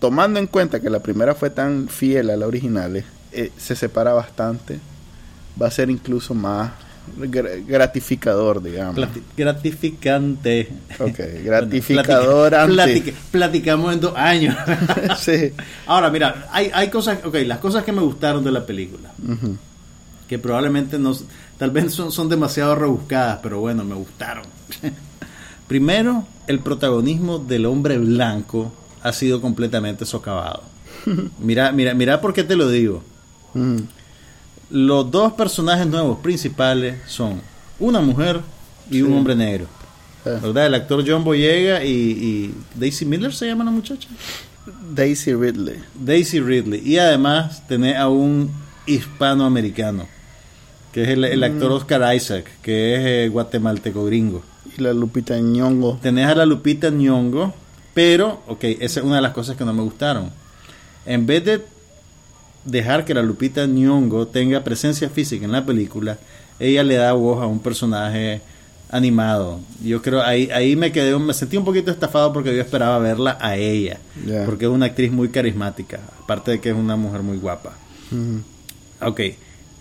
tomando 0.00 0.40
en 0.40 0.46
cuenta 0.48 0.80
que 0.80 0.90
la 0.90 0.98
primera 1.00 1.34
fue 1.36 1.50
tan 1.50 1.88
fiel 1.88 2.30
a 2.30 2.36
la 2.36 2.46
original 2.48 3.04
eh, 3.32 3.52
se 3.56 3.76
separa 3.76 4.12
bastante 4.12 4.78
va 5.60 5.68
a 5.68 5.70
ser 5.70 5.88
incluso 5.90 6.34
más 6.34 6.72
gra- 7.18 7.64
gratificador 7.66 8.62
digamos 8.62 8.96
Plati- 8.96 9.22
gratificante. 9.36 10.68
Ok, 10.98 11.16
Bueno, 11.18 11.44
gratificador 11.44 12.50
platica- 12.52 12.62
antes. 12.62 12.76
platica- 13.02 13.18
platicamos 13.30 13.94
en 13.94 14.00
dos 14.00 14.16
años. 14.16 14.56
sí 15.18 15.52
Ahora, 15.86 16.10
mira, 16.10 16.48
hay, 16.50 16.70
hay 16.72 16.88
cosas, 16.88 17.18
ok, 17.24 17.34
las 17.46 17.58
cosas 17.58 17.84
que 17.84 17.92
me 17.92 18.00
gustaron 18.02 18.42
de 18.44 18.50
la 18.52 18.64
película, 18.66 19.10
que 20.28 20.38
probablemente 20.38 20.98
no, 20.98 21.12
tal 21.58 21.70
vez 21.72 21.92
son, 21.92 22.10
son 22.12 22.28
demasiado 22.28 22.74
rebuscadas, 22.76 23.40
pero 23.42 23.60
bueno, 23.60 23.84
me 23.84 23.94
gustaron. 23.96 24.44
Primero, 25.68 26.24
el 26.46 26.60
protagonismo 26.60 27.38
del 27.38 27.66
hombre 27.66 27.98
blanco 27.98 28.72
ha 29.02 29.12
sido 29.12 29.40
completamente 29.40 30.04
socavado. 30.04 30.62
Mira, 31.38 31.72
mira, 31.72 31.94
mira 31.94 32.20
por 32.20 32.32
qué 32.34 32.44
te 32.44 32.56
lo 32.56 32.68
digo. 32.68 33.02
Ujú. 33.54 33.84
Los 34.70 35.10
dos 35.10 35.32
personajes 35.32 35.86
nuevos 35.86 36.18
principales 36.20 36.96
son 37.06 37.40
una 37.78 38.00
mujer 38.00 38.40
y 38.90 39.02
un 39.02 39.12
hombre 39.14 39.34
negro. 39.34 39.66
Ah. 40.24 40.38
¿Verdad? 40.42 40.66
El 40.66 40.74
actor 40.74 41.02
John 41.06 41.24
Boyega 41.24 41.82
y, 41.84 41.90
y 41.90 42.54
Daisy 42.74 43.04
Miller 43.06 43.32
se 43.32 43.46
llama 43.46 43.64
la 43.64 43.70
muchacha. 43.70 44.08
Daisy 44.94 45.32
Ridley 45.34 45.76
Daisy 45.94 46.38
Ridley. 46.40 46.82
Y 46.84 46.98
además 46.98 47.66
tenés 47.66 47.96
a 47.96 48.08
un 48.08 48.50
hispanoamericano, 48.86 50.06
que 50.92 51.02
es 51.02 51.08
el, 51.08 51.24
el 51.24 51.42
actor 51.42 51.72
Oscar 51.72 52.14
Isaac, 52.14 52.44
que 52.62 52.94
es 52.94 53.00
eh, 53.00 53.28
guatemalteco 53.30 54.04
gringo. 54.04 54.42
y 54.76 54.82
la 54.82 54.92
Lupita 54.92 55.38
Ñongo 55.38 55.98
Tenés 56.02 56.26
a 56.28 56.34
la 56.34 56.44
Lupita 56.46 56.90
Nyong'o, 56.90 57.54
pero, 58.00 58.40
ok, 58.48 58.64
esa 58.80 59.00
es 59.00 59.06
una 59.06 59.16
de 59.16 59.22
las 59.22 59.32
cosas 59.32 59.56
que 59.56 59.64
no 59.64 59.72
me 59.74 59.82
gustaron. 59.82 60.30
En 61.04 61.26
vez 61.26 61.44
de 61.44 61.62
dejar 62.64 63.04
que 63.04 63.12
la 63.14 63.22
Lupita 63.22 63.66
Nyong'o 63.66 64.26
tenga 64.28 64.62
presencia 64.64 65.08
física 65.10 65.44
en 65.44 65.52
la 65.52 65.64
película, 65.66 66.18
ella 66.58 66.82
le 66.82 66.94
da 66.96 67.12
voz 67.12 67.42
a 67.42 67.46
un 67.46 67.58
personaje 67.60 68.40
animado. 68.90 69.60
Yo 69.84 70.00
creo 70.02 70.22
ahí 70.22 70.50
ahí 70.50 70.76
me 70.76 70.90
quedé 70.92 71.16
me 71.18 71.32
sentí 71.34 71.56
un 71.56 71.64
poquito 71.64 71.90
estafado 71.90 72.32
porque 72.32 72.54
yo 72.54 72.60
esperaba 72.62 72.98
verla 72.98 73.36
a 73.40 73.56
ella, 73.56 73.98
porque 74.46 74.64
es 74.64 74.70
una 74.70 74.86
actriz 74.86 75.12
muy 75.12 75.28
carismática, 75.28 76.00
aparte 76.22 76.52
de 76.52 76.60
que 76.60 76.70
es 76.70 76.74
una 76.76 76.96
mujer 76.96 77.22
muy 77.22 77.36
guapa. 77.38 77.72
Ok, 79.00 79.20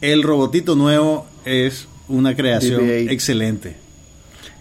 el 0.02 0.24
robotito 0.24 0.76
nuevo 0.76 1.26
es 1.46 1.88
una 2.08 2.36
creación 2.36 2.82
BB-8. 2.88 3.12
excelente. 3.12 3.76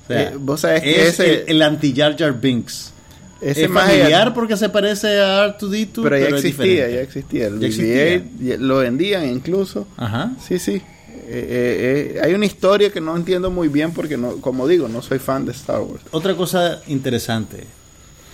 O 0.05 0.07
sea, 0.09 0.23
Eh, 0.23 0.35
vos 0.39 0.61
sabés 0.61 0.83
que 0.83 1.03
es 1.03 1.09
ese- 1.21 1.43
el, 1.43 1.49
el 1.57 1.63
anti 1.63 1.93
Jar 1.95 2.17
Jar 2.17 2.41
Binks. 2.41 2.93
Ese 3.41 3.65
es 3.65 3.71
familiar 3.71 4.35
porque 4.35 4.57
se 4.57 4.69
parece 4.69 5.21
a 5.21 5.57
R2D2, 5.59 6.03
Pero 6.03 6.19
ya 6.19 6.27
es 6.29 6.33
existía, 6.45 6.89
ya 6.89 7.01
existía. 7.01 7.47
El 7.47 7.61
Ya 7.61 7.67
existía. 7.69 8.17
BB-8 8.19 8.23
ya 8.41 8.57
lo 8.59 8.77
vendían 8.79 9.29
incluso. 9.29 9.87
Ajá. 9.97 10.33
Sí, 10.47 10.59
sí. 10.59 10.73
Eh, 10.73 10.83
eh, 11.31 12.13
eh, 12.17 12.21
hay 12.25 12.33
una 12.35 12.47
historia 12.47 12.91
que 12.91 13.01
no 13.01 13.15
entiendo 13.17 13.51
muy 13.51 13.69
bien 13.69 13.93
porque, 13.93 14.17
no, 14.17 14.37
como 14.39 14.67
digo, 14.67 14.89
no 14.89 15.03
soy 15.03 15.19
fan 15.19 15.45
de 15.45 15.53
Star 15.53 15.81
Wars. 15.81 16.03
Otra 16.11 16.35
cosa 16.35 16.81
interesante. 16.89 17.65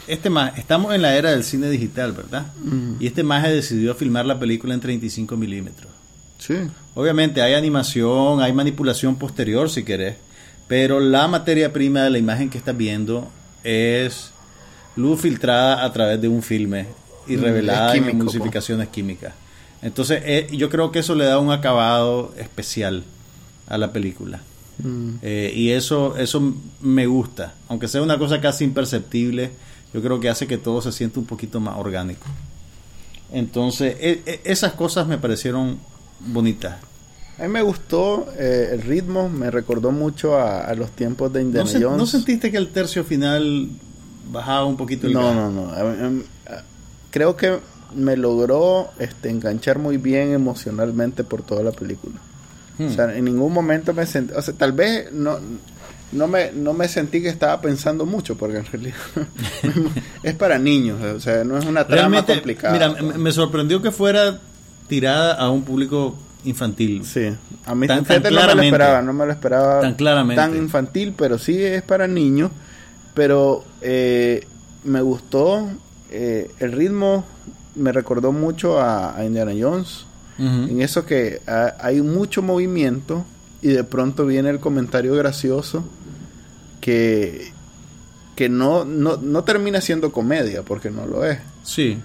Este 0.06 0.30
ma- 0.30 0.52
estamos 0.56 0.94
en 0.94 1.02
la 1.02 1.16
era 1.16 1.30
del 1.32 1.44
cine 1.44 1.68
digital, 1.70 2.12
¿verdad? 2.12 2.46
Y 3.00 3.06
este 3.06 3.22
maje 3.22 3.50
decidió 3.52 3.94
filmar 3.94 4.26
la 4.26 4.38
película 4.38 4.74
en 4.74 4.80
35 4.80 5.36
milímetros. 5.36 5.90
Sí. 6.38 6.54
Obviamente 6.94 7.40
hay 7.42 7.54
animación, 7.54 8.40
hay 8.42 8.52
manipulación 8.52 9.16
posterior 9.16 9.70
si 9.70 9.82
querés, 9.82 10.16
pero 10.68 11.00
la 11.00 11.26
materia 11.26 11.72
prima 11.72 12.02
de 12.02 12.10
la 12.10 12.18
imagen 12.18 12.50
que 12.50 12.58
estás 12.58 12.76
viendo 12.76 13.30
es 13.64 14.30
luz 14.96 15.20
filtrada 15.20 15.84
a 15.84 15.92
través 15.92 16.20
de 16.20 16.28
un 16.28 16.42
filme 16.42 16.86
y 17.26 17.36
Mm, 17.36 17.40
revelada 17.40 17.88
es 17.92 17.98
en 17.98 18.04
químico, 18.04 18.20
emulsificaciones 18.22 18.88
químicas. 18.88 19.32
Entonces 19.82 20.22
eh, 20.24 20.48
yo 20.52 20.68
creo 20.70 20.90
que 20.92 21.00
eso 21.00 21.14
le 21.14 21.24
da 21.24 21.38
un 21.38 21.50
acabado 21.50 22.32
especial 22.38 23.04
a 23.66 23.78
la 23.78 23.92
película. 23.92 24.40
Mm. 24.78 25.16
Eh, 25.22 25.52
y 25.54 25.70
eso, 25.70 26.16
eso 26.16 26.54
me 26.80 27.06
gusta, 27.06 27.54
aunque 27.68 27.88
sea 27.88 28.02
una 28.02 28.18
cosa 28.18 28.40
casi 28.40 28.64
imperceptible, 28.64 29.50
yo 29.92 30.02
creo 30.02 30.18
que 30.20 30.28
hace 30.28 30.46
que 30.46 30.58
todo 30.58 30.82
se 30.82 30.90
sienta 30.92 31.20
un 31.20 31.26
poquito 31.26 31.60
más 31.60 31.76
orgánico. 31.76 32.26
Entonces, 33.32 33.96
e- 34.00 34.22
e- 34.26 34.40
esas 34.44 34.72
cosas 34.72 35.06
me 35.06 35.18
parecieron 35.18 35.78
bonitas. 36.20 36.76
A 37.38 37.42
mí 37.42 37.48
me 37.48 37.62
gustó 37.62 38.26
eh, 38.38 38.70
el 38.72 38.82
ritmo, 38.82 39.28
me 39.28 39.50
recordó 39.50 39.90
mucho 39.90 40.36
a, 40.36 40.60
a 40.60 40.74
los 40.74 40.90
tiempos 40.92 41.32
de 41.32 41.40
¿No, 41.42 41.46
Indiana 41.46 41.70
Jones. 41.72 41.98
¿No 41.98 42.06
sentiste 42.06 42.50
que 42.50 42.56
el 42.56 42.68
tercio 42.68 43.02
final 43.04 43.68
bajaba 44.30 44.64
un 44.64 44.76
poquito 44.76 45.06
el 45.06 45.12
No, 45.12 45.22
gas? 45.22 45.34
no, 45.34 45.50
no. 45.50 46.22
Creo 47.10 47.36
que 47.36 47.58
me 47.94 48.16
logró 48.16 48.88
este, 48.98 49.30
enganchar 49.30 49.78
muy 49.78 49.98
bien 49.98 50.32
emocionalmente 50.32 51.22
por 51.22 51.42
toda 51.42 51.62
la 51.62 51.70
película. 51.70 52.16
Hmm. 52.78 52.86
O 52.86 52.90
sea, 52.90 53.16
en 53.16 53.24
ningún 53.24 53.52
momento 53.52 53.94
me 53.94 54.04
sentí, 54.04 54.34
o 54.34 54.42
sea, 54.42 54.52
tal 54.54 54.72
vez 54.72 55.12
no, 55.12 55.38
no 56.10 56.26
me, 56.26 56.50
no 56.50 56.72
me 56.72 56.88
sentí 56.88 57.22
que 57.22 57.28
estaba 57.28 57.60
pensando 57.60 58.04
mucho, 58.04 58.36
porque 58.36 58.56
en 58.58 58.66
realidad 58.66 58.96
es 60.24 60.34
para 60.34 60.58
niños, 60.58 61.00
o 61.02 61.20
sea, 61.20 61.44
no 61.44 61.56
es 61.56 61.64
una 61.66 61.86
trama 61.86 62.00
Realmente, 62.02 62.32
complicada. 62.34 62.72
mira, 62.72 63.02
me, 63.02 63.16
me 63.18 63.30
sorprendió 63.32 63.80
que 63.80 63.92
fuera 63.92 64.40
tirada 64.88 65.34
a 65.34 65.50
un 65.50 65.62
público 65.62 66.16
infantil. 66.44 67.04
Sí, 67.04 67.28
a 67.64 67.74
mí 67.76 67.86
Tan- 67.86 68.04
tan 68.04 68.16
no 68.16 68.22
me 68.24 68.30
lo 68.30 68.36
claramente. 68.40 68.66
esperaba, 68.66 69.02
no 69.02 69.12
me 69.12 69.24
lo 69.26 69.32
esperaba 69.32 69.80
Tan 69.80 69.94
claramente. 69.94 70.42
tan 70.42 70.56
infantil, 70.56 71.14
pero 71.16 71.38
sí 71.38 71.62
es 71.62 71.82
para 71.82 72.08
niños. 72.08 72.50
Pero 73.14 73.64
eh, 73.80 74.46
me 74.84 75.00
gustó 75.02 75.68
eh, 76.10 76.50
el 76.58 76.72
ritmo, 76.72 77.24
me 77.76 77.92
recordó 77.92 78.32
mucho 78.32 78.80
a, 78.80 79.16
a 79.16 79.24
Indiana 79.24 79.52
Jones. 79.58 80.06
En 80.36 80.82
eso 80.82 81.06
que 81.06 81.40
ha- 81.46 81.74
hay 81.80 82.02
mucho 82.02 82.42
movimiento 82.42 83.24
y 83.62 83.68
de 83.68 83.84
pronto 83.84 84.26
viene 84.26 84.50
el 84.50 84.58
comentario 84.58 85.14
gracioso 85.14 85.84
que, 86.80 87.52
que 88.36 88.48
no, 88.48 88.84
no, 88.84 89.16
no 89.16 89.44
termina 89.44 89.80
siendo 89.80 90.12
comedia, 90.12 90.62
porque 90.62 90.90
no 90.90 91.06
lo 91.06 91.24
es. 91.24 91.38
Sí. 91.62 91.98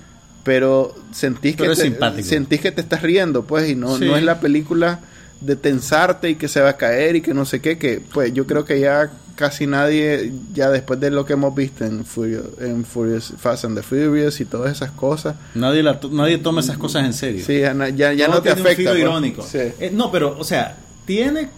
Pero 0.43 0.95
sentís, 1.11 1.55
Pero 1.57 1.73
que 1.75 1.89
te, 1.91 2.23
sentís 2.23 2.61
que 2.61 2.71
te 2.71 2.81
estás 2.81 3.01
riendo, 3.01 3.43
pues, 3.45 3.69
y 3.69 3.75
no, 3.75 3.97
Sí. 3.97 4.05
no 4.05 4.15
es 4.15 4.23
la 4.23 4.39
película 4.39 4.99
de 5.41 5.55
tensarte 5.55 6.29
y 6.29 6.35
que 6.35 6.47
se 6.47 6.61
va 6.61 6.69
a 6.69 6.77
caer 6.77 7.15
y 7.15 7.21
que 7.21 7.33
no 7.33 7.45
sé 7.45 7.61
qué, 7.61 7.77
que 7.77 8.01
pues 8.13 8.33
yo 8.33 8.45
creo 8.45 8.65
que 8.65 8.79
ya 8.79 9.09
casi 9.39 9.65
nadie, 9.67 10.33
ya 10.53 10.69
después 10.69 10.99
de 10.99 11.09
lo 11.11 11.23
que 11.25 11.31
hemos 11.31 11.55
visto 11.55 11.85
en, 11.85 12.03
Furious, 12.03 12.43
en 12.59 12.83
Furious, 12.83 13.33
Fast 13.37 13.63
and 13.63 13.77
the 13.77 13.81
Furious 13.83 14.41
y 14.41 14.45
todas 14.45 14.69
esas 14.75 14.91
cosas, 14.91 15.35
Nadie, 15.55 15.81
la 15.81 15.97
to- 16.01 16.09
nadie 16.09 16.39
toma 16.39 16.59
esas 16.59 16.77
cosas 16.77 17.05
en 17.05 17.13
serio. 17.13 17.41
sí, 17.45 17.59
ya, 17.59 17.73
ya, 18.13 18.27
no 18.27 18.41
te 18.41 18.51
un 18.51 18.59
afecta. 18.59 18.89
pues. 18.91 18.99
irónico. 18.99 19.41
Sí. 19.49 19.59
Eh, 19.79 19.91
no, 19.93 20.11
pero, 20.11 20.35
o 20.37 20.43
sea, 20.43 20.75
tiene, 21.05 21.49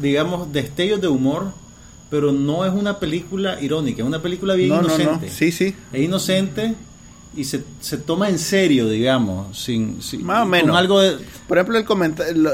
digamos, 0.00 0.52
destellos 0.52 1.00
de 1.00 1.06
humor, 1.06 1.52
pero 2.10 2.32
no 2.32 2.64
es 2.66 2.72
una 2.72 2.98
película 2.98 3.60
irónica, 3.60 4.02
es 4.02 4.08
una 4.08 4.20
película 4.20 4.54
bien 4.54 4.70
No, 4.70 4.82
no, 4.82 4.88
inocente. 4.88 5.26
no, 5.26 5.32
sí, 5.32 5.52
sí. 5.52 5.74
Es 5.92 6.00
inocente 6.02 6.74
y 7.36 7.44
se, 7.44 7.62
se 7.80 7.96
toma 7.98 8.28
en 8.28 8.38
serio, 8.40 8.88
digamos, 8.88 9.56
sin, 9.56 10.02
sin- 10.02 10.24
Más 10.24 10.38
o 10.38 10.42
con 10.42 10.50
menos. 10.50 10.76
algo 10.76 11.00
de... 11.00 11.16
Por 11.46 11.58
ejemplo, 11.58 11.78
el 11.78 11.84
comentario, 11.84 12.52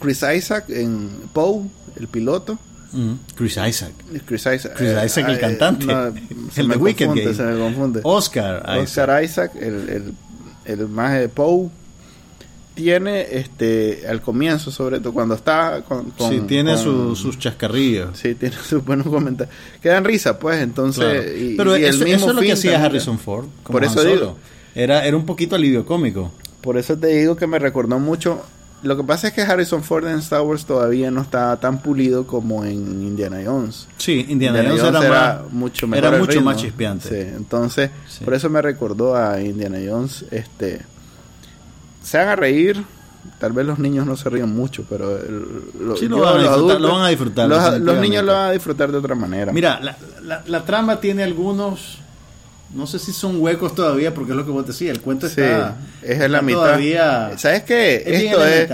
Chris 0.00 0.24
Isaac 0.36 0.64
en 0.70 1.10
Poe, 1.32 1.64
el 1.98 2.08
piloto, 2.08 2.58
Mm, 2.92 3.12
Chris 3.36 3.52
Isaac. 3.56 3.92
Chris 4.26 4.40
Isaac, 4.42 4.72
Chris 4.76 4.90
eh, 4.90 5.02
Isaac, 5.06 5.28
el 5.28 5.34
eh, 5.36 5.38
cantante. 5.40 5.86
no, 5.86 6.12
se 6.52 6.60
El 6.62 6.68
me 6.68 6.74
de 6.74 6.80
Wicked 6.80 7.06
confunde, 7.06 7.34
se 7.34 7.42
me 7.44 7.58
confunde. 7.58 8.00
Oscar 8.04 8.62
Isaac. 8.64 8.78
Oscar 8.82 9.24
Isaac, 9.24 9.52
el, 9.60 9.88
el, 9.88 10.14
el 10.64 10.88
maje 10.88 11.20
de 11.20 11.28
Poe, 11.28 11.68
tiene 12.74 13.26
este 13.36 14.06
al 14.08 14.22
comienzo, 14.22 14.70
sobre 14.70 15.00
todo 15.00 15.12
cuando 15.12 15.34
está 15.34 15.82
con. 15.86 16.10
con- 16.12 16.30
sí, 16.32 16.40
tiene 16.46 16.74
con- 16.74 16.82
su- 16.82 17.16
sus 17.16 17.38
chascarrillos. 17.38 18.16
Sí, 18.18 18.34
tiene 18.34 18.56
sus 18.68 18.84
buenos 18.84 19.06
comentarios. 19.06 19.54
Que 19.82 19.88
dan 19.90 20.04
risa, 20.04 20.38
pues, 20.38 20.62
entonces. 20.62 21.04
Claro. 21.04 21.36
y- 21.36 21.54
Pero 21.56 21.76
y 21.76 21.84
el 21.84 21.90
eso, 21.90 22.04
mismo 22.04 22.16
eso 22.16 22.28
es 22.30 22.34
lo 22.34 22.40
que 22.42 22.52
hacía. 22.52 22.82
Harrison 22.84 23.18
Ford. 23.18 23.46
como 23.62 23.78
Por 23.78 23.84
eso 23.84 24.02
digo. 24.04 24.36
Era, 24.74 25.04
era 25.04 25.16
un 25.16 25.26
poquito 25.26 25.56
alivio 25.56 25.84
cómico. 25.84 26.32
Por 26.60 26.78
eso 26.78 26.96
te 26.96 27.08
digo 27.08 27.36
que 27.36 27.46
me 27.46 27.58
recordó 27.58 27.98
mucho. 27.98 28.42
Lo 28.82 28.96
que 28.96 29.04
pasa 29.04 29.28
es 29.28 29.34
que 29.34 29.42
Harrison 29.42 29.82
Ford 29.82 30.06
en 30.06 30.18
Star 30.20 30.40
Wars 30.40 30.64
todavía 30.64 31.10
no 31.10 31.20
está 31.20 31.54
tan 31.60 31.78
pulido 31.82 32.26
como 32.26 32.64
en 32.64 32.72
Indiana 33.02 33.38
Jones. 33.44 33.86
Sí, 33.98 34.24
Indiana, 34.28 34.62
Jones, 34.66 34.80
Jones 34.82 35.02
era, 35.04 35.42
más, 35.42 35.52
mucho 35.52 35.86
mejor 35.86 36.04
era 36.14 36.18
mucho 36.18 36.40
más 36.40 36.56
chispeante. 36.56 37.08
Sí, 37.08 37.34
entonces, 37.36 37.90
Sí. 38.08 38.24
por 38.24 38.32
eso 38.34 38.48
me 38.48 38.62
recordó 38.62 39.14
a 39.14 39.40
Indiana 39.40 39.78
Jones. 39.86 40.24
Este, 40.30 40.80
se 42.02 42.18
van 42.18 42.28
a 42.28 42.36
reír. 42.36 42.82
Tal 43.38 43.52
vez 43.52 43.66
los 43.66 43.78
niños 43.78 44.06
no 44.06 44.16
se 44.16 44.30
ríen 44.30 44.48
mucho, 44.54 44.84
pero 44.88 45.18
lo- 45.78 45.94
Sí, 45.96 46.08
lo 46.08 46.16
yo, 46.16 46.22
van 46.22 46.42
los 46.42 46.48
adultos- 46.48 46.80
lo 46.80 46.92
van 46.94 47.02
a 47.04 47.08
disfrutar, 47.08 47.48
Los, 47.50 47.98
niños 48.00 48.24
lo 48.24 48.32
van 48.32 48.48
a 48.48 48.50
disfrutar 48.52 48.90
de 48.90 48.96
otra 48.96 49.14
manera. 49.14 49.52
Mira, 49.52 49.78
la, 49.80 49.94
la- 50.22 50.42
la 50.46 50.64
trama 50.64 51.00
tiene 51.00 51.22
algunos, 51.22 51.98
no 52.74 52.86
sé 52.86 52.98
si 52.98 53.12
son 53.12 53.40
huecos 53.40 53.74
todavía, 53.74 54.14
porque 54.14 54.32
es 54.32 54.36
lo 54.36 54.44
que 54.44 54.50
vos 54.52 54.66
decías, 54.66 54.96
el 54.96 55.02
cuento 55.02 55.28
sí, 55.28 55.40
está, 55.40 55.76
es 56.02 56.20
en 56.20 56.32
la 56.32 56.42
mitad. 56.42 56.58
todavía, 56.60 57.32
¿Sabes 57.38 57.62
qué? 57.64 57.96
es 58.06 58.22
Esto 58.22 58.46
es. 58.46 58.68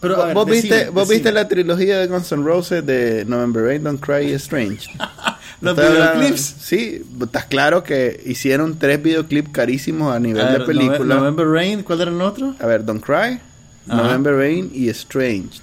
Pero, 0.00 0.24
ver, 0.24 0.34
¿Vos, 0.34 0.46
decime, 0.46 0.76
viste, 0.76 0.90
¿Vos 0.90 1.08
viste 1.08 1.30
la 1.32 1.46
trilogía 1.46 1.98
de 1.98 2.06
Guns 2.06 2.32
N' 2.32 2.42
Roses 2.42 2.86
de 2.86 3.24
November 3.26 3.64
Rain, 3.64 3.82
Don't 3.84 4.00
Cry, 4.00 4.32
Strange? 4.32 4.88
Los 5.60 5.76
videoclips. 5.76 6.40
Sí, 6.58 7.02
estás 7.22 7.44
claro 7.44 7.82
que 7.82 8.18
hicieron 8.24 8.78
tres 8.78 9.02
videoclips 9.02 9.50
carísimos 9.50 10.14
a 10.14 10.18
nivel 10.18 10.40
A 10.40 10.50
ver, 10.52 10.60
de 10.60 10.64
película. 10.66 11.16
Nove- 11.16 11.18
November 11.18 11.46
Rain, 11.48 11.82
¿cuál 11.82 12.00
era 12.00 12.10
el 12.10 12.20
otro? 12.22 12.54
A 12.58 12.66
ver, 12.66 12.82
Don't 12.82 13.04
Cry, 13.04 13.38
Ajá. 13.88 14.02
November 14.04 14.36
Rain 14.36 14.70
y 14.72 14.88
Estranged. 14.88 15.60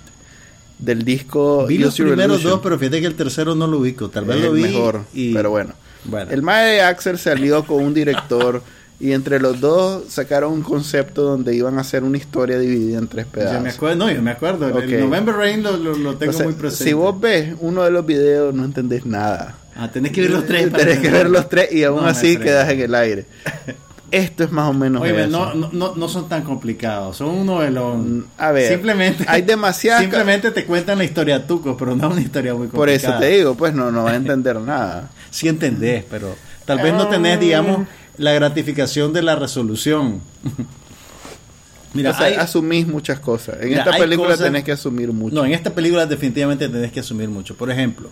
Del 0.79 1.03
disco 1.03 1.65
Vi 1.65 1.79
los 1.79 1.95
primeros 1.95 2.43
dos, 2.43 2.59
pero 2.61 2.77
fíjate 2.77 3.01
que 3.01 3.07
el 3.07 3.15
tercero 3.15 3.55
no 3.55 3.65
lo 3.67 3.79
ubico. 3.79 4.09
Tal 4.09 4.25
vez 4.25 4.37
Es 4.37 4.43
lo 4.43 4.51
vi. 4.53 4.61
mejor, 4.63 5.01
y- 5.13 5.33
pero 5.33 5.49
bueno. 5.49 5.73
Bueno. 6.05 6.31
El 6.31 6.41
mae 6.43 6.73
de 6.73 6.81
Axel 6.81 7.17
se 7.17 7.31
alió 7.31 7.65
con 7.65 7.83
un 7.83 7.93
director 7.93 8.61
y 8.99 9.11
entre 9.11 9.39
los 9.39 9.59
dos 9.59 10.03
sacaron 10.09 10.53
un 10.53 10.61
concepto 10.61 11.23
donde 11.23 11.55
iban 11.55 11.77
a 11.77 11.81
hacer 11.81 12.03
una 12.03 12.17
historia 12.17 12.57
dividida 12.59 12.99
en 12.99 13.07
tres 13.07 13.25
Yo 13.25 13.31
pedazos. 13.31 13.61
me 13.63 13.69
acuerdo, 13.71 13.95
no, 13.97 14.11
yo 14.11 14.21
me 14.21 14.31
acuerdo. 14.31 14.67
El- 14.67 14.73
Ok. 14.73 14.83
El 14.83 14.99
November 15.01 15.35
Rain 15.35 15.63
lo, 15.63 15.71
lo- 15.77 15.95
lo 15.97 16.15
tengo 16.15 16.31
Entonces, 16.31 16.45
muy 16.45 16.53
presente. 16.53 16.83
Si 16.85 16.93
vos 16.93 17.19
ves 17.19 17.55
uno 17.59 17.83
de 17.83 17.91
los 17.91 18.05
videos 18.05 18.53
no 18.53 18.63
entendés 18.63 19.05
nada. 19.05 19.57
Ah, 19.75 19.91
tenés 19.91 20.11
que 20.11 20.21
ver 20.21 20.31
los 20.31 20.45
tres. 20.45 20.67
para 20.71 20.83
Tenés 20.83 20.99
que 20.99 21.09
ver 21.11 21.29
los 21.29 21.49
tres 21.49 21.71
y 21.73 21.83
aún 21.83 22.01
No, 22.03 22.07
así 22.07 22.37
quedas 22.37 22.69
en 22.69 22.79
el 22.81 22.93
aire. 22.95 23.25
Esto 24.09 24.45
es 24.45 24.51
más 24.53 24.69
o 24.69 24.73
menos 24.73 25.01
Oye, 25.01 25.25
eso. 25.25 25.53
no, 25.53 25.69
no, 25.73 25.95
no, 25.95 26.07
son 26.07 26.29
tan 26.29 26.43
complicados, 26.43 27.17
son 27.17 27.27
un 27.29 27.45
novelón. 27.45 28.19
Mm, 28.19 28.23
a 28.37 28.51
ver, 28.51 28.69
simplemente, 28.71 29.25
hay 29.27 29.41
demasiadas- 29.41 30.01
Simplemente 30.01 30.51
te 30.51 30.63
cuentan 30.65 30.97
la 30.97 31.03
historia 31.03 31.45
tuco, 31.45 31.75
pero 31.75 31.93
no 31.95 32.09
una 32.09 32.21
historia 32.21 32.53
muy 32.53 32.67
Por 32.67 32.87
eso 32.89 33.07
complicada. 33.07 33.19
te 33.31 33.37
digo, 33.37 33.55
pues 33.55 33.73
no, 33.73 33.91
no 33.91 34.03
vas 34.05 34.13
a 34.13 34.17
entender 34.17 34.59
nada. 34.61 35.09
Sí 35.29 35.47
entendés, 35.49 36.05
pero 36.09 36.35
tal 36.65 36.79
vez 36.79 36.93
no 36.93 37.07
tenés, 37.09 37.39
digamos, 37.39 37.85
la 38.17 38.31
gratificación 38.31 39.11
de 39.13 39.21
la 39.23 39.35
resolución. 39.35 40.21
Mira, 41.93 42.11
o 42.11 42.13
sea, 42.13 42.27
hay- 42.27 42.35
asumís 42.35 42.87
muchas 42.87 43.19
cosas. 43.19 43.57
En 43.61 43.69
Mira, 43.69 43.83
esta 43.83 43.97
película 43.97 44.29
cosas- 44.31 44.45
tenés 44.45 44.63
que 44.63 44.71
asumir 44.71 45.11
mucho. 45.11 45.35
No, 45.35 45.45
en 45.45 45.53
esta 45.53 45.73
película 45.73 46.05
definitivamente 46.05 46.69
tenés 46.69 46.91
que 46.91 46.99
asumir 47.01 47.29
mucho. 47.29 47.55
Por 47.55 47.71
ejemplo, 47.71 48.09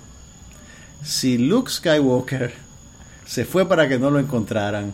si 1.03 1.37
Luke 1.37 1.71
Skywalker 1.71 2.53
se 3.25 3.45
fue 3.45 3.67
para 3.67 3.87
que 3.87 3.97
no 3.99 4.09
lo 4.11 4.19
encontraran, 4.19 4.93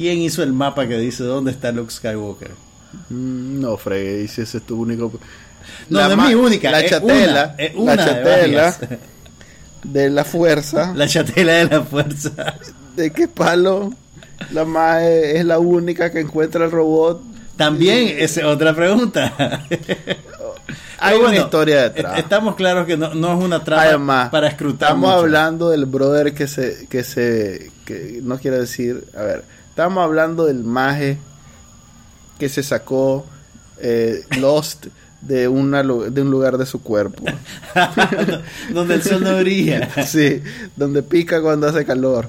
¿quién 0.00 0.18
hizo 0.18 0.42
el 0.42 0.52
mapa 0.52 0.86
que 0.88 0.96
dice 0.98 1.24
dónde 1.24 1.50
está 1.50 1.70
Luke 1.72 1.90
Skywalker? 1.92 2.50
Mm, 3.10 3.60
No, 3.60 3.76
fregué, 3.76 4.22
y 4.24 4.28
si 4.28 4.40
ese 4.42 4.58
es 4.58 4.64
tu 4.66 4.80
único. 4.80 5.12
No, 5.88 5.98
La 6.00 6.08
no 6.16 6.22
es 6.22 6.28
mi 6.28 6.34
única. 6.34 6.70
La 6.70 6.80
es 6.80 6.90
chatela. 6.90 7.54
una, 7.54 7.64
es 7.64 7.74
una 7.74 7.96
la 7.96 8.04
de 8.04 8.10
chatela 8.10 8.76
de 9.84 10.10
la 10.10 10.24
fuerza. 10.24 10.92
La 10.96 11.06
chatela 11.06 11.52
de 11.52 11.64
la 11.66 11.82
fuerza. 11.82 12.30
¿De 12.96 13.10
qué 13.12 13.28
palo? 13.28 13.92
La 14.52 14.64
mae 14.64 15.36
es 15.38 15.44
la 15.44 15.58
única 15.58 16.10
que 16.10 16.20
encuentra 16.20 16.64
el 16.64 16.70
robot. 16.70 17.22
También 17.56 18.16
es 18.18 18.38
otra 18.38 18.74
pregunta. 18.74 19.64
Hay 20.98 21.18
una 21.18 21.36
historia 21.36 21.88
detrás. 21.88 22.14
est- 22.14 22.24
Estamos 22.24 22.54
claros 22.56 22.86
que 22.86 22.96
no, 22.96 23.14
no 23.14 23.38
es 23.38 23.44
una 23.44 23.64
trama 23.64 23.82
Además, 23.82 24.28
para 24.30 24.48
escrutar. 24.48 24.88
Estamos 24.88 25.08
mucho. 25.10 25.18
hablando 25.20 25.70
del 25.70 25.86
brother 25.86 26.34
que 26.34 26.46
se, 26.46 26.86
que 26.88 27.04
se, 27.04 27.70
que 27.86 28.20
no 28.22 28.38
quiero 28.38 28.58
decir, 28.58 29.04
a 29.16 29.22
ver, 29.22 29.44
estamos 29.70 30.04
hablando 30.04 30.44
del 30.46 30.62
maje 30.64 31.18
que 32.38 32.48
se 32.48 32.62
sacó 32.62 33.26
eh, 33.78 34.24
Lost 34.38 34.86
de, 35.20 35.48
una, 35.48 35.82
de 35.82 36.22
un 36.22 36.30
lugar 36.30 36.56
de 36.56 36.64
su 36.64 36.82
cuerpo. 36.82 37.22
Donde 38.72 38.94
el 38.94 39.02
sol 39.02 39.22
no 39.22 39.36
brilla. 39.38 39.88
Sí, 40.06 40.42
donde 40.76 41.02
pica 41.02 41.42
cuando 41.42 41.68
hace 41.68 41.84
calor. 41.84 42.28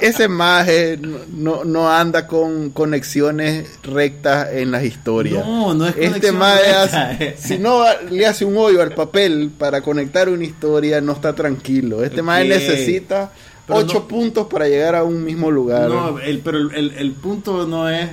Ese 0.00 0.28
maje 0.28 0.98
no, 1.30 1.64
no- 1.64 1.90
anda 1.92 2.26
con 2.26 2.70
conexiones 2.70 3.68
rectas 3.82 4.48
en 4.52 4.70
las 4.70 4.82
historias. 4.84 5.44
No, 5.46 5.74
no 5.74 5.86
es 5.86 5.94
Este 5.98 6.32
maje 6.32 6.70
hace- 6.72 7.36
si 7.36 7.58
no 7.58 7.84
le 8.10 8.26
hace 8.26 8.46
un 8.46 8.56
hoyo 8.56 8.80
al 8.80 8.94
papel 8.94 9.50
para 9.56 9.82
conectar 9.82 10.30
una 10.30 10.44
historia, 10.44 11.00
no 11.02 11.12
está 11.12 11.34
tranquilo. 11.34 12.02
Este 12.02 12.22
maje 12.22 12.44
Ok. 12.44 12.48
necesita 12.48 13.30
ocho 13.76 14.00
no- 14.00 14.08
puntos 14.08 14.46
para 14.48 14.68
llegar 14.68 14.94
a 14.94 15.04
un 15.04 15.24
mismo 15.24 15.50
lugar. 15.50 15.88
No, 15.88 16.18
el, 16.18 16.38
pero 16.40 16.58
el, 16.58 16.92
el- 16.96 17.12
punto 17.12 17.66
no 17.66 17.88
es 17.88 18.08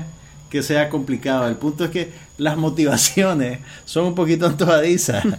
que 0.49 0.64
sea 0.64 0.89
complicado. 0.89 1.47
El 1.47 1.55
punto 1.55 1.86
es 1.86 1.91
que 1.91 2.12
las 2.38 2.57
motivaciones 2.57 3.60
son 3.86 4.05
un 4.05 4.16
poquito 4.16 4.45
antojadizas. 4.45 5.24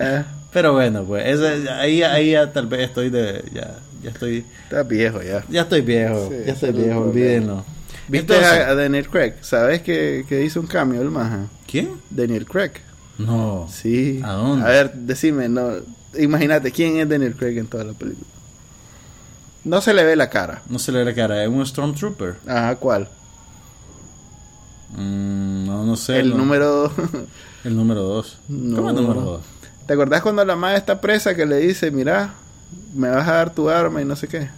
Eh, 0.00 0.22
pero 0.52 0.74
bueno, 0.74 1.02
pues 1.02 1.26
esa- 1.26 1.80
ahí, 1.80 2.04
ahí 2.04 2.30
ya 2.30 2.52
tal 2.52 2.68
vez 2.68 2.82
estoy 2.82 3.10
de. 3.10 3.42
Ya, 3.52 3.78
ya 4.00 4.10
estoy. 4.10 4.44
está 4.62 4.84
viejo 4.84 5.20
ya. 5.22 5.44
Ya 5.48 5.62
estoy 5.62 5.80
viejo. 5.80 6.28
Sí, 6.30 6.36
ya 6.46 6.52
estoy 6.52 6.68
ese 6.70 6.78
viejo, 6.78 7.00
olvídenlo. 7.00 7.64
¿Viste 8.06 8.34
Entonces- 8.36 8.64
a, 8.64 8.74
Daniel 8.76 9.08
Craig? 9.08 9.32
¿Sabes 9.40 9.82
que, 9.82 10.24
que 10.28 10.44
hizo 10.44 10.60
un 10.60 10.68
cambio 10.68 11.02
el 11.02 11.10
maje? 11.10 11.38
¿Quién? 11.68 11.90
Daniel 12.10 12.46
Craig. 12.46 12.70
No. 13.18 13.66
Sí. 13.68 14.20
¿A 14.22 14.34
dónde? 14.34 14.64
A 14.64 14.68
ver, 14.68 14.92
decime, 14.94 15.48
no. 15.48 15.68
Imagínate, 16.16 16.70
¿quién 16.70 16.96
es 16.98 17.08
Daniel 17.08 17.34
Craig 17.34 17.58
en 17.58 17.66
toda 17.66 17.82
la 17.82 17.92
película? 17.92 18.24
No 19.68 19.82
se 19.82 19.92
le 19.92 20.02
ve 20.02 20.16
la 20.16 20.30
cara. 20.30 20.62
No 20.68 20.78
se 20.78 20.92
le 20.92 21.00
ve 21.00 21.04
la 21.04 21.14
cara. 21.14 21.42
Es 21.42 21.48
un 21.48 21.64
Stormtrooper. 21.64 22.36
Ajá, 22.46 22.76
¿cuál? 22.76 23.08
Mm, 24.96 25.66
no, 25.66 25.84
no 25.84 25.96
sé. 25.96 26.20
el 26.20 26.30
no. 26.30 26.38
número. 26.38 26.90
El 27.64 27.76
número 27.76 28.02
2. 28.02 28.38
No. 28.48 28.76
¿Cómo 28.76 28.90
el 28.90 28.96
número 28.96 29.20
2? 29.20 29.42
¿Te 29.86 29.92
acordás 29.92 30.22
cuando 30.22 30.44
la 30.44 30.54
madre 30.54 30.78
está 30.78 31.00
presa 31.00 31.34
que 31.34 31.44
le 31.44 31.56
dice, 31.56 31.90
mira, 31.90 32.34
me 32.94 33.10
vas 33.10 33.26
a 33.26 33.32
dar 33.32 33.52
tu 33.52 33.68
arma 33.68 34.00
y 34.00 34.04
no 34.04 34.14
sé 34.14 34.28
qué? 34.28 34.48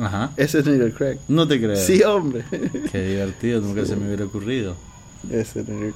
Ajá. 0.00 0.30
Ese 0.38 0.60
es 0.60 0.64
Daniel 0.64 0.94
Craig. 0.94 1.18
No 1.28 1.46
te 1.46 1.60
creo. 1.60 1.76
Sí, 1.76 2.02
hombre. 2.02 2.44
Qué 2.90 3.02
divertido, 3.02 3.60
nunca 3.60 3.84
se 3.84 3.94
me 3.94 4.06
hubiera 4.06 4.24
ocurrido. 4.24 4.74
Ese 5.30 5.60
es 5.60 5.66
Craig. 5.66 5.94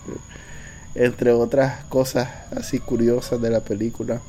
Entre 0.94 1.32
otras 1.32 1.84
cosas 1.84 2.28
así 2.54 2.78
curiosas 2.78 3.40
de 3.40 3.50
la 3.50 3.60
película. 3.60 4.20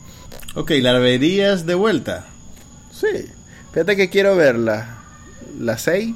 Ok, 0.55 0.71
la 0.81 0.97
verías 0.99 1.65
de 1.65 1.75
vuelta. 1.75 2.25
Sí. 2.91 3.29
Fíjate 3.73 3.95
que 3.95 4.09
quiero 4.09 4.35
verla. 4.35 4.97
La 5.59 5.77
6. 5.77 6.13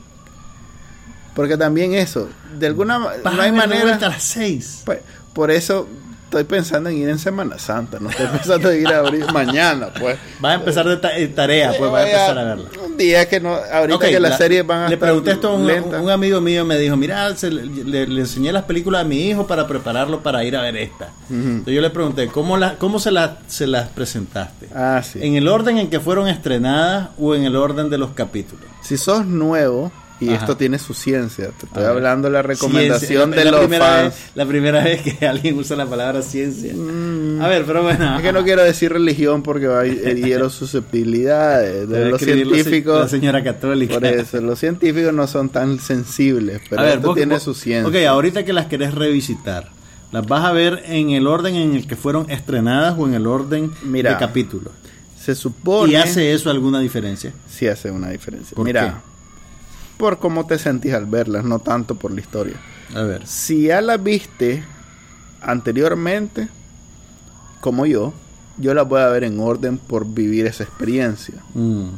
Porque 1.36 1.58
también 1.58 1.93
eso, 1.93 2.30
de 2.58 2.68
alguna 2.68 2.97
no 2.97 3.41
hay 3.41 3.51
manera. 3.51 3.82
vuelta 3.84 4.06
a 4.06 4.10
las 4.10 4.24
6. 4.24 4.84
Pues, 4.86 4.99
por 5.34 5.51
eso 5.51 5.88
estoy 6.26 6.43
pensando 6.43 6.89
en 6.89 6.97
ir 6.97 7.07
en 7.09 7.17
Semana 7.19 7.57
Santa, 7.57 7.97
no 7.99 8.09
estoy 8.09 8.28
pensando 8.34 8.69
en 8.71 8.82
ir 8.82 8.88
a 8.89 8.99
abrir 8.99 9.32
mañana, 9.32 9.89
pues. 9.99 10.17
Vas 10.39 10.51
a 10.51 10.55
empezar 10.55 10.88
de 10.88 10.97
ta- 10.97 11.17
eh, 11.17 11.28
tarea, 11.30 11.73
pues 11.78 11.89
vas 11.89 12.03
a 12.03 12.05
empezar 12.05 12.38
a 12.38 12.43
verla. 12.43 12.65
Un 12.86 12.97
día 12.97 13.28
que 13.30 13.39
no, 13.39 13.53
ahorita 13.55 13.99
que 14.09 14.19
las 14.19 14.32
la- 14.32 14.38
series 14.38 14.65
van 14.67 14.80
a 14.84 14.88
Le 14.89 14.95
estar 14.95 15.07
pregunté 15.07 15.32
esto 15.32 15.49
a 15.49 15.53
un, 15.55 16.09
amigo 16.09 16.41
mío, 16.41 16.65
me 16.65 16.78
dijo, 16.78 16.95
mira, 16.97 17.34
se 17.36 17.49
le, 17.51 17.65
le- 17.65 18.07
le 18.07 18.21
enseñé 18.21 18.51
las 18.51 18.63
películas 18.63 19.01
a 19.01 19.05
mi 19.05 19.21
hijo 19.30 19.47
para 19.47 19.65
prepararlo 19.67 20.21
para 20.21 20.43
ir 20.43 20.55
a 20.57 20.61
ver 20.61 20.76
esta. 20.78 21.09
Entonces 21.30 21.73
yo 21.73 21.82
le 21.82 21.89
pregunté, 21.89 22.28
¿cómo, 22.28 22.57
la, 22.57 22.76
cómo 22.76 22.99
se, 22.99 23.11
la- 23.11 23.38
se 23.47 23.67
las 23.67 23.88
presentaste? 23.89 24.67
Ah, 24.76 25.01
sí. 25.03 25.19
¿En 25.21 25.36
el 25.36 25.47
orden 25.47 25.78
en 25.78 25.89
que 25.89 25.99
fueron 25.99 26.28
estrenadas 26.28 27.09
o 27.17 27.34
en 27.36 27.43
el 27.45 27.55
orden 27.55 27.89
de 27.89 27.97
los 27.97 28.11
capítulos? 28.11 28.65
Si 28.82 28.97
sos 28.97 29.26
nuevo, 29.26 29.91
y 30.20 30.30
Ajá. 30.30 30.38
esto 30.38 30.55
tiene 30.57 30.80
su 30.80 30.93
ciencia, 30.93 31.49
te 31.59 31.66
estoy 31.66 31.84
hablando 31.84 32.28
de 32.30 32.34
la 32.34 32.41
recomendación 32.41 33.32
de 33.32 33.43
la, 33.45 33.51
los 33.51 33.59
primera 33.61 33.86
fans. 33.86 34.13
Vez, 34.16 34.32
la 34.36 34.45
primera 34.45 34.84
vez 34.84 35.01
que 35.01 35.26
alguien 35.28 35.57
usa 35.57 35.76
la 35.76 35.86
palabra 35.86 36.22
ciencia. 36.22 36.74
Mm, 36.74 37.41
A 37.41 37.47
ver, 37.49 37.66
pero 37.66 37.84
bueno. 37.84 38.16
es 38.16 38.22
que 38.22 38.32
no 38.32 38.43
quiero 38.43 38.63
decir 38.63 38.93
religión 38.93 39.43
porque 39.43 39.68
va 39.68 39.86
herir 39.86 40.39
susceptibilidades 40.49 41.88
de 41.89 42.05
los 42.09 42.22
científicos. 42.22 42.99
La 43.01 43.07
señora 43.07 43.43
católica. 43.43 43.95
Por 43.95 44.05
eso, 44.05 44.39
los 44.41 44.59
científicos 44.59 45.13
no 45.13 45.28
son 45.28 45.49
tan 45.49 45.80
sensibles, 45.80 46.61
pero 46.70 46.82
a 46.82 46.86
ver, 46.86 46.95
esto 46.95 47.07
vos- 47.07 47.16
tiene 47.16 47.34
vos- 47.36 47.43
su 47.43 47.53
ciencia. 47.53 47.88
Ok, 47.88 48.05
ahorita 48.07 48.45
que 48.45 48.53
las 48.53 48.68
querés 48.68 48.93
revisitar, 48.93 49.70
¿las 50.11 50.26
vas 50.26 50.45
a 50.45 50.51
ver 50.51 50.84
en 50.88 51.09
el 51.11 51.28
orden 51.28 51.55
en 51.55 51.76
el 51.76 51.88
que 51.88 51.95
fueron 51.95 52.30
estrenadas 52.30 52.95
o 52.97 53.07
en 53.07 53.13
el 53.16 53.28
orden 53.28 53.72
Mira, 53.84 54.11
de 54.11 54.18
capítulos? 54.18 54.72
Se 55.22 55.36
supone... 55.36 55.91
¿Y 55.93 55.95
hace 55.95 56.34
eso 56.34 56.49
alguna 56.51 56.80
diferencia? 56.80 57.34
Sí 57.49 57.68
hace 57.68 57.89
una 57.91 58.09
diferencia. 58.09 58.55
¿Por 58.55 58.66
Mira, 58.66 59.01
por 59.97 60.19
cómo 60.19 60.45
te 60.45 60.57
sentís 60.57 60.93
al 60.93 61.05
verlas, 61.05 61.43
no 61.43 61.59
tanto 61.59 61.95
por 61.95 62.11
la 62.11 62.21
historia. 62.21 62.55
A 62.93 63.03
ver. 63.03 63.25
Si 63.25 63.63
ya 63.63 63.81
las 63.81 64.01
viste 64.01 64.63
anteriormente, 65.41 66.49
como 67.61 67.85
yo, 67.85 68.13
yo 68.57 68.73
las 68.73 68.87
voy 68.87 69.01
a 69.01 69.07
ver 69.07 69.23
en 69.23 69.39
orden 69.39 69.77
por 69.77 70.07
vivir 70.07 70.45
esa 70.45 70.63
experiencia. 70.63 71.35
Mm. 71.53 71.89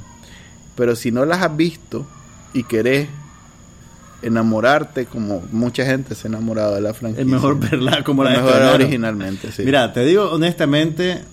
Pero 0.75 0.95
si 0.95 1.11
no 1.11 1.25
las 1.25 1.41
has 1.41 1.55
visto 1.55 2.05
y 2.53 2.63
querés 2.63 3.09
enamorarte 4.21 5.05
como 5.05 5.43
mucha 5.51 5.85
gente 5.85 6.15
se 6.15 6.27
ha 6.27 6.29
enamorado 6.29 6.75
de 6.75 6.81
la 6.81 6.93
franquicia. 6.93 7.23
Es 7.23 7.27
mejor 7.27 7.59
verla 7.59 8.03
como 8.03 8.23
la 8.23 8.31
mejor 8.31 8.61
originalmente, 8.73 9.51
sí. 9.51 9.63
Mira, 9.63 9.93
te 9.93 10.03
digo 10.05 10.31
honestamente, 10.31 11.23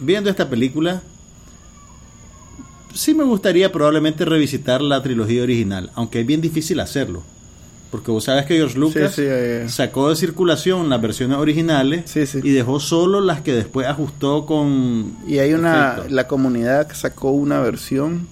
viendo 0.00 0.30
esta 0.30 0.48
película, 0.48 1.02
sí 2.94 3.14
me 3.14 3.24
gustaría 3.24 3.72
probablemente 3.72 4.24
revisitar 4.24 4.82
la 4.82 5.02
trilogía 5.02 5.42
original, 5.42 5.90
aunque 5.94 6.20
es 6.20 6.26
bien 6.26 6.40
difícil 6.40 6.80
hacerlo. 6.80 7.22
Porque 7.90 8.12
vos 8.12 8.24
sabes 8.24 8.46
que 8.46 8.54
George 8.54 8.78
Lucas 8.78 9.14
Sí, 9.14 9.22
sí, 9.22 9.28
eh. 9.28 9.64
sacó 9.68 10.10
de 10.10 10.16
circulación 10.16 10.88
las 10.88 11.02
versiones 11.02 11.38
originales 11.38 12.08
Sí, 12.08 12.22
y 12.40 12.50
dejó 12.50 12.78
solo 12.78 13.20
las 13.20 13.40
que 13.40 13.52
después 13.52 13.88
ajustó 13.88 14.46
con... 14.46 15.16
Y 15.26 15.38
hay 15.38 15.54
una, 15.54 16.04
la 16.08 16.28
comunidad 16.28 16.88
sacó 16.94 17.30
una 17.30 17.60
versión 17.60 18.28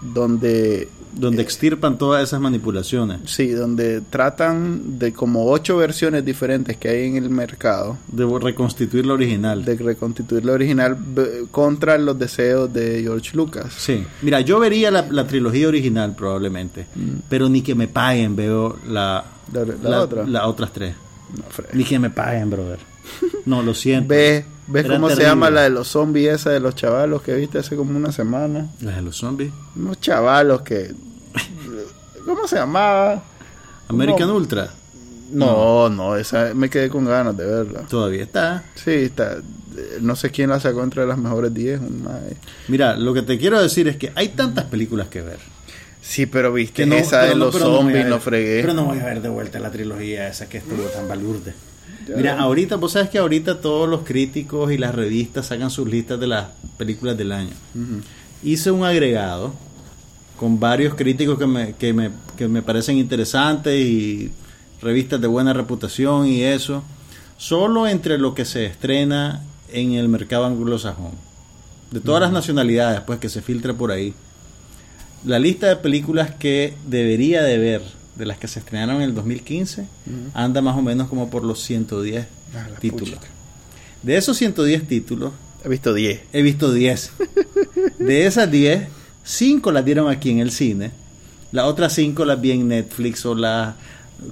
donde 0.00 0.88
Donde 1.18 1.42
extirpan 1.42 1.98
todas 1.98 2.22
esas 2.22 2.40
manipulaciones. 2.40 3.20
Sí, 3.26 3.48
donde 3.50 4.00
tratan 4.00 4.98
de 4.98 5.12
como 5.12 5.46
ocho 5.50 5.76
versiones 5.76 6.24
diferentes 6.24 6.76
que 6.76 6.88
hay 6.88 7.06
en 7.08 7.16
el 7.16 7.28
mercado 7.30 7.98
De 8.10 8.24
reconstituir 8.40 9.04
la 9.06 9.14
original. 9.14 9.64
de 9.64 9.76
reconstituir 9.76 10.44
la 10.44 10.52
original 10.52 10.96
b- 10.98 11.44
contra 11.50 11.98
los 11.98 12.18
deseos 12.18 12.72
de 12.72 13.02
George 13.02 13.36
Lucas. 13.36 13.72
Sí, 13.76 14.04
mira, 14.22 14.40
yo 14.40 14.60
vería 14.60 14.90
la, 14.90 15.06
la 15.10 15.26
trilogía 15.26 15.68
original 15.68 16.14
probablemente, 16.14 16.86
pero 17.28 17.48
ni 17.48 17.62
que 17.62 17.74
me 17.74 17.88
paguen 17.88 18.36
veo 18.36 18.78
la, 18.88 19.24
La- 19.52 19.64
la 19.82 20.00
otra. 20.02 20.24
las 20.26 20.44
otras 20.44 20.72
tres. 20.72 20.94
No. 21.36 21.44
Ni 21.74 21.84
que 21.84 21.98
me 21.98 22.10
paguen, 22.10 22.48
brother. 22.48 22.78
No, 23.44 23.62
lo 23.62 23.74
siento. 23.74 24.08
¿Ves, 24.08 24.44
ves 24.66 24.84
Era 24.84 24.94
cómo 24.94 25.10
se 25.10 25.22
llama 25.22 25.50
la 25.50 25.62
de 25.62 25.70
los 25.70 25.88
zombies 25.88 26.32
esa 26.34 26.50
de 26.50 26.60
los 26.60 26.74
chavalos 26.74 27.22
que 27.22 27.34
viste 27.34 27.58
hace 27.58 27.74
como 27.76 27.96
una 27.96 28.12
semana? 28.12 28.68
Las 28.80 28.96
de 28.96 29.02
los 29.02 29.16
zombies. 29.16 29.50
Unos 29.76 30.00
chavalos 30.00 30.62
que... 30.62 30.92
¿Cómo 32.34 32.46
se 32.46 32.56
llamaba? 32.56 33.22
American 33.88 34.28
No. 34.28 34.34
Ultra. 34.36 34.70
No, 35.32 35.88
no, 35.90 36.16
esa 36.16 36.52
me 36.54 36.70
quedé 36.70 36.88
con 36.88 37.04
ganas 37.04 37.36
de 37.36 37.44
verla. 37.44 37.80
Todavía 37.82 38.22
está. 38.22 38.64
Sí, 38.76 38.90
está... 38.92 39.34
eh, 39.76 39.98
No 40.00 40.16
sé 40.16 40.30
quién 40.30 40.48
la 40.50 40.58
sacó 40.60 40.82
entre 40.82 41.06
las 41.06 41.18
mejores 41.18 41.52
10. 41.52 41.80
un 41.80 42.02
mae. 42.04 42.36
Mira, 42.68 42.96
lo 42.96 43.12
que 43.12 43.22
te 43.22 43.36
quiero 43.38 43.60
decir 43.60 43.88
es 43.88 43.96
que 43.96 44.10
hay 44.14 44.28
tantas 44.28 44.64
películas 44.66 45.08
que 45.08 45.20
ver. 45.22 45.38
Sí, 46.00 46.24
pero 46.26 46.52
viste 46.52 46.86
no- 46.86 46.94
esa 46.94 47.20
pero 47.20 47.32
de 47.32 47.36
los 47.36 47.54
zombies, 47.56 48.06
no 48.06 48.20
fregué. 48.20 48.60
Pero 48.62 48.72
no 48.72 48.84
voy 48.86 48.98
a 49.00 49.04
ver 49.04 49.20
de 49.20 49.28
vuelta 49.28 49.58
la 49.58 49.70
trilogía 49.70 50.28
esa 50.28 50.48
que 50.48 50.58
estuvo 50.58 50.82
tan 50.84 51.06
balurde. 51.08 51.52
Mira, 52.16 52.38
ahorita, 52.40 52.76
vos 52.76 52.92
sabes 52.92 53.10
que 53.10 53.18
ahorita 53.18 53.60
todos 53.60 53.86
los 53.86 54.00
críticos 54.04 54.72
y 54.72 54.78
las 54.78 54.94
revistas 54.94 55.46
sacan 55.46 55.68
sus 55.70 55.86
listas 55.86 56.18
de 56.18 56.26
las 56.28 56.46
películas 56.78 57.18
del 57.18 57.32
año. 57.32 57.52
Hice 58.42 58.70
un 58.70 58.84
agregado 58.84 59.52
con 60.38 60.58
varios 60.60 60.94
críticos 60.94 61.38
que 61.38 61.46
me, 61.46 61.74
que 61.74 61.92
me, 61.92 62.10
que 62.36 62.48
me 62.48 62.62
parecen 62.62 62.96
interesantes 62.96 63.74
y 63.78 64.30
revistas 64.80 65.20
de 65.20 65.26
buena 65.26 65.52
reputación 65.52 66.26
y 66.28 66.42
eso. 66.42 66.82
Solo 67.36 67.86
entre 67.86 68.18
lo 68.18 68.34
que 68.34 68.44
se 68.44 68.64
estrena 68.66 69.42
en 69.72 69.92
el 69.92 70.08
mercado 70.08 70.44
anglosajón. 70.46 71.12
De 71.90 72.00
todas 72.00 72.20
las 72.20 72.32
nacionalidades, 72.32 73.00
pues 73.02 73.18
que 73.18 73.28
se 73.28 73.42
filtre 73.42 73.74
por 73.74 73.90
ahí. 73.90 74.14
La 75.24 75.38
lista 75.38 75.66
de 75.68 75.76
películas 75.76 76.32
que 76.34 76.74
debería 76.86 77.42
de 77.42 77.58
ver 77.58 77.82
de 78.16 78.26
las 78.26 78.38
que 78.38 78.48
se 78.48 78.58
estrenaron 78.58 78.96
en 78.96 79.02
el 79.02 79.14
2015, 79.14 79.86
anda 80.34 80.60
más 80.60 80.76
o 80.76 80.82
menos 80.82 81.08
como 81.08 81.30
por 81.30 81.44
los 81.44 81.62
110 81.62 82.26
Ah, 82.54 82.66
títulos. 82.80 83.10
puchica. 83.10 83.28
De 84.02 84.16
esos 84.16 84.36
110 84.36 84.86
títulos, 84.88 85.32
He 85.64 85.68
visto 85.68 85.92
10. 85.94 86.20
he 86.32 86.42
visto 86.42 86.72
10. 86.72 87.12
De 87.98 88.26
esas 88.26 88.50
10, 88.50 88.88
5 89.28 89.72
las 89.72 89.84
dieron 89.84 90.08
aquí 90.08 90.30
en 90.30 90.38
el 90.38 90.50
cine. 90.50 90.90
Las 91.52 91.66
otras 91.66 91.92
5 91.92 92.24
las 92.24 92.40
vi 92.40 92.52
en 92.52 92.66
Netflix 92.66 93.26
o 93.26 93.34
las 93.34 93.74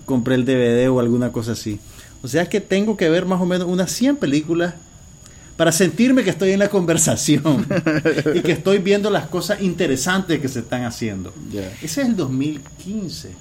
compré 0.06 0.36
el 0.36 0.46
DVD 0.46 0.90
o 0.90 1.00
alguna 1.00 1.30
cosa 1.32 1.52
así. 1.52 1.78
O 2.22 2.28
sea 2.28 2.48
que 2.48 2.62
tengo 2.62 2.96
que 2.96 3.10
ver 3.10 3.26
más 3.26 3.40
o 3.40 3.44
menos 3.44 3.68
unas 3.68 3.92
100 3.92 4.16
películas 4.16 4.74
para 5.58 5.70
sentirme 5.70 6.24
que 6.24 6.30
estoy 6.30 6.52
en 6.52 6.60
la 6.60 6.70
conversación 6.70 7.66
y 8.34 8.40
que 8.40 8.52
estoy 8.52 8.78
viendo 8.78 9.10
las 9.10 9.26
cosas 9.26 9.60
interesantes 9.60 10.40
que 10.40 10.48
se 10.48 10.60
están 10.60 10.84
haciendo. 10.84 11.32
Ese 11.82 12.00
es 12.00 12.08
el 12.08 12.16
2015. 12.16 13.32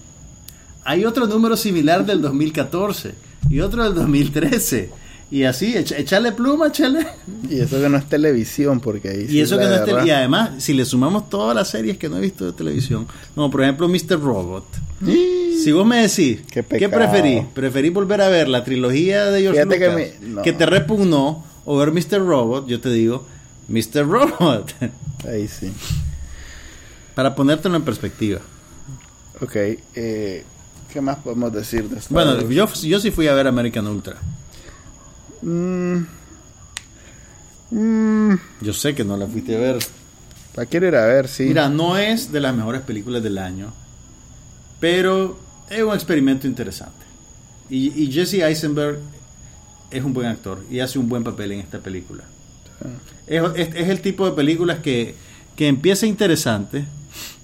Hay 0.84 1.06
otro 1.06 1.26
número 1.26 1.56
similar 1.56 2.06
del 2.06 2.22
2014 2.22 3.16
y 3.49 3.62
otro 3.62 3.86
del 3.86 3.95
2013. 3.95 4.91
Y 5.32 5.43
así, 5.43 5.73
echa- 5.76 5.97
echarle 5.97 6.32
pluma, 6.32 6.67
echarle. 6.67 7.05
Y 7.49 7.59
eso 7.59 7.82
que 7.82 7.89
no 7.89 7.97
es 7.97 8.07
televisión, 8.07 8.80
porque 8.80 9.09
ahí 9.09 9.21
Y 9.23 9.28
sí 9.28 9.41
eso 9.41 9.57
que 9.57 9.65
no 9.65 9.73
es 9.73 9.82
tele- 9.84 10.05
Y 10.05 10.11
además, 10.11 10.51
si 10.63 10.73
le 10.73 10.86
sumamos 10.86 11.30
todas 11.30 11.55
las 11.55 11.67
series 11.69 11.97
que 11.97 12.07
no 12.09 12.17
he 12.17 12.21
visto 12.21 12.45
de 12.45 12.53
televisión, 12.53 13.07
como 13.34 13.49
por 13.49 13.63
ejemplo 13.63 13.88
Mr. 13.88 14.19
Robot. 14.21 14.65
Si 15.63 15.71
vos 15.71 15.86
me 15.86 15.97
decís, 16.07 16.41
Qué 16.47 16.61
¿qué, 16.61 16.63
pecado. 16.63 16.91
preferís? 16.91 17.43
¿Preferís 17.53 17.91
volver 17.93 18.21
a 18.21 18.30
ver 18.30 18.47
la 18.47 18.63
trilogía 18.63 19.26
de 19.32 19.41
George 19.41 19.61
Fíjate 19.63 19.80
que 19.80 19.88
Lucas 19.89 20.21
me- 20.21 20.28
no. 20.28 20.41
que 20.43 20.53
te 20.53 20.65
repugnó 20.67 21.43
o 21.65 21.78
ver 21.78 21.91
Mr. 21.91 22.19
Robot? 22.19 22.67
Yo 22.67 22.80
te 22.80 22.89
digo, 22.89 23.26
Mr. 23.67 24.07
Robot. 24.07 24.73
Ahí 25.28 25.47
sí. 25.47 25.71
Para 27.15 27.34
ponértelo 27.36 27.76
en 27.76 27.84
perspectiva. 27.84 28.39
Ok. 29.41 29.55
Eh, 29.95 30.43
¿Qué 30.93 31.01
más 31.01 31.17
podemos 31.17 31.51
decir 31.51 31.89
de 31.89 31.99
Bueno, 32.09 32.47
yo, 32.49 32.71
yo 32.73 32.99
sí 32.99 33.11
fui 33.11 33.28
a 33.28 33.34
ver 33.34 33.47
American 33.47 33.88
Ultra. 33.88 34.17
Mm. 35.46 36.06
Mm. 37.72 38.34
Yo 38.62 38.74
sé 38.74 38.93
que 38.96 39.04
no 39.04 39.18
la 39.18 39.28
fuiste 39.28 39.56
a 39.56 39.60
ver. 39.60 39.78
La 40.56 40.66
quiero 40.66 40.88
ir 40.88 40.96
a 40.96 41.06
ver, 41.06 41.28
sí. 41.28 41.43
Mira, 41.43 41.68
no 41.70 41.98
es 41.98 42.32
de 42.32 42.39
las 42.39 42.56
mejores 42.56 42.82
películas 42.82 43.22
del 43.22 43.38
año, 43.38 43.74
pero 44.80 45.38
es 45.70 45.84
un 45.84 45.93
experimento 45.93 46.48
interesante. 46.48 47.06
Y, 47.70 48.04
y 48.04 48.12
Jesse 48.12 48.36
Eisenberg 48.36 49.00
es 49.91 50.04
un 50.04 50.14
buen 50.14 50.28
actor 50.28 50.64
y 50.70 50.80
hace 50.80 50.98
un 51.00 51.10
buen 51.10 51.24
papel 51.24 51.52
en 51.52 51.60
esta 51.60 51.80
película. 51.80 52.24
Es, 53.28 53.43
es- 53.56 53.76
es 53.76 53.89
el 53.89 54.02
tipo 54.02 54.26
de 54.26 54.32
películas 54.32 54.80
que, 54.80 55.16
que 55.56 55.68
empieza 55.68 56.06
interesante, 56.06 56.86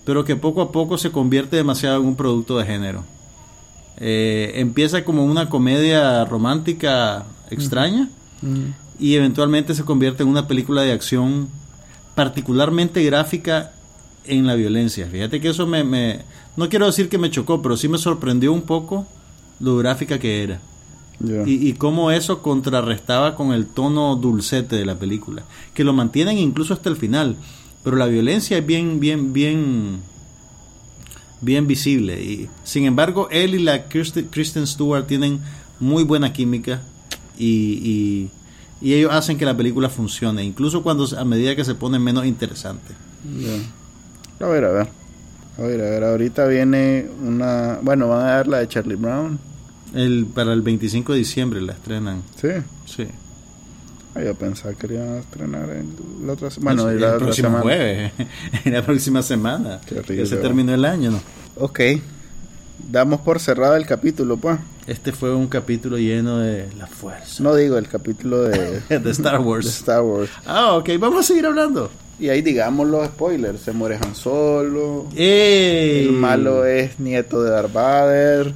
pero 0.06 0.24
que 0.24 0.36
poco 0.36 0.62
a 0.62 0.72
poco 0.72 0.98
se 0.98 1.12
convierte 1.12 1.56
demasiado 1.58 2.00
en 2.00 2.06
un 2.08 2.16
producto 2.16 2.58
de 2.58 2.66
género. 2.66 3.04
Eh, 3.98 4.54
empieza 4.56 5.04
como 5.04 5.26
una 5.26 5.50
comedia 5.50 6.24
romántica 6.26 7.26
extraña 7.52 8.10
Mm. 8.42 8.74
y 9.00 9.14
eventualmente 9.16 9.76
se 9.76 9.84
convierte 9.86 10.24
en 10.24 10.30
una 10.30 10.48
película 10.48 10.82
de 10.82 10.92
acción 10.94 11.48
particularmente 12.16 13.04
gráfica 13.04 13.72
en 14.26 14.48
la 14.48 14.56
violencia. 14.56 15.08
Fíjate 15.12 15.40
que 15.40 15.50
eso 15.50 15.68
me, 15.68 15.84
me- 15.84 16.22
no 16.58 16.68
quiero 16.70 16.88
decir 16.88 17.08
que 17.08 17.18
me 17.20 17.30
chocó, 17.30 17.62
pero 17.62 17.78
sí 17.78 17.88
me 17.88 17.98
sorprendió 18.00 18.52
un 18.52 18.64
poco 18.64 19.06
lo 19.60 19.78
gráfica 19.78 20.18
que 20.20 20.44
era. 20.44 20.60
Y, 21.46 21.68
y 21.70 21.74
cómo 21.74 22.10
eso 22.10 22.42
contrarrestaba 22.42 23.36
con 23.36 23.54
el 23.54 23.68
tono 23.68 24.16
dulcete 24.16 24.76
de 24.76 24.86
la 24.86 24.96
película, 24.98 25.44
que 25.76 25.84
lo 25.84 25.94
mantienen 25.94 26.40
incluso 26.40 26.74
hasta 26.74 26.90
el 26.90 26.96
final, 26.98 27.36
pero 27.84 27.96
la 27.96 28.08
violencia 28.08 28.58
es 28.58 28.66
bien, 28.66 29.00
bien, 29.00 29.34
bien, 29.34 30.00
bien 31.42 31.68
visible. 31.68 32.22
Y 32.24 32.50
sin 32.64 32.86
embargo, 32.86 33.28
él 33.30 33.54
y 33.56 33.60
la 33.60 33.88
Kirsten, 33.88 34.30
Kristen 34.32 34.66
Stewart 34.66 35.06
tienen 35.06 35.40
muy 35.80 36.04
buena 36.04 36.34
química 36.34 36.82
y, 37.46 37.82
y- 37.84 38.30
y 38.84 38.94
ellos 38.96 39.12
hacen 39.14 39.38
que 39.38 39.46
la 39.46 39.56
película 39.56 39.90
funcione, 39.90 40.44
incluso 40.44 40.82
cuando 40.82 41.08
a 41.18 41.24
medida 41.26 41.56
que 41.56 41.64
se 41.64 41.76
pone 41.76 42.00
menos 42.00 42.26
interesante. 42.26 42.94
A 44.40 44.48
ver, 44.48 44.66
a 44.66 44.72
ver. 44.72 44.88
A 45.58 45.62
ver, 45.62 45.82
a 45.82 45.90
ver. 45.90 46.04
Ahorita 46.04 46.48
viene 46.48 47.08
una. 47.22 47.78
Bueno, 47.82 48.08
van 48.10 48.22
a 48.22 48.32
dar 48.32 48.48
la 48.48 48.58
de 48.60 48.68
Charlie 48.68 48.96
Brown. 48.96 49.38
El, 49.94 50.26
para 50.34 50.54
el 50.54 50.62
25 50.62 51.12
de 51.14 51.20
diciembre 51.20 51.62
la 51.62 51.74
estrenan. 51.74 52.24
Sí. 52.42 52.48
Sí. 52.86 53.06
Ah, 54.16 54.22
yo 54.24 54.34
pensaba 54.36 54.74
que 54.74 54.88
iban 54.88 55.10
a 55.10 55.20
estrenar 55.20 55.70
el, 55.70 55.86
la 56.26 56.34
otra 56.34 56.50
semana. 56.50 56.82
Bueno, 56.84 56.90
el, 56.96 57.02
la 57.02 57.08
el 57.10 57.14
otra 57.16 57.26
próximo 57.28 57.48
semana. 57.50 57.64
jueves, 57.64 58.12
en 58.66 58.74
la 58.74 58.82
próxima 58.86 59.22
semana. 59.22 59.80
Qué 59.86 59.96
que 60.02 60.26
se 60.26 60.38
terminó 60.38 60.74
el 60.74 60.86
año, 60.86 61.12
¿no? 61.12 61.20
Ok. 61.58 61.80
Damos 62.90 63.22
por 63.22 63.40
cerrado 63.40 63.76
el 63.76 63.86
capítulo, 63.86 64.38
pues. 64.38 64.58
Este 64.88 65.12
fue 65.12 65.34
un 65.36 65.48
capítulo 65.48 65.98
lleno 65.98 66.40
de 66.40 66.68
la 66.78 66.88
fuerza 66.88 67.44
No 67.44 67.54
digo 67.56 67.78
el 67.78 67.88
capítulo 67.88 68.42
de, 68.44 68.82
de 69.00 69.12
Star 69.12 69.40
de 69.40 69.46
Wars. 69.46 69.68
Star 69.68 70.02
Wars. 70.02 70.30
Ah, 70.46 70.74
ok, 70.74 70.90
vamos 71.00 71.20
a 71.22 71.24
seguir 71.28 71.46
hablando. 71.46 71.90
Y 72.20 72.30
ahí 72.30 72.42
digamos 72.42 72.88
los 72.88 73.06
spoilers. 73.08 73.62
Se 73.62 73.72
muere 73.72 73.96
Han 74.04 74.16
Solo. 74.16 75.08
¡Ey! 75.16 76.06
El 76.08 76.12
malo 76.14 76.66
es 76.66 77.00
nieto 77.00 77.42
de 77.44 77.52
Darth 77.52 77.72
Vader. 77.74 78.54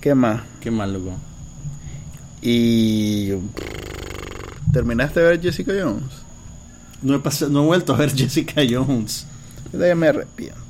¿Qué 0.00 0.14
más? 0.14 0.42
Qué 0.60 0.70
mal, 0.70 0.92
loco. 0.92 1.12
Y... 2.42 3.32
¿Terminaste 4.72 5.20
de 5.20 5.26
ver 5.26 5.40
Jessica 5.40 5.72
Jones? 5.80 6.02
No 7.02 7.14
he, 7.14 7.18
pas- 7.22 7.48
no 7.48 7.62
he 7.62 7.66
vuelto 7.66 7.94
a 7.94 7.98
ver 7.98 8.12
Jessica 8.16 8.62
Jones. 8.68 9.26
Ella 9.72 9.94
me 9.94 10.08
arrepiento. 10.08 10.60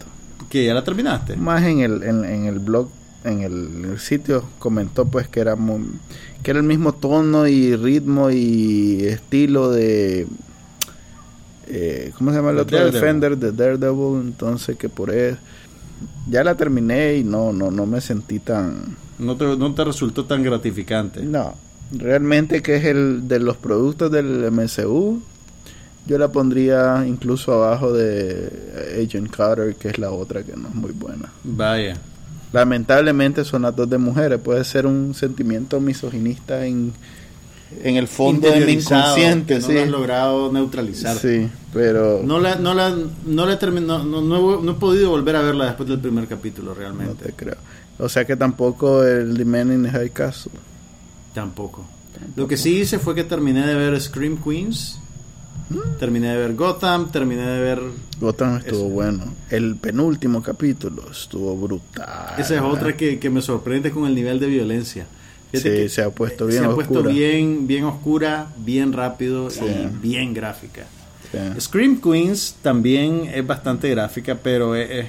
¿Qué? 0.55 0.65
¿Ya 0.67 0.73
la 0.73 0.85
terminaste? 0.85 1.35
Más 1.37 1.65
en 1.65 1.81
el, 1.81 2.05
en, 2.05 2.25
en 2.25 2.45
el 2.47 2.61
blog, 2.61 2.89
en 3.25 3.41
el, 3.41 3.85
el 3.91 3.99
sitio, 3.99 4.45
comentó 4.61 5.05
pues 5.05 5.27
que 5.27 5.41
era, 5.41 5.57
muy- 5.57 5.85
que 6.45 6.53
era 6.53 6.61
el 6.61 6.65
mismo 6.65 6.93
tono 6.93 7.49
y 7.49 7.75
ritmo 7.75 8.31
y 8.31 9.01
estilo 9.03 9.73
de... 9.73 10.29
eh, 11.67 12.13
¿Cómo 12.17 12.31
se 12.31 12.37
llama 12.37 12.51
el 12.51 12.57
De 12.57 12.63
otro 12.63 12.77
Daredevil. 12.79 13.01
Defender? 13.01 13.37
De 13.37 13.51
Daredevil. 13.51 14.21
Entonces 14.21 14.77
que 14.77 14.89
por 14.89 15.11
eso... 15.11 15.39
Ya 16.31 16.45
la 16.45 16.55
terminé 16.57 17.17
y 17.17 17.25
no, 17.25 17.53
no, 17.53 17.73
no 17.73 17.85
me 17.85 18.01
sentí 18.01 18.39
tan... 18.39 18.97
No 19.19 19.37
te, 19.37 19.57
no 19.57 19.75
te 19.75 19.83
resultó 19.83 20.25
tan 20.25 20.45
gratificante. 20.45 21.21
No, 21.23 21.55
realmente 21.91 22.63
que 22.63 22.77
es 22.77 22.85
el 22.85 23.27
de 23.27 23.41
los 23.41 23.57
productos 23.57 24.13
del 24.13 24.53
MCU, 24.53 25.21
yo 26.07 26.19
la 26.19 26.29
pondría 26.29 27.05
incluso 27.07 27.53
abajo 27.53 27.93
de 27.93 29.03
Agent 29.03 29.31
Carter, 29.35 29.75
que 29.77 29.89
es 29.89 29.99
la 29.99 30.11
otra 30.11 30.43
que 30.43 30.55
no 30.57 30.69
es 30.69 30.75
muy 30.75 30.93
buena. 30.93 31.33
Vaya. 31.45 31.97
Lamentablemente 32.53 33.45
son 33.45 33.63
las 33.63 33.75
dos 33.75 33.89
de 33.91 33.99
mujeres, 33.99 34.39
puede 34.41 34.63
ser 34.65 34.87
un 34.87 35.13
sentimiento 35.15 35.81
misoginista 35.81 36.65
en, 36.65 36.93
en 37.83 37.97
el 37.97 38.07
fondo 38.07 38.49
de 38.49 38.65
mi 38.65 38.73
inconsciente, 38.75 39.59
no 39.59 39.67
sí. 39.67 39.73
lo 39.75 39.81
has 39.83 39.89
logrado 39.89 40.53
neutralizar. 40.53 41.17
Sí, 41.17 41.49
pero 41.73 42.23
No 42.25 42.39
la, 42.39 42.55
no 42.57 42.73
la, 42.75 42.95
no 43.27 43.47
la 43.47 43.59
termi- 43.59 43.81
no, 43.85 44.05
no, 44.05 44.21
no 44.21 44.61
he, 44.61 44.63
no 44.63 44.73
he 44.73 44.75
podido 44.75 45.11
volver 45.11 45.35
a 45.37 45.43
verla 45.43 45.65
después 45.67 45.89
del 45.89 45.99
primer 45.99 46.29
capítulo, 46.29 46.71
no 46.71 46.75
realmente. 46.75 47.25
te 47.25 47.33
creo. 47.33 47.57
O 47.99 48.09
sea 48.09 48.25
que 48.25 48.37
tampoco 48.37 49.03
el 49.05 49.37
The 49.37 49.45
Man 49.45 49.73
in 49.73 49.83
the 49.85 49.91
High 49.91 50.11
Castle. 50.11 50.53
Tampoco. 51.33 51.85
Lo 52.37 52.47
que 52.47 52.57
sí 52.57 52.79
hice 52.79 52.99
fue 53.01 53.15
que 53.17 53.25
terminé 53.25 53.67
de 53.67 53.75
ver 53.75 54.01
Scream 54.01 54.37
Queens, 54.43 55.01
terminé 55.99 56.29
de 56.29 56.37
ver 56.39 56.55
Gotham, 56.55 57.11
terminé 57.11 57.43
de 57.47 57.61
ver... 57.61 57.81
Gotham 58.21 58.57
estuvo 58.59 58.87
Eso. 58.87 58.89
bueno. 58.89 59.35
El 59.51 59.77
penúltimo 59.77 60.43
capítulo 60.43 61.11
estuvo 61.11 61.57
brutal. 61.57 62.35
Esa 62.39 62.55
es 62.57 62.61
otra 62.61 62.97
que, 62.97 63.19
que 63.19 63.31
me 63.31 63.41
sorprende 63.43 63.91
con 63.91 64.07
el 64.07 64.15
nivel 64.15 64.39
de 64.41 64.47
violencia. 64.47 65.07
Fíjate 65.51 65.71
Sí, 65.77 65.83
que 65.83 65.89
se 65.89 66.03
ha 66.03 66.11
puesto 66.11 66.47
bien 66.47 66.63
Se 66.63 66.67
ha 66.69 66.75
puesto 66.75 66.95
oscura. 66.95 67.13
bien, 67.13 67.67
bien 67.67 67.85
oscura, 67.85 68.47
bien 68.59 68.93
rápido 68.93 69.51
Sí. 69.51 69.65
y 69.65 69.87
bien 70.01 70.35
gráfica. 70.35 70.85
Sí. 71.33 71.61
Scream 71.61 72.01
Queens 72.01 72.57
también 72.63 73.31
es 73.33 73.47
bastante 73.47 73.89
gráfica, 73.91 74.37
pero 74.41 74.75
es, 74.77 74.91
es, 74.91 75.07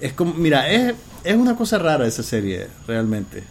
es 0.00 0.12
como... 0.14 0.32
Mira, 0.34 0.70
es, 0.70 0.94
es 1.24 1.36
una 1.36 1.56
cosa 1.56 1.78
rara 1.78 2.06
esa 2.06 2.22
serie, 2.22 2.68
realmente. 2.86 3.42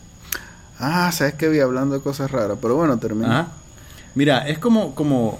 Ah, 0.79 1.11
sabes 1.11 1.33
que 1.33 1.49
vi 1.49 1.59
hablando 1.59 1.95
de 1.95 2.01
cosas 2.01 2.29
raras, 2.31 2.57
pero 2.61 2.75
bueno, 2.75 2.97
termina. 2.99 3.47
Mira, 4.15 4.47
es 4.47 4.59
como, 4.59 4.93
como, 4.95 5.39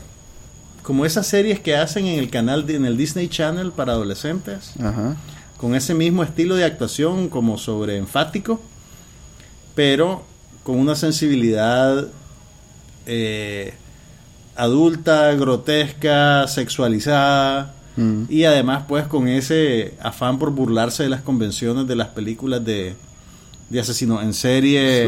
como 0.88 1.05
esas 1.05 1.27
series 1.27 1.59
que 1.59 1.75
hacen 1.75 2.05
en 2.05 2.17
el 2.17 2.29
canal, 2.29 2.63
en 2.69 2.85
el 2.85 2.95
Disney 2.95 3.27
Channel 3.27 3.73
para 3.73 3.91
adolescentes, 3.91 4.71
Ajá. 4.79 5.17
con 5.57 5.75
ese 5.75 5.93
mismo 5.93 6.23
estilo 6.23 6.55
de 6.55 6.63
actuación 6.63 7.27
como 7.27 7.57
sobre 7.57 7.97
enfático, 7.97 8.61
pero 9.75 10.23
con 10.63 10.79
una 10.79 10.95
sensibilidad 10.95 12.07
eh, 13.05 13.73
adulta, 14.55 15.33
grotesca, 15.33 16.47
sexualizada. 16.47 17.73
Mm. 17.97 18.23
Y 18.29 18.45
además, 18.45 18.85
pues, 18.88 19.07
con 19.07 19.27
ese 19.27 19.93
afán 20.01 20.39
por 20.39 20.51
burlarse 20.51 21.03
de 21.03 21.09
las 21.09 21.21
convenciones 21.21 21.85
de 21.85 21.97
las 21.97 22.07
películas 22.07 22.63
de, 22.63 22.95
de 23.70 23.80
asesinos 23.82 24.24
en 24.24 24.34
serie 24.34 25.07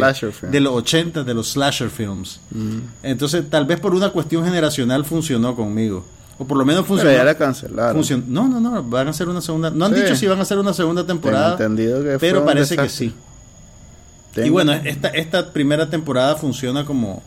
de 0.51 0.59
los 0.59 0.73
80, 0.73 1.23
de 1.23 1.33
los 1.33 1.51
slasher 1.51 1.89
films. 1.89 2.39
Mm. 2.51 2.79
Entonces, 3.03 3.49
tal 3.49 3.65
vez 3.65 3.79
por 3.79 3.93
una 3.95 4.09
cuestión 4.09 4.43
generacional 4.43 5.05
funcionó 5.05 5.55
conmigo. 5.55 6.05
O 6.37 6.45
por 6.45 6.57
lo 6.57 6.63
menos 6.65 6.83
Pero 6.83 6.87
funcionó. 6.95 7.11
ya 7.17 7.23
la 7.23 7.35
cancelaron. 7.35 8.01
no, 8.27 8.47
no, 8.47 8.59
no, 8.61 8.83
van 8.83 9.07
a 9.07 9.09
hacer 9.11 9.27
una 9.27 9.41
segunda. 9.41 9.69
No 9.69 9.85
han 9.85 9.93
Sí. 9.95 10.01
dicho 10.01 10.15
si 10.15 10.25
van 10.27 10.39
a 10.39 10.43
hacer 10.43 10.57
una 10.57 10.73
segunda 10.73 11.05
temporada. 11.05 11.51
Entendido 11.53 12.01
que 12.03 12.17
pero 12.19 12.45
parece 12.45 12.75
que 12.77 12.87
sí. 12.89 13.13
Tengo- 14.33 14.47
Y 14.47 14.49
bueno, 14.49 14.73
esta, 14.73 15.07
esta 15.09 15.51
primera 15.51 15.89
temporada 15.89 16.35
funciona 16.35 16.85
como, 16.85 17.21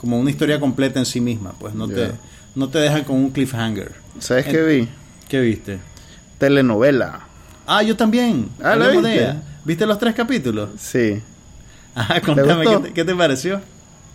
como 0.00 0.18
una 0.18 0.28
historia 0.30 0.58
completa 0.60 0.98
en 0.98 1.06
sí 1.06 1.20
misma, 1.20 1.52
pues 1.58 1.74
no, 1.74 1.88
te, 1.88 2.10
no 2.54 2.68
te 2.68 2.78
dejan 2.78 3.04
con 3.04 3.16
un 3.16 3.30
cliffhanger. 3.30 3.92
¿Sabes 4.18 4.46
qué 4.46 4.62
vi? 4.62 4.88
¿Qué 5.28 5.40
viste? 5.40 5.78
Telenovela. 6.38 7.20
Ah, 7.66 7.82
yo 7.82 7.96
también. 7.96 8.48
Ah, 8.62 8.76
¿la 8.76 8.88
viste? 8.88 9.34
¿Viste 9.68 9.84
los 9.86 9.98
tres 9.98 10.14
capítulos? 10.14 10.70
Sí. 10.78 11.20
Ajá, 11.94 12.20
contame, 12.22 12.64
gustó? 12.64 12.82
¿qué 12.82 12.88
te, 12.88 12.94
qué 12.94 13.04
te 13.04 13.14
pareció? 13.14 13.60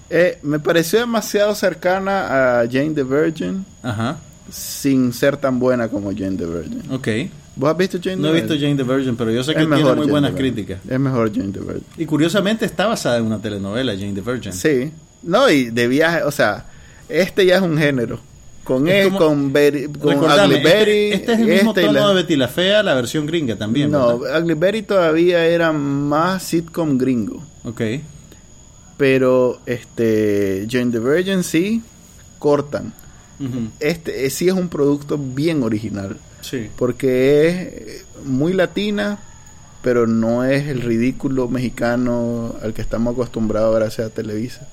Eh, 0.10 0.40
me 0.42 0.60
pareció 0.60 1.00
demasiado 1.00 1.54
cercana 1.56 2.62
a 2.62 2.68
Jane 2.68 2.92
the 2.96 3.04
Virgin 3.04 3.64
Ajá, 3.84 4.18
sin 4.52 5.14
ser 5.14 5.38
tan 5.38 5.60
buena 5.60 5.88
como 5.90 6.10
Jane 6.12 6.38
the 6.38 6.46
Virgin. 6.46 6.84
ok. 6.92 7.08
¿Vos 7.56 7.70
has 7.70 7.78
visto 7.78 8.00
Jane 8.04 8.16
No 8.16 8.30
he 8.30 8.32
the 8.32 8.34
visto 8.42 8.54
Virgin? 8.54 8.70
Jane 8.78 8.84
the 8.84 8.96
Virgin, 8.96 9.16
pero 9.16 9.30
yo 9.32 9.44
sé 9.44 9.54
que 9.54 9.62
Es 9.62 9.68
tiene 9.68 9.84
muy 9.84 9.94
Jane 9.96 10.12
buenas 10.12 10.34
the 10.36 10.42
Virgin. 10.42 10.56
críticas. 10.66 10.92
Es 10.92 11.00
mejor 11.00 11.32
Jane 11.32 11.52
the 11.54 11.60
Virgin. 11.60 11.84
Y 11.98 12.06
curiosamente 12.08 12.66
está 12.66 12.88
basada 12.88 13.18
en 13.20 13.26
una 13.26 13.40
telenovela, 13.40 13.94
Jane 13.94 14.14
the 14.14 14.22
Virgin. 14.22 14.54
Sí. 14.54 14.92
No, 15.22 15.50
y 15.52 15.70
de 15.70 15.88
viaje, 15.88 16.24
o 16.24 16.32
sea, 16.32 16.66
este 17.08 17.46
ya 17.46 17.58
es 17.58 17.62
un 17.62 17.78
género. 17.78 18.20
Con 18.64 18.88
Es 18.88 19.06
él, 19.06 19.12
como- 19.14 19.20
con, 19.20 19.52
Betty, 19.54 19.88
con 20.00 20.18
Ugly 20.18 20.56
este, 20.56 21.14
este 21.16 21.34
es 21.34 21.40
el 21.40 21.48
mismo 21.48 21.72
este 21.72 21.82
tono 21.82 21.94
la- 22.00 22.08
de 22.10 22.14
Betty 22.16 22.36
la 22.38 22.48
Fea, 22.48 22.82
la 22.82 22.94
versión 22.94 23.26
gringa 23.26 23.58
también, 23.58 23.92
No, 23.92 24.20
¿verdad? 24.20 24.42
Ugly 24.44 24.84
todavía 24.84 25.46
era 25.46 25.74
más 25.74 26.44
sitcom 26.44 26.98
gringo. 26.98 27.44
Ok. 27.66 27.82
Pero 28.98 29.60
este 29.66 30.66
Jane 30.70 30.92
the 30.92 31.00
Virgin 31.00 31.44
sí 31.44 31.82
cortan. 32.40 32.94
Este 33.82 34.26
eh, 34.26 34.30
sí 34.30 34.48
es 34.48 34.54
un 34.54 34.70
producto 34.70 35.18
bien 35.18 35.64
original. 35.64 36.16
Sí. 36.42 36.70
Porque 36.78 38.06
es 38.20 38.26
muy 38.26 38.54
latina, 38.54 39.20
pero 39.82 40.08
no 40.08 40.46
es 40.46 40.68
el 40.68 40.82
ridículo 40.82 41.50
mexicano 41.50 42.56
al 42.62 42.74
que 42.74 42.82
estamos 42.82 43.14
acostumbrados 43.14 43.76
gracias 43.76 44.08
a 44.08 44.10
Televisa. 44.14 44.68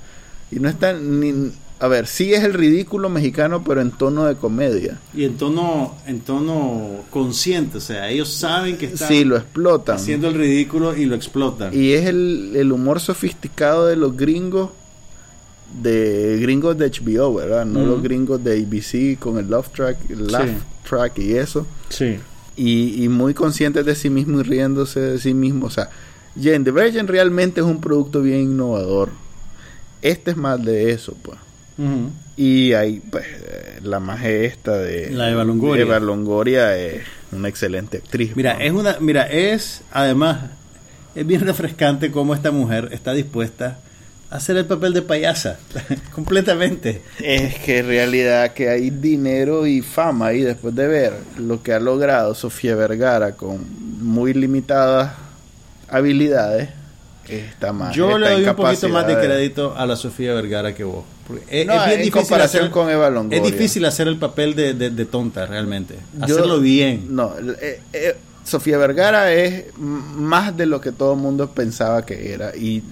Y 0.52 0.60
no 0.60 0.68
está 0.68 0.92
ni... 0.92 1.52
A 1.82 1.88
ver, 1.88 2.06
sí 2.06 2.34
es 2.34 2.44
el 2.44 2.52
ridículo 2.52 3.08
mexicano, 3.08 3.64
pero 3.64 3.80
en 3.80 3.90
tono 3.90 4.26
de 4.26 4.34
comedia. 4.36 5.00
Y 5.14 5.24
en 5.24 5.38
tono, 5.38 5.94
en 6.06 6.20
tono 6.20 7.04
consciente, 7.10 7.78
o 7.78 7.80
sea, 7.80 8.10
ellos 8.10 8.28
saben 8.30 8.76
que 8.76 8.84
están 8.86 9.08
Sí, 9.08 9.24
lo 9.24 9.36
explotan. 9.38 9.96
haciendo 9.96 10.28
el 10.28 10.34
ridículo 10.34 10.94
y 10.94 11.06
lo 11.06 11.14
explotan. 11.16 11.72
Y 11.72 11.92
es 11.92 12.04
el, 12.06 12.52
el 12.54 12.70
humor 12.70 13.00
sofisticado 13.00 13.86
de 13.86 13.96
los 13.96 14.14
gringos, 14.14 14.68
de 15.82 16.38
gringos 16.40 16.76
de 16.76 16.90
HBO, 16.90 17.34
¿verdad? 17.34 17.64
No 17.64 17.84
los 17.86 18.02
gringos 18.02 18.42
de 18.44 18.58
ABC 18.60 19.18
con 19.18 19.38
el 19.38 19.48
Love 19.48 19.68
Track, 19.70 19.96
el 20.10 20.26
Laugh 20.26 20.48
Sí. 20.48 20.54
Track 20.88 21.18
y 21.18 21.34
eso. 21.34 21.66
Sí. 21.88 22.16
Y, 22.56 23.04
y 23.04 23.08
muy 23.08 23.32
conscientes 23.32 23.86
de 23.86 23.94
sí 23.94 24.10
mismo 24.10 24.40
y 24.40 24.42
riéndose 24.42 25.00
de 25.00 25.18
sí 25.18 25.32
mismo. 25.32 25.66
O 25.66 25.70
sea, 25.70 25.88
Jane 26.36 26.60
the 26.60 26.72
Virgin 26.72 27.06
realmente 27.06 27.60
es 27.60 27.66
un 27.66 27.80
producto 27.80 28.20
bien 28.20 28.40
innovador. 28.42 29.10
Este 30.02 30.32
es 30.32 30.36
más 30.36 30.62
de 30.62 30.90
eso, 30.90 31.14
pues. 31.22 31.38
Y 32.36 32.72
ahí, 32.72 33.00
pues, 33.00 33.26
eh, 33.26 33.80
la 33.82 33.98
esta 34.26 34.76
de... 34.78 35.10
La 35.10 35.30
Eva 35.30 35.44
Longoria. 35.44 35.82
Eva 35.82 36.00
Longoria 36.00 36.76
es 36.76 37.02
una 37.32 37.48
excelente 37.48 37.98
actriz. 37.98 38.34
Mira, 38.36 38.52
es 38.62 38.72
una, 38.72 38.96
mira, 39.00 39.26
es 39.26 39.82
además 39.92 40.38
es 41.14 41.26
bien 41.26 41.40
refrescante 41.40 42.10
cómo 42.10 42.34
esta 42.34 42.50
mujer 42.50 42.88
está 42.92 43.12
dispuesta 43.12 43.78
a 44.30 44.36
hacer 44.36 44.56
el 44.56 44.66
papel 44.66 44.92
de 44.92 45.02
payasa 45.02 45.58
completamente. 46.14 47.02
Es 47.18 47.56
que 47.56 47.78
en 47.78 47.86
realidad 47.86 48.52
que 48.52 48.68
hay 48.68 48.90
dinero 48.90 49.66
y 49.66 49.82
fama 49.82 50.32
y 50.32 50.42
después 50.42 50.74
de 50.74 50.86
ver 50.86 51.12
lo 51.36 51.62
que 51.62 51.72
ha 51.72 51.80
logrado 51.80 52.34
Sofía 52.34 52.76
Vergara 52.76 53.32
con 53.32 53.66
muy 54.00 54.32
limitadas 54.34 55.12
habilidades, 55.88 56.68
está 57.28 57.72
más. 57.72 57.94
Yo 57.94 58.18
le 58.18 58.30
doy 58.30 58.44
un 58.44 58.54
poquito 58.54 58.88
más 58.88 59.06
de 59.06 59.14
crédito 59.18 59.74
a 59.76 59.84
la 59.84 59.96
Sofía 59.96 60.32
Vergara 60.34 60.74
que 60.74 60.84
vos. 60.84 61.04
Porque 61.30 61.60
es, 61.62 61.66
No, 61.66 61.72
es 61.74 61.78
bien 61.86 61.90
en 61.90 62.04
difícil 62.04 62.12
comparación 62.12 62.62
hacer, 62.64 62.72
con 62.72 62.90
Eva 62.90 63.10
Longoria. 63.10 63.44
Es 63.44 63.52
difícil 63.52 63.84
hacer 63.84 64.08
el 64.08 64.16
papel 64.18 64.54
de, 64.54 64.74
de- 64.74 64.90
de 64.90 65.04
tonta 65.06 65.46
realmente. 65.46 65.94
Yo- 66.18 66.24
Hacerlo 66.24 66.60
bien. 66.60 67.06
No, 67.14 67.32
eh, 67.60 67.80
eh, 67.92 68.16
Sofía 68.44 68.78
Vergara 68.78 69.32
es 69.32 69.64
más 69.78 70.56
de 70.56 70.66
lo 70.66 70.80
que 70.80 70.92
todo 70.92 71.12
el 71.14 71.20
mundo 71.20 71.50
pensaba 71.50 72.04
que 72.04 72.32
era. 72.32 72.56
Y 72.56 72.82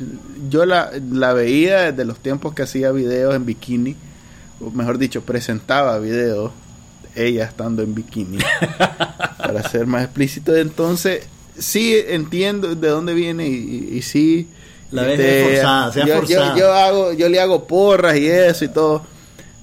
yo 0.49 0.65
la, 0.67 0.91
la 1.11 1.33
veía 1.33 1.91
desde 1.91 2.05
los 2.05 2.19
tiempos 2.21 2.55
que 2.55 2.63
hacía 2.63 2.93
videos 2.93 3.35
en 3.35 3.45
bikini, 3.47 3.97
o 4.61 4.71
mejor 4.71 4.99
dicho, 4.99 5.23
presentaba 5.23 5.99
videos, 5.99 6.53
ella 7.17 7.45
estando 7.45 7.83
en 7.83 7.95
bikini, 7.95 8.39
para 9.39 9.63
ser 9.69 9.87
más 9.87 10.05
explícito. 10.05 10.55
Entonces, 10.57 11.23
sí 11.59 11.97
entiendo 12.09 12.75
de 12.75 12.89
dónde 12.89 13.15
viene 13.15 13.49
y, 13.49 13.55
y- 13.93 13.97
y 13.99 14.03
sí. 14.03 14.47
La 14.91 15.03
ves 15.03 15.45
forzada, 15.45 15.93
sea 15.93 16.07
yo, 16.07 16.15
yo- 16.15 16.21
forzada. 16.21 16.57
yo 16.59 16.73
hago, 16.73 17.13
yo 17.13 17.29
le 17.29 17.41
hago 17.41 17.65
porras 17.67 18.17
y 18.17 18.27
eso 18.27 18.65
y 18.65 18.69
todo. 18.69 19.03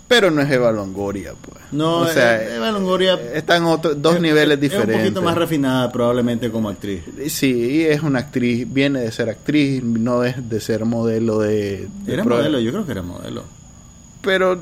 Pero 0.07 0.29
no 0.29 0.39
es 0.43 0.51
Eva 0.51 0.71
Longoria, 0.71 1.33
pues. 1.41 1.57
No, 1.71 2.01
o 2.01 2.07
sea, 2.07 2.39
eh, 2.39 2.57
Eva 2.57 2.71
Longoria 2.71 3.19
están 3.33 3.65
otros 3.65 3.99
dos 3.99 4.15
es- 4.15 4.21
niveles 4.21 4.53
es 4.55 4.61
diferentes. 4.61 4.95
un 4.97 5.01
poquito 5.01 5.21
más 5.23 5.35
refinada 5.35 5.91
probablemente 5.91 6.51
como 6.51 6.69
actriz. 6.69 7.01
Sí, 7.27 7.83
es 7.83 8.01
una 8.03 8.19
actriz, 8.19 8.71
viene 8.71 8.99
de 9.01 9.11
ser 9.11 9.29
actriz, 9.29 9.83
no 9.83 10.23
es 10.23 10.47
de 10.47 10.59
ser 10.61 10.85
modelo 10.85 11.39
de... 11.39 11.87
de 12.05 12.13
Era 12.13 12.23
pro- 12.23 12.35
modelo, 12.37 12.59
yo 12.59 12.71
creo 12.71 12.85
que 12.85 12.91
era 12.91 13.01
modelo. 13.01 13.43
Pero 14.21 14.59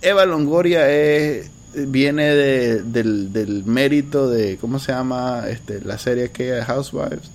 Eva 0.00 0.26
Longoria 0.26 0.90
es 0.90 1.48
viene 1.74 2.24
de- 2.34 2.82
del, 2.82 3.32
del 3.32 3.64
mérito 3.64 4.28
de, 4.28 4.56
¿cómo 4.60 4.80
se 4.80 4.90
llama? 4.90 5.44
este 5.48 5.80
La 5.80 5.96
serie 5.96 6.32
que 6.32 6.60
Housewives. 6.60 7.30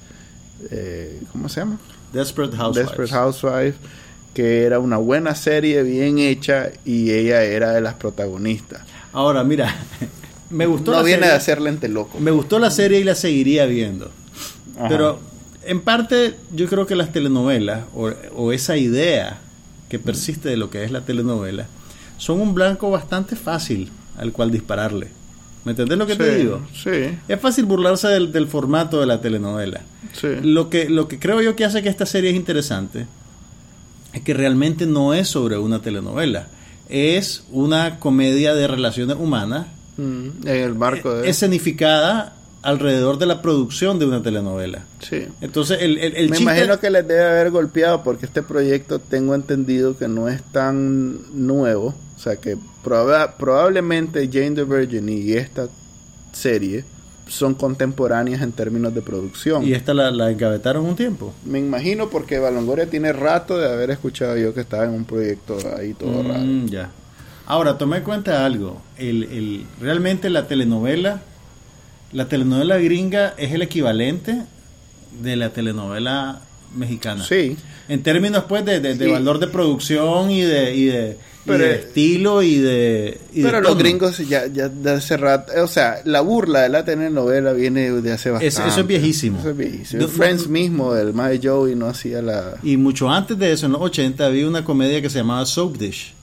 Eh, 0.69 1.21
¿Cómo 1.31 1.47
se 1.47 1.61
llama? 1.61 1.77
Desperate 2.13 2.55
Housewives. 2.55 2.87
Desperate 2.87 3.11
Housewives, 3.13 3.75
que 4.33 4.63
era 4.63 4.79
una 4.79 4.97
buena 4.97 5.35
serie, 5.35 5.83
bien 5.83 6.19
hecha, 6.19 6.69
y 6.85 7.11
ella 7.11 7.43
era 7.43 7.71
de 7.73 7.81
las 7.81 7.95
protagonistas. 7.95 8.81
Ahora, 9.13 9.43
mira, 9.43 9.75
me 10.49 10.65
gustó 10.65 10.91
No 10.91 10.97
la 10.97 11.03
viene 11.03 11.19
serie. 11.21 11.31
de 11.31 11.37
hacer 11.37 11.61
lente 11.61 11.87
loco. 11.87 12.19
Me 12.19 12.31
gustó 12.31 12.59
la 12.59 12.71
serie 12.71 12.99
y 12.99 13.03
la 13.03 13.15
seguiría 13.15 13.65
viendo. 13.65 14.11
Ajá. 14.77 14.87
Pero 14.89 15.19
en 15.65 15.81
parte 15.81 16.35
yo 16.53 16.67
creo 16.67 16.85
que 16.85 16.95
las 16.95 17.11
telenovelas 17.11 17.85
o, 17.95 18.09
o 18.35 18.51
esa 18.51 18.77
idea 18.77 19.39
que 19.89 19.99
persiste 19.99 20.49
de 20.49 20.57
lo 20.57 20.69
que 20.69 20.83
es 20.83 20.91
la 20.91 21.01
telenovela 21.01 21.67
son 22.17 22.41
un 22.41 22.53
blanco 22.53 22.89
bastante 22.91 23.35
fácil 23.35 23.89
al 24.17 24.31
cual 24.31 24.51
dispararle. 24.51 25.07
¿Me 25.67 25.71
entendés 25.71 25.97
lo 25.97 26.07
que 26.07 26.15
te 26.15 26.33
digo? 26.37 26.61
Sí, 26.73 27.17
Es 27.27 27.39
fácil 27.41 27.65
burlarse 27.65 28.07
del, 28.07 28.31
del 28.31 28.47
formato 28.47 29.01
de 29.01 29.05
la 29.05 29.19
telenovela. 29.19 29.81
sí. 30.13 30.27
Lo 30.41 30.69
que, 30.69 30.87
lo 30.89 31.09
que 31.09 31.19
creo 31.19 31.41
yo 31.41 31.57
que 31.57 31.65
hace 31.65 31.83
que 31.83 31.89
esta 31.89 32.05
serie 32.05 32.29
es 32.29 32.37
interesante 32.37 33.05
es 34.13 34.21
que 34.21 34.33
realmente 34.33 34.85
no 34.85 35.13
es 35.13 35.27
sobre 35.27 35.57
una 35.57 35.81
telenovela. 35.81 36.47
Es 36.87 37.43
una 37.51 37.99
comedia 37.99 38.55
de 38.55 38.65
relaciones 38.67 39.17
humanas 39.19 39.67
Mm, 39.97 40.47
en 40.47 40.55
el 40.55 40.73
marco 40.75 41.13
de... 41.13 41.27
escenificada 41.29 42.33
alrededor 42.61 43.17
de 43.17 43.25
la 43.25 43.41
producción 43.41 43.99
de 43.99 44.05
una 44.05 44.21
telenovela. 44.23 44.83
sí. 45.01 45.25
Entonces, 45.41 45.79
el, 45.81 45.97
el, 45.97 46.15
el 46.15 46.29
Me 46.29 46.37
chiste- 46.37 46.43
imagino 46.43 46.79
que 46.79 46.89
les 46.91 47.05
debe 47.07 47.23
haber 47.25 47.49
golpeado 47.51 48.03
porque 48.03 48.25
este 48.27 48.41
proyecto 48.41 48.99
tengo 48.99 49.35
entendido 49.35 49.97
que 49.97 50.07
no 50.07 50.29
es 50.29 50.41
tan 50.53 51.17
nuevo. 51.47 51.93
Sea 52.27 52.35
que 52.41 52.57
proba- 52.83 53.35
probablemente 53.37 54.27
Jane 54.31 54.51
the 54.51 54.63
Virgin 54.65 55.07
y 55.07 55.31
esta 55.33 55.67
serie 56.33 56.83
son 57.29 57.53
contemporáneas 57.55 58.41
en 58.41 58.51
términos 58.51 58.93
de 58.93 59.01
producción. 59.01 59.65
Y 59.65 59.73
esta 59.73 59.93
la, 59.93 60.11
la 60.11 60.29
encabetaron 60.31 60.85
un 60.85 60.95
tiempo. 60.95 61.33
Me 61.45 61.59
imagino 61.59 62.09
porque 62.09 62.37
Balongoria 62.39 62.89
tiene 62.89 63.11
rato 63.13 63.57
de 63.57 63.71
haber 63.71 63.91
escuchado 63.91 64.37
yo 64.37 64.53
que 64.53 64.61
estaba 64.61 64.83
en 64.85 64.91
un 64.91 65.05
proyecto 65.05 65.57
ahí 65.77 65.93
todo 65.93 66.23
raro. 66.23 66.39
Mm, 66.43 66.65
ya. 66.67 66.89
Ahora, 67.45 67.77
tomé 67.77 67.97
en 67.97 68.03
cuenta 68.03 68.45
algo. 68.45 68.81
El, 68.97 69.23
el, 69.23 69.65
realmente 69.79 70.29
la 70.29 70.47
telenovela, 70.47 71.21
la 72.11 72.27
telenovela 72.27 72.77
gringa 72.77 73.33
es 73.37 73.53
el 73.53 73.61
equivalente 73.61 74.43
de 75.21 75.35
la 75.37 75.49
telenovela 75.51 76.41
mexicana. 76.75 77.23
Sí, 77.23 77.55
En 77.89 78.03
términos, 78.03 78.43
pues, 78.49 78.65
de, 78.65 78.81
de- 78.81 78.95
de 78.95 79.05
Sí. 79.05 79.11
valor 79.11 79.39
de 79.39 79.47
producción 79.47 80.29
y 80.29 80.41
de, 80.41 80.75
y 80.75 80.85
de, 80.85 81.17
y 81.55 81.57
Pero- 81.57 81.63
de 81.69 81.75
estilo 81.75 82.41
y 82.43 82.55
de... 82.57 83.19
y 83.33 83.41
de 83.41 83.47
pero 83.47 83.61
los 83.61 83.77
gringos 83.77 84.17
ya, 84.27 84.47
ya 84.47 84.67
de 84.69 84.91
hace 84.91 85.15
rato, 85.17 85.51
o 85.63 85.67
sea, 85.67 86.01
la 86.05 86.21
burla 86.21 86.61
de 86.61 86.69
la 86.69 86.83
telenovela 86.85 87.53
viene 87.53 87.91
de 87.91 88.11
hace 88.11 88.29
Es- 88.29 88.33
bastante. 88.33 88.69
eso 88.71 88.81
es 88.81 88.87
viejísimo. 88.87 89.39
Eso 89.39 89.49
es 89.51 89.57
viejísimo. 89.57 90.01
No- 90.03 90.07
Friends 90.09 90.47
mismo, 90.47 90.93
del 90.93 91.13
Mae 91.13 91.39
Joey 91.41 91.75
no 91.75 91.87
hacía 91.87 92.21
la... 92.21 92.55
Y 92.63 92.77
mucho 92.77 93.09
antes 93.09 93.37
de 93.37 93.51
eso, 93.51 93.65
en 93.67 93.71
los 93.73 93.81
80, 93.81 94.25
había 94.25 94.47
una 94.47 94.63
comedia 94.63 95.01
que 95.01 95.09
se 95.09 95.19
llamaba 95.19 95.45
Soap 95.45 95.77
Dish, 95.77 96.13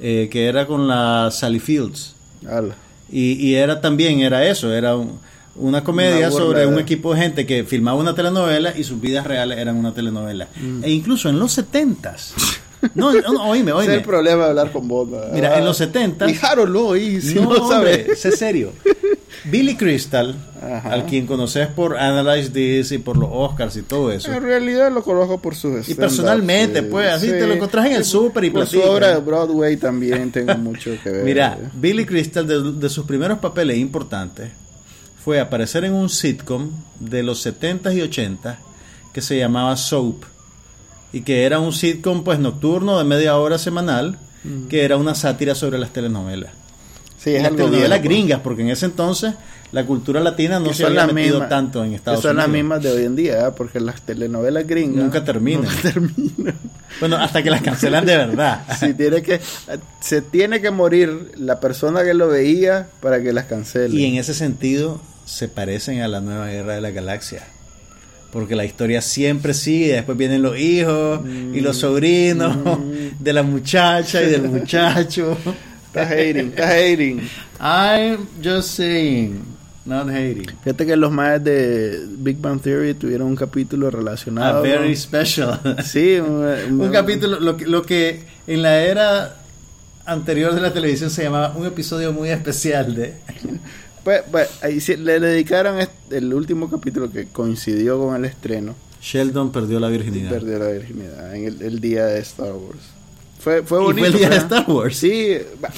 eh, 0.00 0.28
que 0.30 0.46
era 0.46 0.66
con 0.66 0.88
la 0.88 1.30
Sally 1.30 1.58
Fields. 1.60 2.14
ala. 2.48 2.74
Y, 3.10 3.32
y 3.34 3.54
era 3.54 3.80
también, 3.80 4.20
era 4.20 4.46
eso, 4.48 4.72
era 4.72 4.96
un- 4.96 5.18
una 5.56 5.82
comedia 5.82 6.28
Una 6.28 6.36
sobre 6.36 6.66
un 6.66 6.78
equipo 6.78 7.14
de 7.14 7.20
gente 7.20 7.44
que 7.46 7.64
filmaba 7.64 7.98
una 7.98 8.14
telenovela 8.14 8.72
y 8.78 8.84
sus 8.84 9.00
vidas 9.00 9.26
reales 9.26 9.58
eran 9.58 9.74
una 9.76 9.92
telenovela. 9.92 10.46
Mm. 10.54 10.84
E 10.84 10.90
incluso 10.92 11.28
en 11.28 11.38
los 11.40 11.58
70s, 11.58 12.34
No, 12.94 13.12
no, 13.12 13.48
oíme, 13.50 13.70
Ese 13.72 13.80
es 13.80 13.86
oíme. 13.88 13.94
el 13.94 14.02
problema 14.02 14.44
de 14.44 14.50
hablar 14.50 14.72
con 14.72 14.86
vos. 14.86 15.10
¿verdad? 15.10 15.30
Mira, 15.32 15.58
en 15.58 15.64
los 15.64 15.76
70 15.76 16.30
Y 16.30 16.38
Harold 16.40 16.72
Lloyd, 16.72 17.20
si 17.20 17.34
no, 17.34 17.52
no, 17.52 17.68
sabes. 17.68 18.18
sé 18.20 18.32
serio. 18.32 18.72
Billy 19.44 19.76
Crystal, 19.76 20.34
Ajá. 20.60 20.92
al 20.92 21.06
quien 21.06 21.26
conoces 21.26 21.68
por 21.68 21.96
Analyze 21.96 22.50
This 22.50 22.92
y 22.92 22.98
por 22.98 23.16
los 23.16 23.28
Oscars 23.32 23.76
y 23.76 23.82
todo 23.82 24.10
eso. 24.12 24.32
En 24.32 24.42
realidad 24.42 24.92
lo 24.92 25.02
conozco 25.02 25.40
por 25.40 25.54
sus 25.54 25.88
Y 25.88 25.94
personalmente, 25.94 26.80
sí, 26.80 26.86
pues, 26.90 27.08
así 27.12 27.26
sí. 27.26 27.32
te 27.32 27.46
lo 27.46 27.54
encontrás 27.54 27.86
en 27.86 27.92
el 27.92 28.04
súper 28.04 28.44
y 28.44 28.50
Por 28.50 28.66
su 28.66 28.80
obra 28.80 29.14
de 29.14 29.20
Broadway 29.20 29.76
también 29.76 30.30
tengo 30.32 30.54
mucho 30.58 30.90
que 31.02 31.10
ver. 31.10 31.24
Mira, 31.24 31.56
Billy 31.74 32.04
Crystal, 32.04 32.46
de, 32.46 32.72
de 32.72 32.88
sus 32.88 33.06
primeros 33.06 33.38
papeles 33.38 33.78
importantes, 33.78 34.50
fue 35.24 35.40
aparecer 35.40 35.84
en 35.84 35.94
un 35.94 36.08
sitcom 36.08 36.70
de 37.00 37.22
los 37.22 37.44
70s 37.46 37.94
y 37.96 38.00
80s 38.00 38.56
que 39.12 39.20
se 39.20 39.38
llamaba 39.38 39.76
Soap. 39.76 40.24
Y 41.12 41.22
que 41.22 41.44
era 41.44 41.58
un 41.60 41.72
sitcom 41.72 42.22
pues 42.24 42.38
nocturno 42.38 42.98
de 42.98 43.04
media 43.04 43.36
hora 43.38 43.58
semanal, 43.58 44.18
que 44.68 44.84
era 44.84 44.96
una 44.96 45.14
sátira 45.14 45.54
sobre 45.54 45.78
las 45.78 45.92
telenovelas. 45.92 46.52
sí, 47.18 47.30
es 47.30 47.42
las 47.42 47.46
algo 47.52 47.56
telenovelas 47.64 47.88
viejo, 47.88 48.02
pues. 48.02 48.02
gringas, 48.04 48.40
porque 48.40 48.62
en 48.62 48.70
ese 48.70 48.86
entonces 48.86 49.34
la 49.72 49.84
cultura 49.84 50.20
latina 50.20 50.58
no 50.60 50.72
se 50.72 50.86
había 50.86 51.06
metido 51.06 51.46
tanto 51.46 51.84
en 51.84 51.92
Estados 51.92 52.20
que 52.20 52.28
son 52.28 52.36
Unidos. 52.36 52.48
las 52.48 52.52
mismas 52.54 52.82
de 52.82 52.90
hoy 52.92 53.04
en 53.04 53.16
día, 53.16 53.48
¿eh? 53.48 53.50
porque 53.54 53.80
las 53.80 54.00
telenovelas 54.00 54.66
gringas 54.66 55.02
Nunca 55.04 55.24
terminan. 55.24 55.64
nunca 55.64 55.76
terminan. 55.82 56.54
Bueno, 57.00 57.16
hasta 57.16 57.42
que 57.42 57.50
las 57.50 57.60
cancelan 57.62 58.06
de 58.06 58.16
verdad. 58.16 58.62
Sí, 58.80 58.94
tiene 58.94 59.20
que, 59.22 59.40
se 60.00 60.22
tiene 60.22 60.60
que 60.62 60.70
morir 60.70 61.32
la 61.36 61.60
persona 61.60 62.02
que 62.04 62.14
lo 62.14 62.28
veía 62.28 62.88
para 63.00 63.22
que 63.22 63.32
las 63.34 63.44
cancele. 63.44 63.94
Y 63.94 64.04
en 64.06 64.14
ese 64.16 64.32
sentido 64.32 65.00
se 65.26 65.48
parecen 65.48 66.00
a 66.00 66.08
la 66.08 66.20
nueva 66.22 66.46
guerra 66.46 66.74
de 66.74 66.80
la 66.80 66.90
galaxia. 66.90 67.42
Porque 68.32 68.54
la 68.54 68.64
historia 68.64 69.00
siempre 69.00 69.54
sigue, 69.54 69.94
después 69.94 70.18
vienen 70.18 70.42
los 70.42 70.58
hijos 70.58 71.20
y 71.26 71.60
los 71.60 71.78
sobrinos 71.78 72.56
de 73.18 73.32
la 73.32 73.42
muchacha 73.42 74.22
y 74.22 74.26
del 74.30 74.42
muchacho. 74.50 75.36
Está 75.86 76.02
hating, 76.02 76.48
está 76.48 76.68
hating. 76.68 77.20
I'm 77.58 78.26
just 78.44 78.68
saying, 78.76 79.40
not 79.86 80.08
hating. 80.10 80.44
Fíjate 80.62 80.84
que 80.84 80.94
los 80.96 81.10
más 81.10 81.42
de 81.42 82.00
Big 82.18 82.36
Bang 82.38 82.60
Theory 82.60 82.92
tuvieron 82.92 83.28
un 83.28 83.36
capítulo 83.36 83.88
A 83.88 83.90
relacionado. 83.92 84.62
very 84.62 84.88
con- 84.88 84.96
special. 84.96 85.58
Sí, 85.84 86.16
un, 86.20 86.80
un 86.82 86.90
capítulo, 86.92 87.40
lo 87.40 87.56
que, 87.56 87.66
lo 87.66 87.82
que 87.82 88.24
en 88.46 88.60
la 88.60 88.78
era 88.82 89.36
anterior 90.04 90.54
de 90.54 90.60
la 90.60 90.72
televisión 90.74 91.08
se 91.08 91.22
llamaba 91.22 91.54
un 91.56 91.66
episodio 91.66 92.12
muy 92.12 92.28
especial 92.28 92.94
de... 92.94 93.14
Pues, 94.08 94.22
pues, 94.30 94.48
ahí 94.62 94.80
sí, 94.80 94.96
le 94.96 95.20
dedicaron 95.20 95.76
el 96.10 96.32
último 96.32 96.70
capítulo 96.70 97.10
que 97.12 97.26
coincidió 97.26 97.98
con 97.98 98.16
el 98.16 98.24
estreno. 98.24 98.74
Sheldon 99.02 99.52
perdió 99.52 99.78
la 99.80 99.88
virginidad. 99.88 100.30
Perdió 100.30 100.58
la 100.58 100.68
virginidad 100.68 101.36
en 101.36 101.44
el, 101.44 101.60
el 101.60 101.78
día 101.78 102.06
de 102.06 102.18
Star 102.20 102.52
Wars. 102.52 102.78
Fue, 103.38 103.62
fue 103.64 103.80
Y 103.80 103.84
bonito. 103.84 103.98
fue 104.00 104.08
el 104.08 104.14
día 104.14 104.28
de 104.30 104.38
¿verdad? 104.38 104.58
Star 104.60 104.70
Wars. 104.74 104.96
Sí, 104.96 105.36
va- 105.62 105.68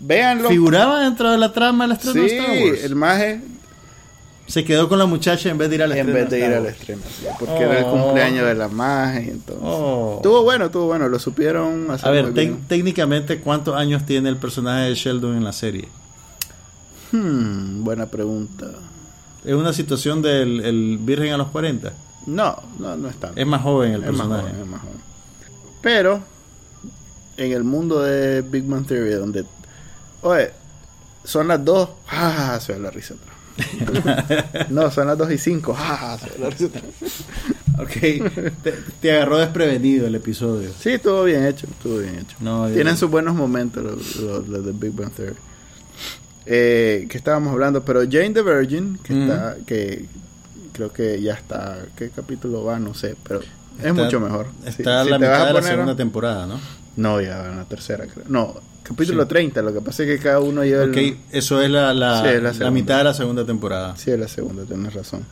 véanlo. 0.00 0.48
Figuraba 0.48 1.04
dentro 1.04 1.30
de 1.30 1.38
la 1.38 1.52
trama 1.52 1.86
del 1.86 1.92
estreno 1.96 2.14
Sí, 2.14 2.20
de 2.20 2.38
Star 2.40 2.50
Wars. 2.66 2.82
el 2.84 2.94
maje 2.96 3.40
Se 4.48 4.64
quedó 4.64 4.88
con 4.88 4.98
la 4.98 5.06
muchacha 5.06 5.48
en 5.48 5.58
vez 5.58 5.68
de 5.68 5.76
ir 5.76 5.82
al 5.84 5.92
en 5.92 5.98
estreno. 5.98 6.18
vez 6.18 6.30
de 6.30 6.38
ir 6.40 6.44
al 6.46 6.66
estreno, 6.66 7.02
sí, 7.20 7.26
porque 7.38 7.62
era 7.62 7.78
el 7.78 7.84
Oh. 7.84 7.92
cumpleaños 8.02 8.44
de 8.44 8.54
la 8.56 8.66
magia 8.66 9.20
y 9.20 9.28
entonces. 9.28 9.62
Oh. 9.64 10.14
Estuvo 10.16 10.42
bueno, 10.42 10.64
estuvo 10.64 10.86
bueno, 10.86 11.08
lo 11.08 11.20
supieron 11.20 11.88
hacer 11.92 12.08
A 12.08 12.10
ver, 12.10 12.24
muy 12.24 12.32
bien. 12.32 12.58
técnicamente, 12.66 13.38
¿cuántos 13.38 13.76
años 13.76 14.04
tiene 14.04 14.30
el 14.30 14.36
personaje 14.36 14.88
de 14.88 14.94
Sheldon 14.96 15.36
en 15.36 15.44
la 15.44 15.52
serie? 15.52 15.86
Hmm, 17.12 17.84
buena 17.84 18.06
pregunta. 18.06 18.66
¿Es 19.44 19.54
una 19.54 19.72
situación 19.72 20.20
del 20.22 20.60
el 20.60 20.98
virgen 20.98 21.32
a 21.32 21.36
los 21.36 21.48
40? 21.48 21.92
No, 22.26 22.56
no, 22.78 22.96
no 22.96 23.08
es 23.08 23.16
tanto. 23.16 23.40
Es 23.40 23.46
más 23.46 23.62
joven 23.62 23.92
el 23.92 24.04
Es 24.04 24.08
más 24.12 24.16
personaje. 24.16 24.42
joven, 24.50 24.60
es 24.60 24.66
más 24.66 24.80
joven. 24.82 24.96
Pero 25.80 26.20
en 27.36 27.52
el 27.52 27.64
mundo 27.64 28.00
de 28.02 28.42
Big 28.42 28.64
Bang 28.66 28.84
Theory, 28.86 29.12
donde, 29.12 29.44
oye, 30.22 30.50
son 31.24 31.48
las 31.48 31.64
dos, 31.64 31.88
ah, 32.10 32.58
se 32.60 32.72
ve 32.74 32.80
la 32.80 32.90
risa. 32.90 33.14
atrás. 33.14 33.36
no, 34.70 34.90
son 34.90 35.06
las 35.06 35.16
dos 35.18 35.30
y 35.32 35.38
cinco, 35.38 35.74
ah, 35.78 36.18
se 36.20 36.26
ve 36.30 36.38
la 36.44 36.50
risa. 36.50 36.66
atrás. 36.66 36.84
ok, 37.78 38.52
te, 38.62 38.72
te 39.00 39.12
agarró 39.12 39.38
desprevenido 39.38 40.06
el 40.08 40.14
episodio. 40.16 40.70
Sí, 40.78 40.90
estuvo 40.90 41.24
bien 41.24 41.44
hecho, 41.46 41.66
estuvo 41.70 41.98
bien 41.98 42.18
hecho. 42.18 42.36
No, 42.40 42.66
Tienen 42.68 42.94
yo- 42.94 42.98
sus 43.00 43.10
buenos 43.10 43.34
momentos 43.34 43.82
los, 43.82 44.16
los- 44.16 44.48
los 44.48 44.66
de 44.66 44.72
Big 44.72 44.92
Bang 44.92 45.12
Theory. 45.12 45.36
Eh, 46.50 47.06
que 47.10 47.18
estábamos 47.18 47.52
hablando, 47.52 47.84
pero 47.84 48.00
Jane 48.10 48.30
the 48.30 48.40
Virgin, 48.42 48.98
que 49.02 49.12
Ujú. 49.12 49.22
está, 49.22 49.56
que 49.66 50.06
creo 50.72 50.90
que 50.92 51.20
ya 51.20 51.34
está, 51.34 51.76
¿qué 51.94 52.08
capítulo 52.08 52.64
va? 52.64 52.78
No 52.78 52.94
sé, 52.94 53.16
pero 53.26 53.40
es 53.82 53.92
mucho 53.94 54.18
mejor. 54.18 54.46
Está 54.64 55.04
Si- 55.04 55.10
la 55.10 55.16
si 55.18 55.22
mitad 55.22 55.46
de 55.48 55.52
la 55.52 55.62
segunda 55.62 55.94
temporada, 55.96 56.46
¿no? 56.46 56.58
No, 56.96 57.20
ya 57.20 57.36
va 57.38 57.48
en 57.50 57.56
la 57.58 57.64
tercera, 57.64 58.06
creo. 58.06 58.24
No, 58.28 58.54
capítulo 58.82 59.24
Sí. 59.24 59.28
30, 59.28 59.60
lo 59.60 59.74
que 59.74 59.80
pasa 59.82 60.04
es 60.04 60.08
que 60.08 60.18
cada 60.22 60.40
uno 60.40 60.64
lleva 60.64 60.84
el- 60.84 60.90
Ok, 60.90 61.18
eso 61.32 61.60
es 61.60 61.70
la, 61.70 61.92
la, 61.92 62.22
Sí, 62.22 62.28
es 62.28 62.58
la 62.60 62.70
mitad 62.70 62.96
de 62.98 63.04
la 63.04 63.14
segunda 63.14 63.44
temporada. 63.44 63.94
Sí, 63.98 64.10
es 64.10 64.18
la 64.18 64.28
segunda, 64.28 64.64
tienes 64.64 64.94
razón. 64.94 65.24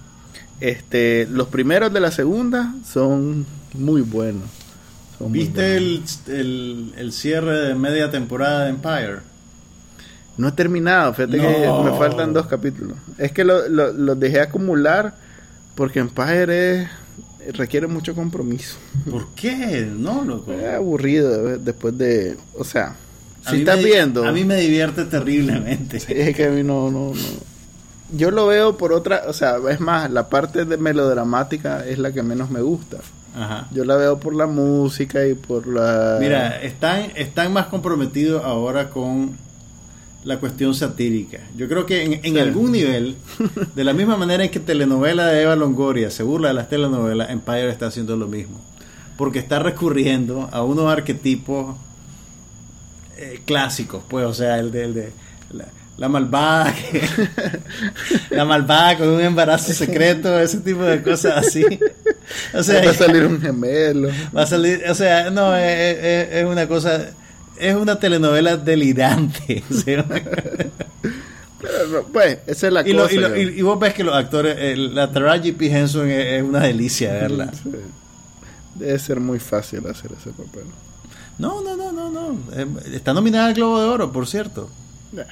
Este, 0.61 1.27
los 1.31 1.49
primeros 1.49 1.93
de 1.93 2.01
la 2.01 2.11
segunda 2.11 2.75
son 2.85 3.47
muy 3.75 4.03
buenos. 4.03 4.45
Son 5.19 5.31
muy 5.31 5.39
¿Viste 5.41 5.79
buenos. 5.81 6.21
el, 6.29 6.35
el, 6.37 6.93
el 6.99 7.13
cierre 7.13 7.59
de 7.69 7.75
media 7.75 8.11
temporada 8.11 8.65
de 8.65 8.71
Empire? 8.71 9.19
No 10.39 10.49
he 10.49 10.53
terminado, 10.53 11.15
fíjate 11.15 11.39
No. 11.39 11.83
que 11.85 11.91
me 11.91 11.97
faltan 11.99 12.33
dos 12.33 12.47
capítulos. 12.47 12.97
Es 13.19 13.33
que 13.33 13.45
lo- 13.45 13.69
lo- 13.69 13.93
los 13.93 14.19
dejé 14.21 14.41
acumular 14.41 15.15
porque 15.75 15.99
Empire 16.01 16.83
es- 16.83 16.89
requiere 17.57 17.87
mucho 17.87 18.15
compromiso. 18.15 18.77
¿Por 19.11 19.29
qué? 19.35 19.89
No, 19.91 20.25
loco. 20.25 20.53
Es 20.53 20.75
aburrido 20.75 21.59
después 21.59 21.97
de... 21.97 22.37
O 22.59 22.65
sea, 22.65 22.97
A 23.45 23.51
si 23.51 23.59
estás 23.61 23.79
me- 23.79 23.85
viendo... 23.85 24.25
A 24.27 24.33
mí 24.33 24.45
me 24.45 24.57
divierte 24.57 25.05
terriblemente. 25.05 25.99
Es 26.09 26.35
que 26.37 26.45
a 26.47 26.51
mí 26.51 26.63
no, 26.63 26.91
no, 26.91 27.11
no. 27.15 27.47
Yo 28.17 28.31
lo 28.31 28.47
veo 28.47 28.77
por 28.77 28.93
otra... 28.93 29.23
O 29.29 29.33
sea, 29.33 29.57
es 29.71 29.81
más, 29.81 30.11
la 30.11 30.29
parte 30.29 30.65
de 30.65 30.77
melodramática 30.77 31.87
es 31.87 31.99
la 31.99 32.13
que 32.13 32.23
menos 32.23 32.51
me 32.51 32.61
gusta. 32.61 32.99
Ajá. 33.35 33.69
Yo 33.73 33.85
la 33.85 33.97
veo 33.97 34.19
por 34.19 34.35
la 34.35 34.47
música 34.47 35.27
y 35.27 35.35
por 35.35 35.67
la... 35.67 36.17
Mira, 36.21 36.61
están, 36.63 37.11
están 37.17 37.53
más 37.53 37.67
comprometidos 37.67 38.43
ahora 38.45 38.91
con 38.91 39.37
la 40.27 40.39
cuestión 40.39 40.75
satírica. 40.75 41.39
Yo 41.57 41.69
creo 41.69 41.87
que 41.87 42.03
en, 42.05 42.13
en 42.15 42.35
Sí. 42.35 42.39
algún 42.39 42.73
nivel, 42.73 43.17
de 43.75 43.85
la 43.85 43.93
misma 43.95 44.17
manera 44.19 44.45
en 44.45 44.51
que 44.51 44.61
telenovela 44.61 45.27
de 45.29 45.41
Eva 45.43 45.57
Longoria 45.57 46.11
se 46.11 46.23
burla 46.23 46.49
de 46.49 46.55
las 46.55 46.69
telenovelas, 46.69 47.31
Empire 47.31 47.71
está 47.71 47.87
haciendo 47.87 48.17
lo 48.17 48.27
mismo. 48.27 48.61
Porque 49.17 49.39
está 49.39 49.61
recurriendo 49.61 50.49
a 50.53 50.63
unos 50.63 50.93
arquetipos 50.93 51.77
eh, 53.17 53.41
clásicos, 53.47 54.03
pues, 54.09 54.27
o 54.27 54.35
sea, 54.35 54.59
el 54.59 54.71
de, 54.73 54.85
el 54.85 54.95
de 54.95 55.13
la, 55.53 55.65
la 55.97 56.09
malvada, 56.09 56.75
que- 56.75 57.09
la 58.35 58.45
malvada 58.45 58.99
con 58.99 59.09
un 59.09 59.21
embarazo 59.21 59.73
secreto, 59.73 60.39
ese 60.39 60.59
tipo 60.59 60.83
de 60.83 61.03
cosas 61.03 61.47
así. 61.47 61.65
O 62.53 62.63
sea, 62.63 62.85
va 62.85 62.91
a 62.91 62.95
salir 62.95 63.25
un 63.25 63.41
gemelo. 63.41 64.09
Va 64.37 64.43
a 64.43 64.47
salir, 64.47 64.83
o 64.91 64.95
sea, 64.95 65.31
no, 65.31 65.57
es, 65.57 65.97
es- 65.99 66.29
es 66.35 66.45
una 66.47 66.67
cosa, 66.69 67.11
es 67.59 67.75
una 67.75 67.99
telenovela 67.99 68.57
delirante. 68.57 69.63
sea, 69.71 70.05
Pero, 71.59 71.89
no, 71.91 72.03
pues, 72.13 72.39
esa 72.47 72.67
es 72.67 72.73
la 72.73 72.87
y, 72.87 72.93
lo- 72.93 73.03
cosa. 73.05 73.15
y 73.15 73.19
lo- 73.19 73.37
y- 73.39 73.63
vos 73.63 73.79
ves 73.81 73.95
que 73.95 74.05
los 74.05 74.15
actores, 74.15 74.57
el- 74.59 74.95
la 74.95 75.11
Taraji 75.11 75.53
P. 75.53 75.67
Henson 75.75 76.11
es, 76.11 76.27
es 76.35 76.43
una 76.43 76.61
delicia 76.61 77.13
verla. 77.13 77.51
Sí. 77.53 77.71
Debe 78.75 78.99
ser 78.99 79.21
muy 79.21 79.39
fácil 79.39 79.87
hacer 79.87 80.11
ese 80.19 80.31
papel. 80.31 80.65
No, 81.39 81.63
no, 81.63 81.77
no, 81.77 81.93
no, 81.93 82.11
no. 82.11 82.39
Eh, 82.55 82.67
Está 82.95 83.15
nominada 83.15 83.47
al 83.47 83.55
Globo 83.55 83.81
de 83.81 83.87
Oro, 83.87 84.13
por 84.13 84.27
cierto. 84.27 84.69
Bueno. 85.13 85.31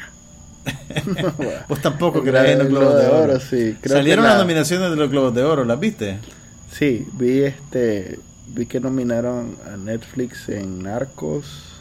Vos 1.69 1.81
tampoco 1.83 2.23
crees 2.23 2.51
en 2.53 2.59
los 2.61 2.69
Globo 2.69 2.87
Globos 2.87 2.97
de 2.97 3.03
de 3.03 3.09
Oro. 3.11 3.23
Oro, 3.35 3.41
sí. 3.41 3.77
Creo 3.83 3.97
Salieron 3.99 4.25
la- 4.25 4.31
las 4.31 4.39
nominaciones 4.41 4.91
de 4.91 4.97
los 4.97 5.11
Globos 5.11 5.35
de 5.35 5.43
Oro, 5.45 5.65
¿las 5.67 5.79
viste? 5.79 6.19
Sí, 6.73 7.07
vi 7.13 7.41
este, 7.43 8.19
vi 8.49 8.65
que 8.67 8.81
nominaron 8.81 9.57
a 9.73 9.77
Netflix 9.77 10.49
en 10.49 10.83
Narcos. 10.83 11.74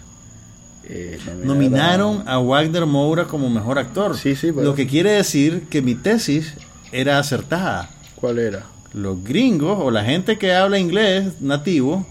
Eh, 0.90 1.20
Nominaron 1.44 2.24
a 2.28 2.38
Wagner 2.40 2.86
Moura 2.86 3.26
como 3.26 3.50
mejor 3.50 3.80
actor. 3.80 4.18
Sí, 4.18 4.36
sí, 4.36 4.52
Lo 4.52 4.76
que 4.76 4.88
quiere 4.88 5.12
decir 5.12 5.64
que 5.70 5.82
mi 5.82 5.96
tesis 5.96 6.54
era 6.92 7.20
acertada. 7.20 7.90
¿Cuál 8.16 8.40
era? 8.40 8.64
los 8.94 9.24
gringos 9.24 9.80
o 9.82 9.90
la 9.90 10.04
gente 10.06 10.38
que 10.38 10.54
habla 10.54 10.78
inglés 10.78 11.42
nativo 11.42 12.06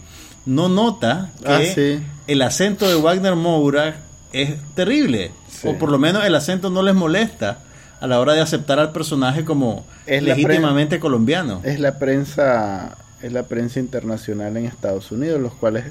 no 0.46 0.68
nota 0.68 1.30
que 1.40 1.52
Ah, 1.52 1.60
sí. 1.62 2.00
el 2.26 2.42
acento 2.42 2.88
de 2.88 2.96
Wagner 2.96 3.36
Moura 3.36 3.98
es 4.32 4.56
terrible. 4.74 5.30
Sí. 5.48 5.68
O 5.68 5.78
por 5.78 5.92
lo 5.92 5.98
menos 6.00 6.24
el 6.24 6.34
acento 6.34 6.70
no 6.70 6.82
les 6.82 6.96
molesta 6.96 7.58
a 8.00 8.08
la 8.08 8.18
hora 8.18 8.32
de 8.32 8.40
aceptar 8.40 8.80
al 8.80 8.90
personaje 8.90 9.44
como 9.44 9.86
Es 10.06 10.24
legítimamente 10.24 10.98
colombiano. 10.98 11.60
Es 11.62 11.78
la 11.78 12.00
prensa, 12.00 12.96
es 13.22 13.32
la 13.32 13.44
prensa 13.44 13.78
internacional 13.78 14.56
en 14.56 14.64
Estados 14.66 15.12
Unidos, 15.12 15.40
los 15.40 15.54
cuales 15.54 15.84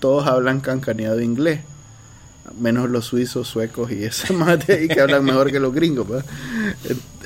todos 0.00 0.26
hablan 0.26 0.58
cancaneado 0.58 1.20
inglés, 1.20 1.60
menos 2.58 2.90
los 2.90 3.06
suizos, 3.06 3.48
suecos 3.48 3.90
y 3.92 4.04
esa 4.04 4.32
de 4.66 4.74
ahí 4.74 4.88
que 4.88 5.00
hablan 5.00 5.24
mejor 5.24 5.50
que 5.50 5.60
los 5.60 5.72
gringos. 5.74 6.06
pues. 6.06 6.24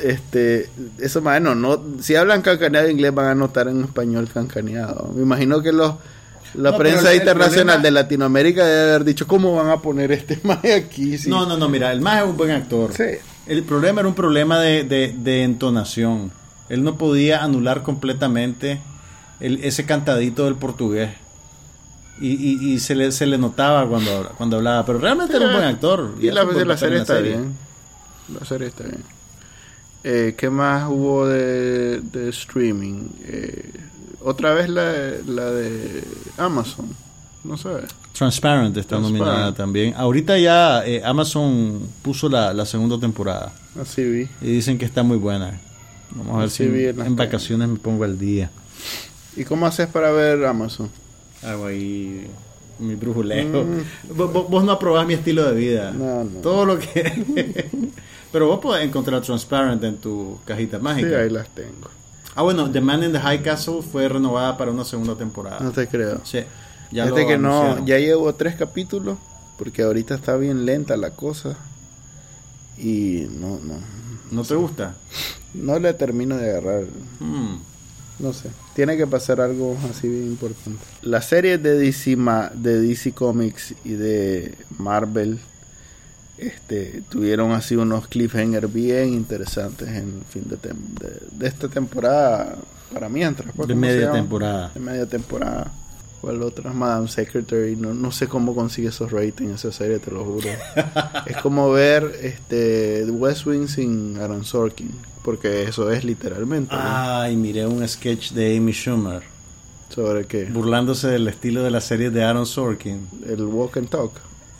Este, 0.02 0.68
eso 0.98 1.22
más 1.22 1.40
no, 1.40 1.54
no, 1.54 1.82
si 2.00 2.14
hablan 2.16 2.42
cancaneado 2.42 2.88
inglés 2.90 3.14
van 3.14 3.26
a 3.26 3.34
notar 3.34 3.68
en 3.68 3.82
español 3.84 4.28
cancaneado. 4.32 5.12
Me 5.14 5.22
imagino 5.22 5.62
que 5.62 5.72
los 5.72 5.94
La 6.54 6.70
No, 6.72 6.78
prensa 6.78 7.14
internacional 7.14 7.76
problema- 7.76 7.82
de 7.82 7.90
Latinoamérica 7.90 8.66
debe 8.66 8.90
haber 8.90 9.04
dicho, 9.04 9.26
¿cómo 9.26 9.54
van 9.54 9.70
a 9.70 9.78
poner 9.82 10.12
este 10.12 10.38
mae 10.44 10.74
aquí? 10.74 11.18
Sí. 11.18 11.28
No, 11.30 11.46
no, 11.46 11.56
no, 11.56 11.68
mira, 11.68 11.92
el 11.92 12.00
más 12.00 12.22
es 12.22 12.28
un 12.28 12.36
buen 12.36 12.50
actor. 12.50 12.92
Sí. 12.94 13.04
El 13.46 13.62
problema 13.62 14.00
era 14.00 14.08
un 14.08 14.14
problema 14.14 14.60
de, 14.60 14.84
de- 14.84 15.14
de 15.16 15.42
entonación. 15.42 16.30
Él 16.68 16.82
no 16.82 16.98
podía 16.98 17.42
anular 17.44 17.82
completamente 17.82 18.80
el- 19.40 19.62
ese 19.64 19.86
cantadito 19.86 20.44
del 20.44 20.56
portugués. 20.56 21.10
Y, 22.20 22.28
y- 22.32 22.72
y 22.74 22.78
se, 22.78 22.94
le, 22.94 23.12
se 23.12 23.26
le 23.26 23.36
notaba 23.38 23.86
cuando, 23.88 24.30
cuando 24.36 24.56
hablaba. 24.56 24.86
Pero 24.86 24.98
realmente 24.98 25.36
era 25.36 25.46
un 25.46 25.52
buen 25.52 25.64
actor. 25.64 26.14
Y 26.20 26.30
la, 26.30 26.76
serie 26.76 26.98
está 27.00 27.18
bien. 27.18 27.54
La 28.38 28.44
serie 28.46 28.68
está 28.68 28.84
bien. 28.84 29.02
Eh, 30.04 30.34
¿Qué 30.38 30.48
más 30.50 30.88
hubo 30.88 31.26
de, 31.26 32.00
de 32.00 32.28
streaming? 32.30 33.08
Eh, 33.24 33.70
Otra 34.22 34.54
vez 34.54 34.68
la, 34.68 34.92
la 35.26 35.50
de 35.50 36.02
Amazon. 36.38 36.86
No 37.44 37.56
sé. 37.56 37.68
Transparent 38.12 38.76
está 38.76 38.96
Transparent. 38.96 39.18
nominada 39.26 39.54
también. 39.54 39.94
Ahorita 39.96 40.38
ya 40.38 40.84
eh, 40.86 41.02
Amazon 41.04 41.80
puso 42.02 42.28
la, 42.28 42.52
la 42.54 42.64
segunda 42.66 42.98
temporada. 42.98 43.52
Así 43.80 44.02
vi. 44.04 44.28
Y 44.40 44.46
dicen 44.52 44.78
que 44.78 44.84
está 44.84 45.02
muy 45.02 45.18
buena. 45.18 45.60
Vamos 46.12 46.36
a 46.36 46.38
ver 46.40 46.50
si 46.50 46.62
en, 46.64 47.00
en 47.00 47.14
vacaciones 47.16 47.68
me 47.68 47.76
pongo 47.78 48.04
al 48.04 48.18
día. 48.18 48.50
¿Y 49.36 49.44
cómo 49.44 49.66
haces 49.66 49.86
para 49.88 50.10
ver 50.12 50.44
Amazon? 50.46 50.88
Hago 51.46 51.66
ahí 51.66 52.26
mi 52.78 52.94
brujuleo. 52.94 53.64
Vos, 54.14 54.32
vos- 54.32 54.48
vos 54.50 54.64
no 54.64 54.72
aprobás 54.72 55.06
mi 55.06 55.14
estilo 55.14 55.44
de 55.44 55.54
vida. 55.54 55.92
Mm. 55.92 55.98
No, 55.98 56.24
no. 56.24 56.40
Todo 56.40 56.66
lo 56.66 56.78
que... 56.78 57.70
Pero 58.32 58.48
vos 58.48 58.58
podés 58.58 58.84
encontrar 58.84 59.22
Transparent 59.22 59.82
en 59.84 59.96
tu 59.96 60.38
cajita 60.44 60.76
Sí, 60.78 60.82
mágica. 60.82 61.18
ahí 61.20 61.30
las 61.30 61.48
tengo. 61.54 61.88
Ah, 62.34 62.42
bueno, 62.42 62.70
The 62.70 62.80
Man 62.82 63.02
in 63.04 63.12
the 63.12 63.20
High 63.20 63.42
Castle 63.42 63.80
fue 63.80 64.08
renovada 64.08 64.58
para 64.58 64.70
una 64.72 64.84
segunda 64.84 65.14
temporada. 65.16 65.60
No 65.60 65.70
te 65.70 65.86
creo. 65.86 66.20
Sí. 66.24 66.40
Ya 66.92 67.04
Fíjate 67.04 67.22
lo 67.22 67.28
que 67.28 67.38
no, 67.38 67.86
ya 67.86 67.98
llevo 67.98 68.34
tres 68.34 68.56
capítulos 68.56 69.16
porque 69.58 69.82
ahorita 69.82 70.14
está 70.16 70.36
bien 70.36 70.66
lenta 70.66 70.96
la 70.98 71.10
cosa 71.10 71.56
y 72.78 73.26
no, 73.40 73.58
no, 73.64 73.74
¿No 74.30 74.42
te 74.44 74.54
gusta? 74.54 74.94
no 75.54 75.78
le 75.78 75.94
termino 75.94 76.36
de 76.36 76.50
agarrar, 76.50 76.84
Hmm. 77.18 77.56
No 78.18 78.32
sé, 78.32 78.48
tiene 78.74 78.96
que 78.96 79.06
pasar 79.06 79.40
algo 79.40 79.76
así 79.90 80.08
bien 80.08 80.24
importante. 80.26 80.78
Las 81.02 81.26
series 81.26 81.62
de 81.62 81.78
DC, 81.78 82.16
de 82.54 82.80
DC 82.80 83.12
Comics 83.12 83.74
y 83.84 83.90
de 83.92 84.54
Marvel 84.78 85.38
este, 86.38 87.02
tuvieron 87.08 87.52
así 87.52 87.76
unos 87.76 88.08
cliffhangers 88.08 88.72
bien 88.72 89.08
interesantes 89.14 89.88
en 89.88 90.22
fin 90.28 90.44
de, 90.48 90.56
tem- 90.58 90.98
de, 91.00 91.20
de 91.32 91.46
esta 91.48 91.68
temporada 91.68 92.56
para 92.92 93.08
mientras. 93.08 93.52
pues, 93.54 93.68
De 93.68 93.74
¿cómo 93.74 93.86
se 93.86 93.92
media 93.92 94.12
temporada. 94.12 94.70
de 94.74 94.80
media 94.80 95.06
temporada. 95.06 95.72
¿Cuál 96.26 96.42
otra? 96.42 96.72
Madame 96.72 97.06
Secretary. 97.06 97.76
No, 97.76 97.94
no 97.94 98.10
sé 98.10 98.26
cómo 98.26 98.52
consigue 98.52 98.88
esos 98.88 99.12
ratings 99.12 99.64
esa 99.64 99.70
serie, 99.70 100.00
te 100.00 100.10
lo 100.10 100.24
juro. 100.24 100.48
es 101.26 101.36
como 101.36 101.70
ver 101.70 102.18
este 102.20 103.04
West 103.08 103.46
Wing 103.46 103.68
sin 103.68 104.18
Aaron 104.18 104.44
Sorkin. 104.44 104.90
Porque 105.22 105.62
eso 105.62 105.88
es 105.92 106.02
literalmente. 106.02 106.74
¿no? 106.74 106.80
Ay, 106.82 107.36
miré 107.36 107.64
un 107.64 107.86
sketch 107.86 108.32
de 108.32 108.56
Amy 108.56 108.72
Schumer 108.72 109.22
Sobre 109.88 110.24
qué? 110.24 110.46
burlándose 110.46 111.06
del 111.06 111.28
estilo 111.28 111.62
de 111.62 111.70
la 111.70 111.80
serie 111.80 112.10
de 112.10 112.24
Aaron 112.24 112.44
Sorkin. 112.46 113.06
El 113.24 113.44
Walk 113.44 113.76
and 113.76 113.88
Talk. 113.88 114.10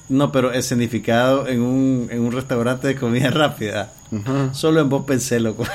No, 0.09 0.31
pero 0.31 0.53
escenificado 0.53 1.49
en 1.49 1.63
un, 1.63 2.07
en 2.13 2.21
un 2.21 2.31
restaurante 2.31 2.87
de 2.87 2.95
comida 2.95 3.29
rápida. 3.33 3.93
Ujú. 4.13 4.55
Solo 4.55 4.81
en 4.83 4.89
vos 4.89 5.05
pensé, 5.05 5.41
loco. 5.41 5.65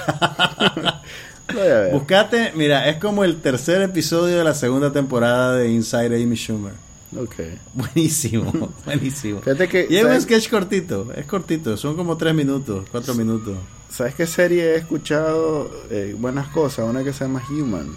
Buscate, 1.93 2.51
mira, 2.55 2.87
es 2.89 2.97
como 2.97 3.23
el 3.23 3.37
tercer 3.41 3.81
episodio 3.81 4.37
de 4.37 4.43
la 4.43 4.53
segunda 4.55 4.91
temporada 4.91 5.55
de 5.55 5.69
Inside 5.71 6.21
Amy 6.23 6.35
Schumer. 6.35 6.73
Ok. 7.17 7.35
Buenísimo, 7.73 8.73
buenísimo. 8.85 9.41
Fíjate 9.41 9.67
que- 9.67 9.87
Y 9.89 9.97
es 9.97 10.05
un 10.05 10.21
sketch 10.21 10.49
cortito, 10.49 11.11
es 11.15 11.25
cortito, 11.25 11.75
son 11.77 11.95
como 11.95 12.15
tres 12.17 12.33
minutos, 12.33 12.85
cuatro 12.91 13.13
minutos. 13.15 13.57
¿Sabes 13.89 14.15
qué 14.15 14.25
serie 14.25 14.73
he 14.73 14.75
escuchado 14.77 15.69
eh, 15.89 16.15
buenas 16.17 16.47
cosas? 16.47 16.87
Una 16.89 17.03
que 17.03 17.11
se 17.11 17.25
llama 17.25 17.43
Human. 17.49 17.87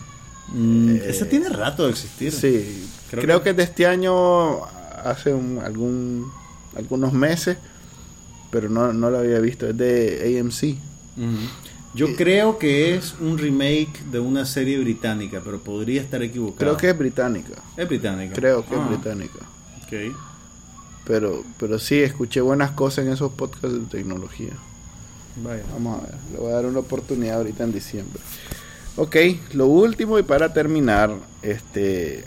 Mm, 0.49 0.97
Eh, 0.97 1.03
ese 1.07 1.25
tiene 1.27 1.49
rato 1.49 1.85
de 1.85 1.91
existir. 1.91 2.33
Sí, 2.33 2.89
Creo 3.11 3.23
creo, 3.23 3.39
que- 3.39 3.45
que... 3.45 3.51
es 3.51 3.57
de 3.59 3.63
este 3.63 3.87
año, 3.87 4.65
hace 5.05 5.33
un- 5.33 5.61
algún, 5.65 6.31
algunos 6.77 7.13
meses, 7.13 7.57
pero 8.51 8.69
no, 8.69 8.93
no 8.93 9.11
lo 9.11 9.19
había 9.19 9.39
visto. 9.39 9.69
Es 9.69 9.77
de 9.77 10.39
AMC. 10.41 10.77
Yo 11.95 12.17
creo 12.17 12.59
que 12.59 12.95
es 12.97 13.15
un 13.21 13.39
remake 13.39 14.03
de 14.11 14.19
una 14.19 14.45
serie 14.45 14.79
británica, 14.79 15.41
pero 15.45 15.61
podría 15.61 16.01
estar 16.01 16.23
equivocado. 16.23 16.59
Creo 16.59 16.77
que 16.77 16.91
es 16.91 16.99
británica. 16.99 17.55
es 17.77 17.89
británica. 17.89 18.35
Creo 18.35 18.65
que 18.67 18.75
Ah, 18.75 18.83
es 18.83 18.89
británica. 18.89 19.39
ok. 19.85 20.17
Pero, 21.07 21.45
pero 21.59 21.79
sí, 21.79 21.97
escuché 22.01 22.41
buenas 22.41 22.71
cosas 22.73 23.05
en 23.07 23.13
esos 23.13 23.31
podcasts 23.33 23.73
de 23.73 23.85
tecnología. 23.87 24.53
Vaya. 25.43 25.63
Vamos 25.73 25.99
a 26.01 26.07
ver, 26.07 26.15
le 26.33 26.39
voy 26.39 26.51
a 26.51 26.55
dar 26.55 26.67
una 26.67 26.79
oportunidad 26.81 27.37
ahorita 27.39 27.65
en 27.65 27.73
diciembre. 27.73 28.21
Ok, 28.97 29.17
lo 29.53 29.67
último 29.67 30.19
y 30.19 30.23
para 30.23 30.53
terminar, 30.53 31.15
este 31.43 32.25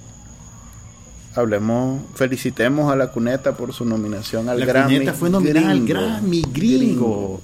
hablemos, 1.36 2.02
felicitemos 2.16 2.92
a 2.92 2.96
la 2.96 3.12
cuneta 3.12 3.56
por 3.56 3.72
su 3.74 3.86
nominación 3.86 4.50
al 4.50 4.60
La 4.60 4.66
Grammy. 4.66 4.94
cuneta 4.96 5.14
fue 5.14 5.30
nominada 5.30 5.72
al. 5.72 5.86
Grammy 5.86 6.42
gringo. 6.52 7.42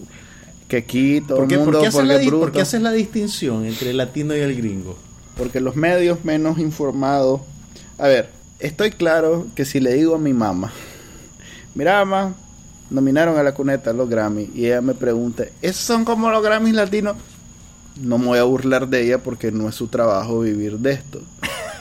Que 0.74 0.78
aquí 0.78 1.22
todo 1.22 1.38
¿Por 1.38 1.48
qué, 1.48 1.54
el 1.54 1.60
por 1.60 1.66
mundo, 1.66 1.82
qué 1.82 1.88
haces 1.88 2.02
porque 2.02 2.26
la, 2.26 2.32
por 2.40 2.52
qué 2.52 2.62
haces 2.62 2.82
la 2.82 2.92
distinción 2.92 3.64
entre 3.64 3.92
el 3.92 3.98
latino 3.98 4.36
y 4.36 4.40
el 4.40 4.56
gringo? 4.56 4.98
porque 5.38 5.60
los 5.60 5.76
medios 5.76 6.26
menos 6.26 6.58
informados. 6.58 7.42
A 8.00 8.08
ver, 8.08 8.32
estoy 8.60 8.90
claro 8.90 9.46
que 9.54 9.66
si 9.66 9.80
le 9.80 9.94
digo 9.94 10.16
a 10.16 10.18
mi 10.18 10.34
mamá, 10.34 10.72
mira 11.76 12.04
mamá, 12.04 12.34
nominaron 12.90 13.38
a 13.38 13.44
la 13.44 13.54
cuneta 13.54 13.94
los 13.94 14.10
Grammy 14.10 14.50
y 14.56 14.66
ella 14.66 14.82
me 14.82 14.96
pregunta, 14.96 15.46
¿esos 15.62 15.84
son 15.84 16.06
como 16.06 16.32
los 16.32 16.44
Grammys 16.44 16.74
latinos? 16.74 17.18
No 18.02 18.18
me 18.18 18.26
voy 18.26 18.40
a 18.40 18.44
burlar 18.44 18.88
de 18.88 19.04
ella 19.04 19.20
porque 19.20 19.52
no 19.52 19.70
es 19.70 19.76
su 19.76 19.90
trabajo 19.90 20.40
vivir 20.40 20.80
de 20.80 20.94
esto. 20.94 21.22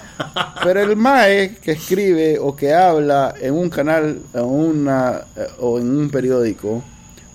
Pero 0.62 0.80
el 0.80 0.96
MAE 0.96 1.56
que 1.62 1.72
escribe 1.72 2.38
o 2.38 2.54
que 2.54 2.74
habla 2.74 3.34
en 3.40 3.54
un 3.54 3.70
canal 3.70 4.20
en 4.34 4.44
una, 4.44 5.22
eh, 5.34 5.46
o 5.58 5.78
en 5.78 5.88
un 5.88 6.10
periódico 6.10 6.82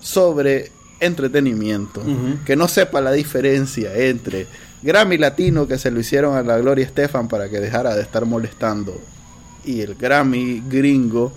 sobre 0.00 0.70
entretenimiento, 1.00 2.02
que 2.44 2.56
no 2.56 2.68
sepa 2.68 3.00
la 3.00 3.12
diferencia 3.12 3.94
entre 3.96 4.46
Grammy 4.82 5.18
latino 5.18 5.66
que 5.66 5.78
se 5.78 5.90
lo 5.90 6.00
hicieron 6.00 6.36
a 6.36 6.42
la 6.42 6.58
Gloria 6.58 6.84
Estefan 6.84 7.28
para 7.28 7.48
que 7.48 7.60
dejara 7.60 7.94
de 7.94 8.02
estar 8.02 8.24
molestando 8.24 9.00
y 9.64 9.80
el 9.80 9.96
Grammy 9.96 10.62
gringo, 10.68 11.32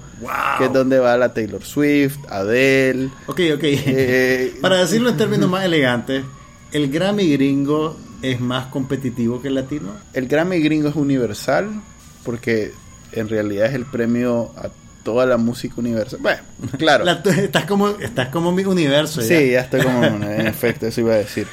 que 0.57 0.66
es 0.66 0.74
donde 0.74 0.99
va 0.99 1.18
la 1.18 1.34
Taylor 1.34 1.64
Swift, 1.64 2.18
Adele. 2.30 3.09
Ok, 3.28 3.39
ok. 3.55 3.64
eh, 3.64 4.53
Para 4.62 4.78
decirlo 4.78 5.09
en 5.09 5.18
términos 5.18 5.49
más 5.49 5.66
elegantes, 5.66 6.24
el 6.72 6.89
Grammy 6.91 7.30
gringo 7.34 7.97
es 8.22 8.39
más 8.39 8.68
competitivo 8.68 9.41
que 9.41 9.49
el 9.49 9.55
latino. 9.55 9.91
El 10.14 10.28
Grammy 10.28 10.59
gringo 10.62 10.88
es 10.89 10.95
universal 10.95 11.82
porque 12.24 12.72
en 13.12 13.28
realidad 13.28 13.66
es 13.66 13.74
el 13.76 13.86
premio 13.86 14.51
a 14.55 14.70
toda 15.04 15.26
la 15.26 15.38
música 15.38 15.76
universal. 15.78 16.20
Bueno, 16.22 16.39
claro. 16.78 17.04
La- 17.06 17.22
estás 17.38 17.66
como 17.66 17.89
estás 17.89 18.30
como 18.30 18.52
mi 18.52 18.64
universo. 18.66 19.22
Sí, 19.22 19.52
ya 19.52 19.62
estoy 19.62 19.82
como 19.82 20.04
en 20.04 20.24
en 20.24 20.47
efecto, 20.47 20.88
eso 20.88 21.02
iba 21.02 21.14
a 21.14 21.18
decir. 21.18 21.47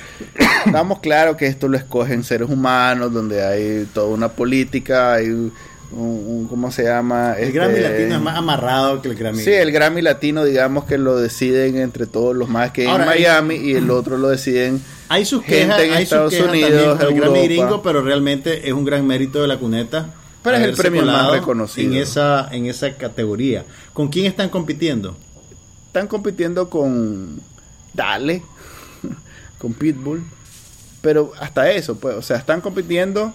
Estamos 0.67 1.01
claros 1.01 1.37
que 1.37 1.47
esto 1.47 1.69
lo 1.69 1.77
escogen 1.77 2.25
seres 2.25 2.49
humanos, 2.49 3.13
donde 3.13 3.43
hay 3.45 3.87
toda 3.95 4.09
una 4.09 4.29
política, 4.29 5.15
hay 5.15 5.29
un, 5.31 5.53
un- 5.93 6.47
¿cómo 6.49 6.71
se 6.71 6.85
llama? 6.85 7.35
El 7.39 7.45
Este, 7.49 7.53
Grammy 7.59 7.81
latino 7.81 8.15
es 8.17 8.21
más 8.21 8.37
amarrado 8.37 9.01
que 9.01 9.09
el 9.09 9.15
Grammy. 9.15 9.43
Sí, 9.43 9.53
el 9.53 9.73
Grammy 9.73 10.03
latino, 10.03 10.45
digamos 10.45 10.85
que 10.85 10.99
lo 10.99 11.17
deciden 11.19 11.77
entre 11.79 12.07
todos 12.07 12.37
los 12.37 12.49
más 12.49 12.73
que 12.73 12.87
Ahora, 12.87 13.05
en 13.05 13.09
Miami 13.11 13.55
y 13.57 13.75
el 13.75 13.91
otro 13.91 14.19
lo 14.19 14.29
deciden 14.29 14.83
Hay 15.09 15.25
sus 15.25 15.43
gente 15.43 15.61
quejas, 15.61 15.81
en 15.81 15.93
hay 15.95 16.03
Estados 16.03 16.35
sus 16.35 16.43
quejas 16.47 16.53
Unidos, 16.71 16.99
también 16.99 17.17
el 17.17 17.21
Grammy 17.23 17.39
Europa. 17.39 17.45
gringo, 17.55 17.83
pero 17.83 18.03
realmente 18.03 18.67
es 18.69 18.73
un 18.75 18.85
gran 18.85 19.07
mérito 19.07 19.41
de 19.41 19.49
la 19.49 19.57
cuneta. 19.59 20.11
Pero 20.43 20.57
es 20.57 20.65
el 20.65 20.75
premio 20.77 21.05
más 21.05 21.31
reconocido. 21.33 21.93
En 21.93 21.99
esa, 21.99 22.49
en 22.53 22.67
esa 22.67 22.95
categoría. 22.95 23.65
¿Con 23.93 24.09
quién 24.09 24.27
están 24.27 24.49
compitiendo? 24.49 25.17
están 25.89 26.07
compitiendo 26.07 26.69
con 26.69 27.41
Dale, 27.95 28.43
con 29.59 29.73
Pitbull, 29.73 30.23
pero 31.01 31.33
hasta 31.41 31.71
eso, 31.73 31.97
pues, 31.99 32.15
o 32.15 32.23
sea, 32.23 32.37
están 32.37 32.61
compitiendo 32.61 33.33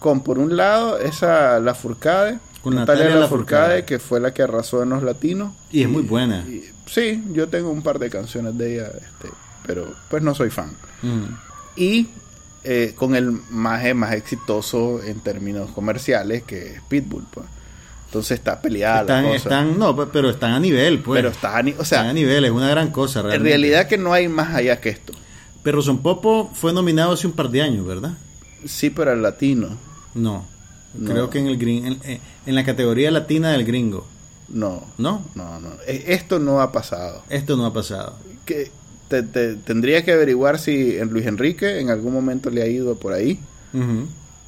con, 0.00 0.22
por 0.22 0.38
un 0.38 0.56
lado, 0.56 0.98
esa 0.98 1.60
La 1.60 1.74
Furcade, 1.74 2.38
Con 2.62 2.74
Natalia 2.74 3.04
Lafourcade. 3.04 3.20
Lafourcade, 3.20 3.84
que 3.84 3.98
fue 4.00 4.18
la 4.20 4.34
que 4.34 4.42
arrasó 4.42 4.82
en 4.82 4.90
los 4.90 5.02
latinos. 5.04 5.52
Y 5.70 5.82
es 5.82 5.88
muy 5.88 6.02
buena. 6.02 6.40
Y- 6.40 6.68
sí, 6.86 7.22
yo 7.30 7.48
tengo 7.48 7.70
un 7.70 7.82
par 7.82 7.98
de 8.00 8.10
canciones 8.10 8.58
de 8.58 8.74
ella, 8.74 8.88
este, 8.88 9.28
pero 9.64 9.94
pues 10.10 10.22
no 10.22 10.34
soy 10.34 10.50
fan. 10.50 10.72
Mm. 11.02 11.24
Y 11.76 12.08
eh, 12.64 12.92
con 12.96 13.14
el 13.14 13.32
más, 13.50 13.82
más 13.94 14.12
exitoso 14.14 15.02
en 15.02 15.20
términos 15.20 15.70
comerciales, 15.72 16.42
que 16.44 16.74
es 16.74 16.80
Pitbull, 16.88 17.24
pues. 17.30 17.46
Entonces 18.06 18.38
está 18.38 18.60
peleada 18.60 19.00
Están, 19.02 19.24
la 19.24 19.30
cosa. 19.30 19.36
están, 19.42 19.78
no, 19.78 19.96
pe- 19.96 20.06
pero 20.12 20.28
están 20.30 20.52
a 20.52 20.60
nivel, 20.60 20.98
pues. 21.00 21.18
pero 21.18 21.30
está, 21.30 21.56
a 21.56 21.60
o 21.60 21.66
están 21.66 21.80
a 21.80 21.84
sea, 21.84 22.12
nivel, 22.12 22.44
es 22.44 22.50
una 22.50 22.68
gran 22.68 22.90
cosa, 22.90 23.20
en 23.20 23.26
realmente. 23.26 23.48
realidad 23.48 23.86
que 23.88 23.96
no 23.96 24.12
hay 24.12 24.28
más 24.28 24.54
allá 24.54 24.80
que 24.80 24.90
esto. 24.90 25.12
Pero 25.62 25.80
Son 25.80 25.98
Popo 26.02 26.50
fue 26.52 26.72
nominado 26.72 27.12
hace 27.12 27.26
un 27.26 27.32
par 27.32 27.48
de 27.48 27.62
años, 27.62 27.86
¿verdad? 27.86 28.12
Sí, 28.66 28.90
pero 28.90 29.12
al 29.12 29.22
latino. 29.22 29.78
No. 30.14 30.44
No. 30.94 31.10
Creo 31.10 31.30
que 31.30 31.38
en 31.38 31.46
el 31.46 31.56
green, 31.56 31.86
en, 32.04 32.20
en 32.44 32.54
la 32.54 32.64
categoría 32.64 33.10
latina 33.10 33.50
del 33.52 33.64
gringo. 33.64 34.06
No. 34.48 34.84
¿No? 34.98 35.24
No, 35.34 35.58
no. 35.58 35.70
E- 35.86 36.04
Esto 36.08 36.38
no 36.38 36.60
ha 36.60 36.70
pasado. 36.70 37.22
Esto 37.30 37.56
no 37.56 37.64
ha 37.64 37.72
pasado. 37.72 38.16
Que 38.44 38.70
te- 39.12 39.22
te- 39.22 39.56
tendría 39.56 40.02
que 40.04 40.12
averiguar 40.12 40.58
si 40.58 40.96
en 40.96 41.10
Luis 41.10 41.26
Enrique 41.26 41.80
en 41.80 41.90
algún 41.90 42.14
momento 42.14 42.48
le 42.48 42.62
ha 42.62 42.66
ido 42.66 42.94
por 42.96 43.12
ahí, 43.12 43.38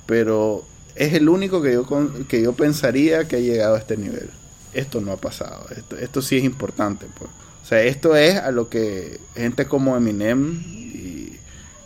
pero 0.07 0.65
es 0.95 1.13
el 1.13 1.29
único 1.29 1.61
que 1.63 1.73
yo 1.75 1.85
con- 1.85 2.25
que 2.25 2.43
yo 2.43 2.53
pensaría 2.55 3.27
que 3.29 3.37
ha 3.37 3.41
llegado 3.41 3.75
a 3.75 3.79
este 3.79 3.97
nivel. 3.97 4.31
Esto 4.73 5.01
no 5.01 5.13
ha 5.13 5.17
pasado. 5.17 5.67
Esto, 5.77 5.97
esto 5.99 6.23
sí 6.23 6.37
es 6.39 6.45
importante, 6.45 7.07
pues. 7.19 7.31
O 7.63 7.67
sea, 7.67 7.83
esto 7.83 8.17
es 8.17 8.37
a 8.37 8.51
lo 8.51 8.69
que 8.69 9.21
gente 9.35 9.67
como 9.67 9.97
Eminem 9.97 10.61
y, 10.63 11.33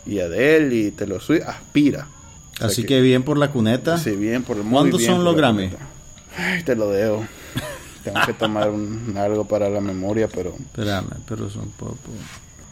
y 0.05 0.19
Adele 0.19 0.75
y 0.75 0.91
Taylor 0.91 1.21
Swift 1.21 1.43
aspira. 1.47 2.07
O 2.53 2.57
sea 2.57 2.67
Así 2.67 2.83
que, 2.85 2.99
bien 3.01 3.23
por 3.23 3.37
la 3.37 3.51
cuneta. 3.51 3.97
Sí, 3.97 4.11
bien 4.11 4.43
por 4.43 4.57
¿Cuándo 4.57 4.97
bien 4.97 5.11
son 5.11 5.23
los 5.23 5.35
Grammy? 5.35 5.69
Ay, 6.37 6.63
te 6.63 6.75
lo 6.75 6.89
debo. 6.89 7.25
Tengo 8.03 8.19
que 8.25 8.33
tomar 8.33 8.69
un- 8.69 9.13
algo 9.17 9.45
para 9.45 9.69
la 9.69 9.81
memoria, 9.81 10.27
pero 10.27 10.55
Espérame, 10.59 11.09
pero 11.27 11.49
son 11.49 11.69
Popo. 11.71 11.95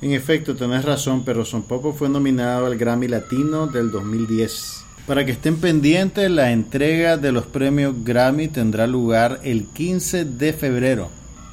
En 0.02 0.12
efecto, 0.12 0.56
tenés 0.56 0.86
razón, 0.86 1.24
pero 1.26 1.44
Son 1.44 1.64
Popo 1.64 1.92
fue 1.92 2.08
nominado 2.08 2.68
al 2.68 2.78
Grammy 2.78 3.08
Latino 3.08 3.66
del 3.66 3.90
2010. 3.90 4.84
Para 5.08 5.26
que 5.26 5.32
estén 5.32 5.58
pendientes, 5.58 6.30
la 6.30 6.52
entrega 6.52 7.18
de 7.18 7.32
los 7.32 7.46
premios 7.46 7.96
Grammy 8.04 8.48
tendrá 8.48 8.86
lugar 8.86 9.40
el 9.44 9.66
15 9.66 10.26
de 10.26 10.54
febrero 10.54 11.10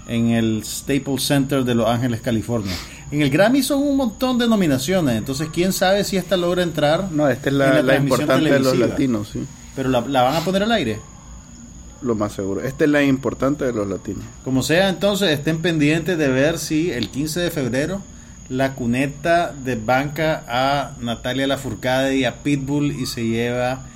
en 0.08 0.30
el 0.30 0.62
Staples 0.64 1.22
Center 1.22 1.64
de 1.64 1.74
Los 1.74 1.88
Ángeles, 1.88 2.20
California. 2.20 2.74
En 3.10 3.22
el 3.22 3.30
Grammy 3.30 3.62
son 3.62 3.82
un 3.82 3.96
montón 3.96 4.36
de 4.36 4.46
nominaciones, 4.46 5.16
entonces 5.16 5.48
quién 5.52 5.72
sabe 5.72 6.04
si 6.04 6.16
esta 6.18 6.36
logra 6.36 6.62
entrar. 6.62 7.10
no, 7.12 7.28
esta 7.28 7.48
es 7.48 7.52
en 7.52 7.58
la, 7.58 7.82
la 7.82 7.96
importante 7.96 8.50
de 8.50 8.60
los 8.60 8.76
latinos, 8.76 9.30
sí. 9.32 9.46
Pero 9.74 9.88
la, 9.88 10.02
la 10.02 10.22
van 10.22 10.36
a 10.36 10.40
poner 10.40 10.64
al 10.64 10.72
aire. 10.72 10.98
Lo 12.02 12.14
más 12.14 12.34
seguro. 12.34 12.60
Esta 12.60 12.84
es 12.84 12.90
la 12.90 13.02
importante 13.02 13.64
de 13.64 13.72
los 13.72 13.88
latinos. 13.88 14.24
Como 14.44 14.62
sea, 14.62 14.90
entonces 14.90 15.30
estén 15.30 15.62
pendientes 15.62 16.18
de 16.18 16.28
ver 16.28 16.58
si 16.58 16.90
el 16.90 17.08
15 17.08 17.40
de 17.40 17.50
febrero 17.50 18.02
la 18.48 18.74
cuneta 18.74 19.52
de 19.52 19.76
banca 19.76 20.44
a 20.46 20.92
Natalia 21.00 21.46
Lafourcade 21.46 22.16
y 22.16 22.24
a 22.24 22.42
Pitbull 22.42 22.92
y 22.92 23.06
se 23.06 23.26
lleva 23.26 23.86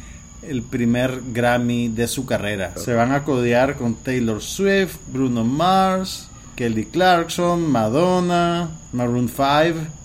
el 0.42 0.62
primer 0.62 1.20
Grammy 1.32 1.88
de 1.88 2.09
su 2.09 2.24
carrera. 2.24 2.72
Se 2.76 2.94
van 2.94 3.12
a 3.12 3.24
codear 3.24 3.76
con 3.76 3.94
Taylor 3.94 4.40
Swift, 4.40 4.96
Bruno 5.12 5.44
Mars, 5.44 6.28
Kelly 6.57 6.86
Clarkson, 6.86 7.70
Madonna, 7.70 8.70
Maroon 8.92 9.28
5. 9.28 9.44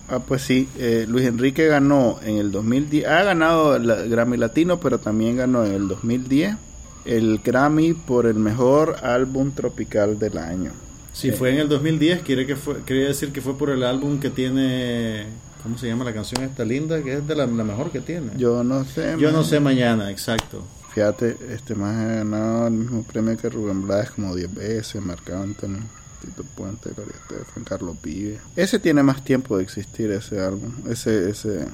Ah, 0.10 0.20
pues 0.20 0.42
sí, 0.42 0.68
eh, 0.78 1.06
Luis 1.08 1.26
Enrique 1.26 1.66
ganó 1.68 2.20
en 2.24 2.38
el 2.38 2.52
2010, 2.52 3.08
ha 3.08 3.24
ganado 3.24 3.76
el 3.76 4.10
Grammy 4.10 4.38
Latino, 4.38 4.80
pero 4.80 5.00
también 5.00 5.38
ganó 5.38 5.66
en 5.66 5.74
el 5.74 5.88
2010 5.88 6.58
el 7.06 7.40
Grammy 7.44 7.94
por 7.94 8.26
el 8.26 8.36
mejor 8.36 8.98
álbum 9.04 9.52
tropical 9.52 10.20
del 10.20 10.38
año. 10.38 10.72
Si 11.14 11.32
fue 11.32 11.52
en 11.52 11.60
el 11.60 11.70
2010, 11.70 12.24
quiere, 12.24 12.46
que 12.46 12.56
fue, 12.56 12.82
quiere 12.82 13.08
decir 13.08 13.32
que 13.32 13.42
fue 13.42 13.58
por 13.58 13.70
el 13.70 13.84
álbum 13.84 14.20
que 14.20 14.30
tiene... 14.30 15.28
¿Cómo 15.62 15.78
se 15.78 15.88
llama 15.88 16.04
la 16.04 16.14
canción 16.14 16.44
esta 16.44 16.66
linda? 16.66 17.02
Que 17.02 17.14
es 17.14 17.28
de 17.28 17.36
la, 17.36 17.46
la 17.46 17.64
mejor 17.64 17.90
que 17.90 18.02
tiene. 18.02 18.32
Yo 18.36 18.66
no 18.66 18.84
sé. 18.84 19.16
Yo 19.18 19.32
no 19.32 19.46
sé 19.46 19.62
mañana, 19.62 20.12
exacto. 20.12 20.62
Fíjate, 20.94 21.38
este 21.50 21.74
más 21.74 21.96
ha 21.96 22.16
ganado 22.16 22.68
el 22.68 22.74
mismo 22.74 23.04
premio 23.04 23.38
que 23.38 23.48
Rubén 23.50 23.84
Blades 23.84 24.12
como 24.12 24.36
10 24.36 24.54
veces, 24.54 25.02
Marc 25.02 25.30
Anthony, 25.30 25.80
Tito 26.22 26.44
Puente, 26.56 26.90
Gloria 26.90 27.16
Estefan, 27.16 27.64
Carlos 27.64 27.96
Pibe. 28.02 28.40
Ese 28.58 28.78
tiene 28.78 29.04
más 29.04 29.24
tiempo 29.24 29.56
de 29.56 29.64
existir, 29.64 30.12
ese 30.12 30.42
álbum. 30.42 30.72
Ese, 30.90 31.30
ese 31.30 31.66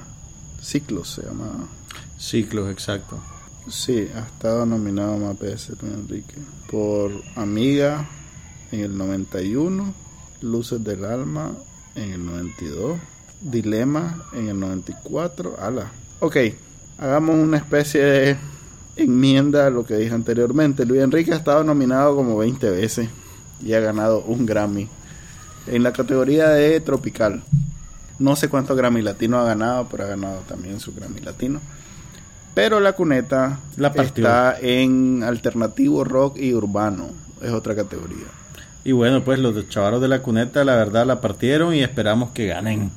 ciclo 0.62 1.04
se 1.04 1.22
llama. 1.22 1.68
Ciclos, 2.16 2.70
exacto. 2.70 3.20
Sí, 3.68 4.08
ha 4.14 4.20
estado 4.20 4.64
nominado 4.66 5.16
más 5.18 5.38
veces 5.38 5.76
Luis 5.82 5.94
Enrique. 5.94 6.36
Por 6.70 7.10
Amiga 7.34 8.08
en 8.72 8.80
el 8.80 8.96
91, 8.96 9.92
Luces 10.42 10.82
del 10.84 11.04
Alma 11.04 11.52
en 11.94 12.12
el 12.12 12.26
92, 12.26 12.98
Dilema 13.40 14.24
en 14.32 14.48
el 14.48 14.58
94. 14.60 15.56
Ala. 15.60 15.90
Ok, 16.20 16.36
hagamos 16.98 17.36
una 17.36 17.56
especie 17.56 18.02
de 18.02 18.36
enmienda 18.96 19.66
a 19.66 19.70
lo 19.70 19.84
que 19.84 19.96
dije 19.96 20.14
anteriormente. 20.14 20.84
Luis 20.84 21.00
Enrique 21.02 21.32
ha 21.32 21.36
estado 21.36 21.64
nominado 21.64 22.14
como 22.14 22.36
20 22.36 22.70
veces 22.70 23.08
y 23.62 23.72
ha 23.72 23.80
ganado 23.80 24.22
un 24.22 24.46
Grammy 24.46 24.88
en 25.66 25.82
la 25.82 25.92
categoría 25.92 26.48
de 26.48 26.80
Tropical. 26.80 27.42
No 28.18 28.36
sé 28.36 28.48
cuántos 28.48 28.76
Grammy 28.76 29.00
Latino 29.02 29.38
ha 29.38 29.44
ganado, 29.44 29.88
pero 29.90 30.04
ha 30.04 30.08
ganado 30.08 30.40
también 30.46 30.78
su 30.80 30.92
Grammy 30.94 31.20
Latino. 31.20 31.60
Pero 32.54 32.80
la 32.80 32.92
cuneta 32.92 33.60
La 33.76 33.92
partió. 33.92 34.24
está 34.24 34.58
en 34.60 35.22
alternativo 35.22 36.04
rock 36.04 36.36
y 36.38 36.52
urbano. 36.52 37.10
Es 37.40 37.52
otra 37.52 37.74
categoría. 37.74 38.26
Y 38.84 38.92
bueno, 38.92 39.22
pues 39.22 39.38
los 39.38 39.68
chavaros 39.68 40.00
de 40.00 40.08
la 40.08 40.22
cuneta, 40.22 40.64
la 40.64 40.76
verdad, 40.76 41.06
la 41.06 41.20
partieron 41.20 41.74
y 41.74 41.82
esperamos 41.82 42.30
que 42.30 42.46
ganen. 42.46 42.90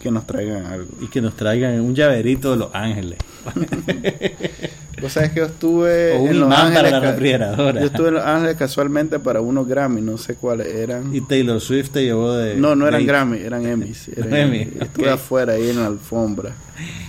Que 0.00 0.10
nos 0.10 0.26
traigan 0.26 0.66
algo. 0.66 0.88
Y 1.00 1.08
que 1.08 1.20
nos 1.20 1.34
traigan 1.36 1.80
un 1.80 1.94
llaverito 1.94 2.52
de 2.52 2.56
Los 2.56 2.74
Ángeles. 2.74 3.18
Vos 5.00 5.12
sabés 5.12 5.30
que 5.30 5.40
yo 5.40 5.46
estuve 5.46 6.12
O 6.14 6.20
un 6.22 6.28
en 6.28 6.40
Los 6.40 6.46
imán 6.48 6.58
para 6.58 6.66
Ángeles. 6.88 6.92
la 6.92 7.00
ca- 7.00 7.10
refrigeradora. 7.12 7.80
Yo 7.80 7.86
estuve 7.86 8.08
en 8.08 8.14
Los 8.14 8.24
Ángeles 8.24 8.56
casualmente 8.56 9.18
para 9.18 9.40
unos 9.40 9.66
Grammy, 9.68 10.00
no 10.00 10.18
sé 10.18 10.34
cuáles 10.34 10.66
eran. 10.68 11.14
Y 11.14 11.20
Taylor 11.22 11.60
Swift 11.60 11.90
te 11.90 12.04
llevó 12.04 12.32
de... 12.34 12.56
No, 12.56 12.74
no 12.76 12.86
eran 12.88 13.00
de- 13.00 13.06
Grammy, 13.06 13.38
eran 13.38 13.66
Emmys. 13.66 14.08
Eran 14.08 14.34
Emmy, 14.34 14.62
Emmy. 14.62 14.72
Estuve 14.80 15.10
afuera 15.10 15.52
ahí 15.54 15.70
en 15.70 15.80
la 15.80 15.86
alfombra. 15.86 16.52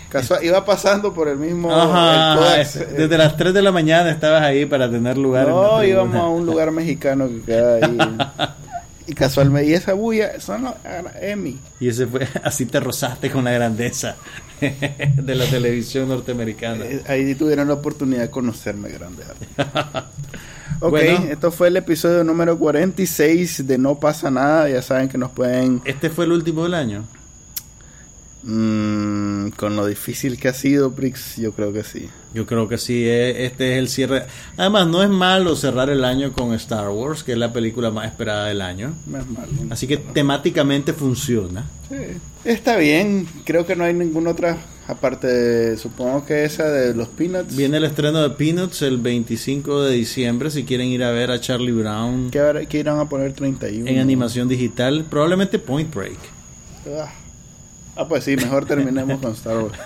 Casual, 0.09 0.43
iba 0.43 0.65
pasando 0.65 1.13
por 1.13 1.27
el 1.27 1.37
mismo. 1.37 1.71
Ajá, 1.73 2.55
el 2.55 2.61
es- 2.61 2.73
desde 2.97 3.17
las 3.17 3.37
3 3.37 3.53
de 3.53 3.61
la 3.61 3.71
mañana 3.71 4.09
estabas 4.09 4.41
ahí 4.41 4.65
para 4.65 4.89
tener 4.89 5.17
lugar 5.17 5.45
en 5.47 5.51
No, 5.53 5.61
tribuna. 5.79 5.85
íbamos 5.87 6.15
a 6.15 6.27
un 6.27 6.45
lugar 6.45 6.71
mexicano 6.71 7.27
que 7.27 7.41
queda 7.41 7.75
ahí. 7.85 7.97
y 9.07 9.13
casualmente, 9.13 9.69
y 9.69 9.73
esa 9.73 9.93
bulla 9.93 10.39
son 10.39 10.63
los 10.63 10.73
Emmy. 11.21 11.57
Y 11.79 11.89
ese 11.89 12.07
fue, 12.07 12.27
así 12.43 12.65
te 12.65 12.79
rozaste 12.79 13.29
con 13.29 13.43
la 13.43 13.51
grandeza 13.51 14.15
de 15.15 15.35
la 15.35 15.45
televisión 15.45 16.09
norteamericana. 16.09 16.85
Eh, 16.85 17.01
Ahí 17.07 17.35
tuvieron 17.35 17.67
la 17.67 17.75
oportunidad 17.75 18.21
de 18.21 18.29
conocerme 18.29 18.89
grande. 18.89 19.23
ok, 20.79 20.89
Bueno. 20.91 21.25
esto 21.29 21.51
fue 21.51 21.67
el 21.69 21.77
episodio 21.77 22.23
número 22.23 22.57
46 22.57 23.67
de 23.67 23.77
No 23.77 23.99
pasa 23.99 24.29
nada. 24.31 24.69
Ya 24.69 24.81
saben 24.81 25.09
que 25.09 25.17
nos 25.17 25.31
pueden, 25.31 25.81
Este 25.85 26.09
fue 26.09 26.25
el 26.25 26.31
último 26.31 26.63
del 26.63 26.73
año. 26.73 27.03
Mm, 28.43 29.49
con 29.49 29.75
lo 29.75 29.85
difícil 29.85 30.39
que 30.39 30.47
ha 30.47 30.53
sido, 30.53 30.93
Prix, 30.93 31.37
yo 31.37 31.51
creo 31.53 31.73
que 31.73 31.83
sí. 31.83 32.09
Yo 32.33 32.45
creo 32.45 32.67
que 32.67 32.77
sí, 32.77 33.05
eh, 33.05 33.45
este 33.45 33.73
es 33.73 33.79
el 33.79 33.89
cierre. 33.89 34.23
Además, 34.57 34.87
no 34.87 35.01
es 35.01 35.09
malo 35.09 35.55
cerrar 35.55 35.89
el 35.89 36.05
año 36.05 36.31
con 36.31 36.53
Star 36.53 36.89
Wars, 36.89 37.23
que 37.23 37.31
es 37.31 37.37
la 37.37 37.51
película 37.51 37.89
más 37.91 38.05
esperada 38.05 38.45
del 38.45 38.61
año. 38.61 38.93
No 39.07 39.17
es 39.17 39.27
malo. 39.27 39.51
Así 39.69 39.87
que 39.87 39.97
temáticamente 39.97 40.93
funciona. 40.93 41.65
Sí, 41.89 41.95
Está 42.45 42.77
bien, 42.77 43.27
creo 43.43 43.65
que 43.65 43.75
no 43.75 43.83
hay 43.83 43.93
ninguna 43.93 44.31
otra, 44.31 44.57
aparte 44.87 45.27
de, 45.27 45.77
supongo 45.77 46.25
que 46.25 46.45
esa 46.45 46.69
de 46.69 46.93
los 46.93 47.09
Peanuts. 47.09 47.53
Viene 47.53 47.77
el 47.77 47.83
estreno 47.83 48.21
de 48.21 48.29
Peanuts 48.29 48.81
el 48.81 48.97
25 48.97 49.83
de 49.83 49.95
diciembre. 49.95 50.49
Si 50.49 50.63
quieren 50.63 50.87
ir 50.87 51.03
a 51.03 51.11
ver 51.11 51.31
a 51.31 51.41
Charlie 51.41 51.73
Brown 51.73 52.31
que 52.31 52.79
irán 52.79 52.99
a 52.99 53.09
poner 53.09 53.33
31. 53.33 53.89
en 53.89 53.99
animación 53.99 54.47
digital, 54.47 55.05
probablemente 55.09 55.59
Point 55.59 55.93
Break. 55.93 56.17
Ah. 56.97 57.11
Ah, 57.99 58.07
pues 58.07 58.23
sí, 58.23 58.37
mejor 58.37 58.65
terminemos 58.65 59.19
con 59.19 59.33
Star 59.33 59.57
Wars. 59.57 59.77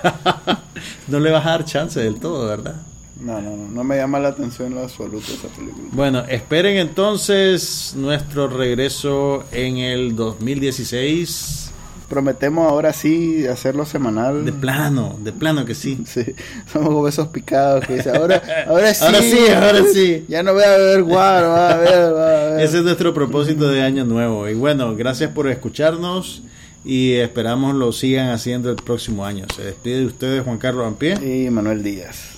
no 1.07 1.19
le 1.19 1.31
vas 1.31 1.44
a 1.48 1.49
dar 1.49 1.65
chance 1.65 1.99
del 1.99 2.19
todo, 2.19 2.48
¿verdad? 2.48 2.76
No, 3.19 3.41
no, 3.41 3.57
no, 3.57 3.69
no 3.69 3.84
me 3.84 3.98
llama 3.98 4.19
la 4.19 4.27
atención 4.27 4.68
en 4.68 4.76
lo 4.76 4.81
absoluto 4.84 5.34
esa 5.34 5.48
película. 5.48 5.88
Bueno, 5.91 6.19
esperen 6.30 6.77
entonces 6.77 7.95
nuestro 7.98 8.48
regreso 8.49 9.45
en 9.52 9.77
el 9.77 10.15
2016. 10.15 11.72
Prometemos 12.07 12.69
ahora 12.69 12.94
sí 12.94 13.48
hacerlo 13.48 13.84
semanal. 13.84 14.45
De 14.45 14.53
plano, 14.53 15.18
de 15.19 15.34
plano 15.34 15.65
que 15.65 15.73
sí. 15.73 16.03
Sí, 16.06 16.23
somos 16.72 16.90
como 16.90 17.07
esos 17.07 17.30
picados 17.30 17.84
que 17.88 17.95
dicen, 17.95 18.15
ahora, 18.15 18.44
ahora 18.68 18.94
sí. 18.94 19.06
Ahora 19.06 19.22
sí, 19.23 19.40
ahora 19.52 19.84
sí. 19.91 20.26
Ya 20.27 20.44
no 20.44 20.53
voy 20.53 20.65
a 20.65 20.77
beber 20.77 21.02
guaro, 21.02 21.56
a 21.56 21.77
ver, 21.77 21.94
a 21.95 22.11
ver. 22.11 22.61
Ese 22.61 22.77
es 22.77 22.84
nuestro 22.84 23.11
propósito 23.11 23.69
de 23.69 23.81
año 23.81 24.06
nuevo. 24.06 24.48
Y 24.48 24.53
bueno, 24.53 24.95
gracias 24.95 25.31
por 25.31 25.48
escucharnos 25.48 26.44
y 26.85 27.14
esperamos 27.14 27.76
lo 27.76 27.91
sigan 27.91 28.30
haciendo 28.30 28.69
el 28.69 28.76
próximo 28.76 29.26
año. 29.26 29.45
Se 29.55 29.64
despide 29.64 29.99
de 29.99 30.05
ustedes 30.05 30.43
Juan 30.43 30.57
Carlos 30.57 30.85
Ampie. 30.85 31.15
Y 31.45 31.49
Manuel 31.49 31.84
Díaz. 31.84 32.31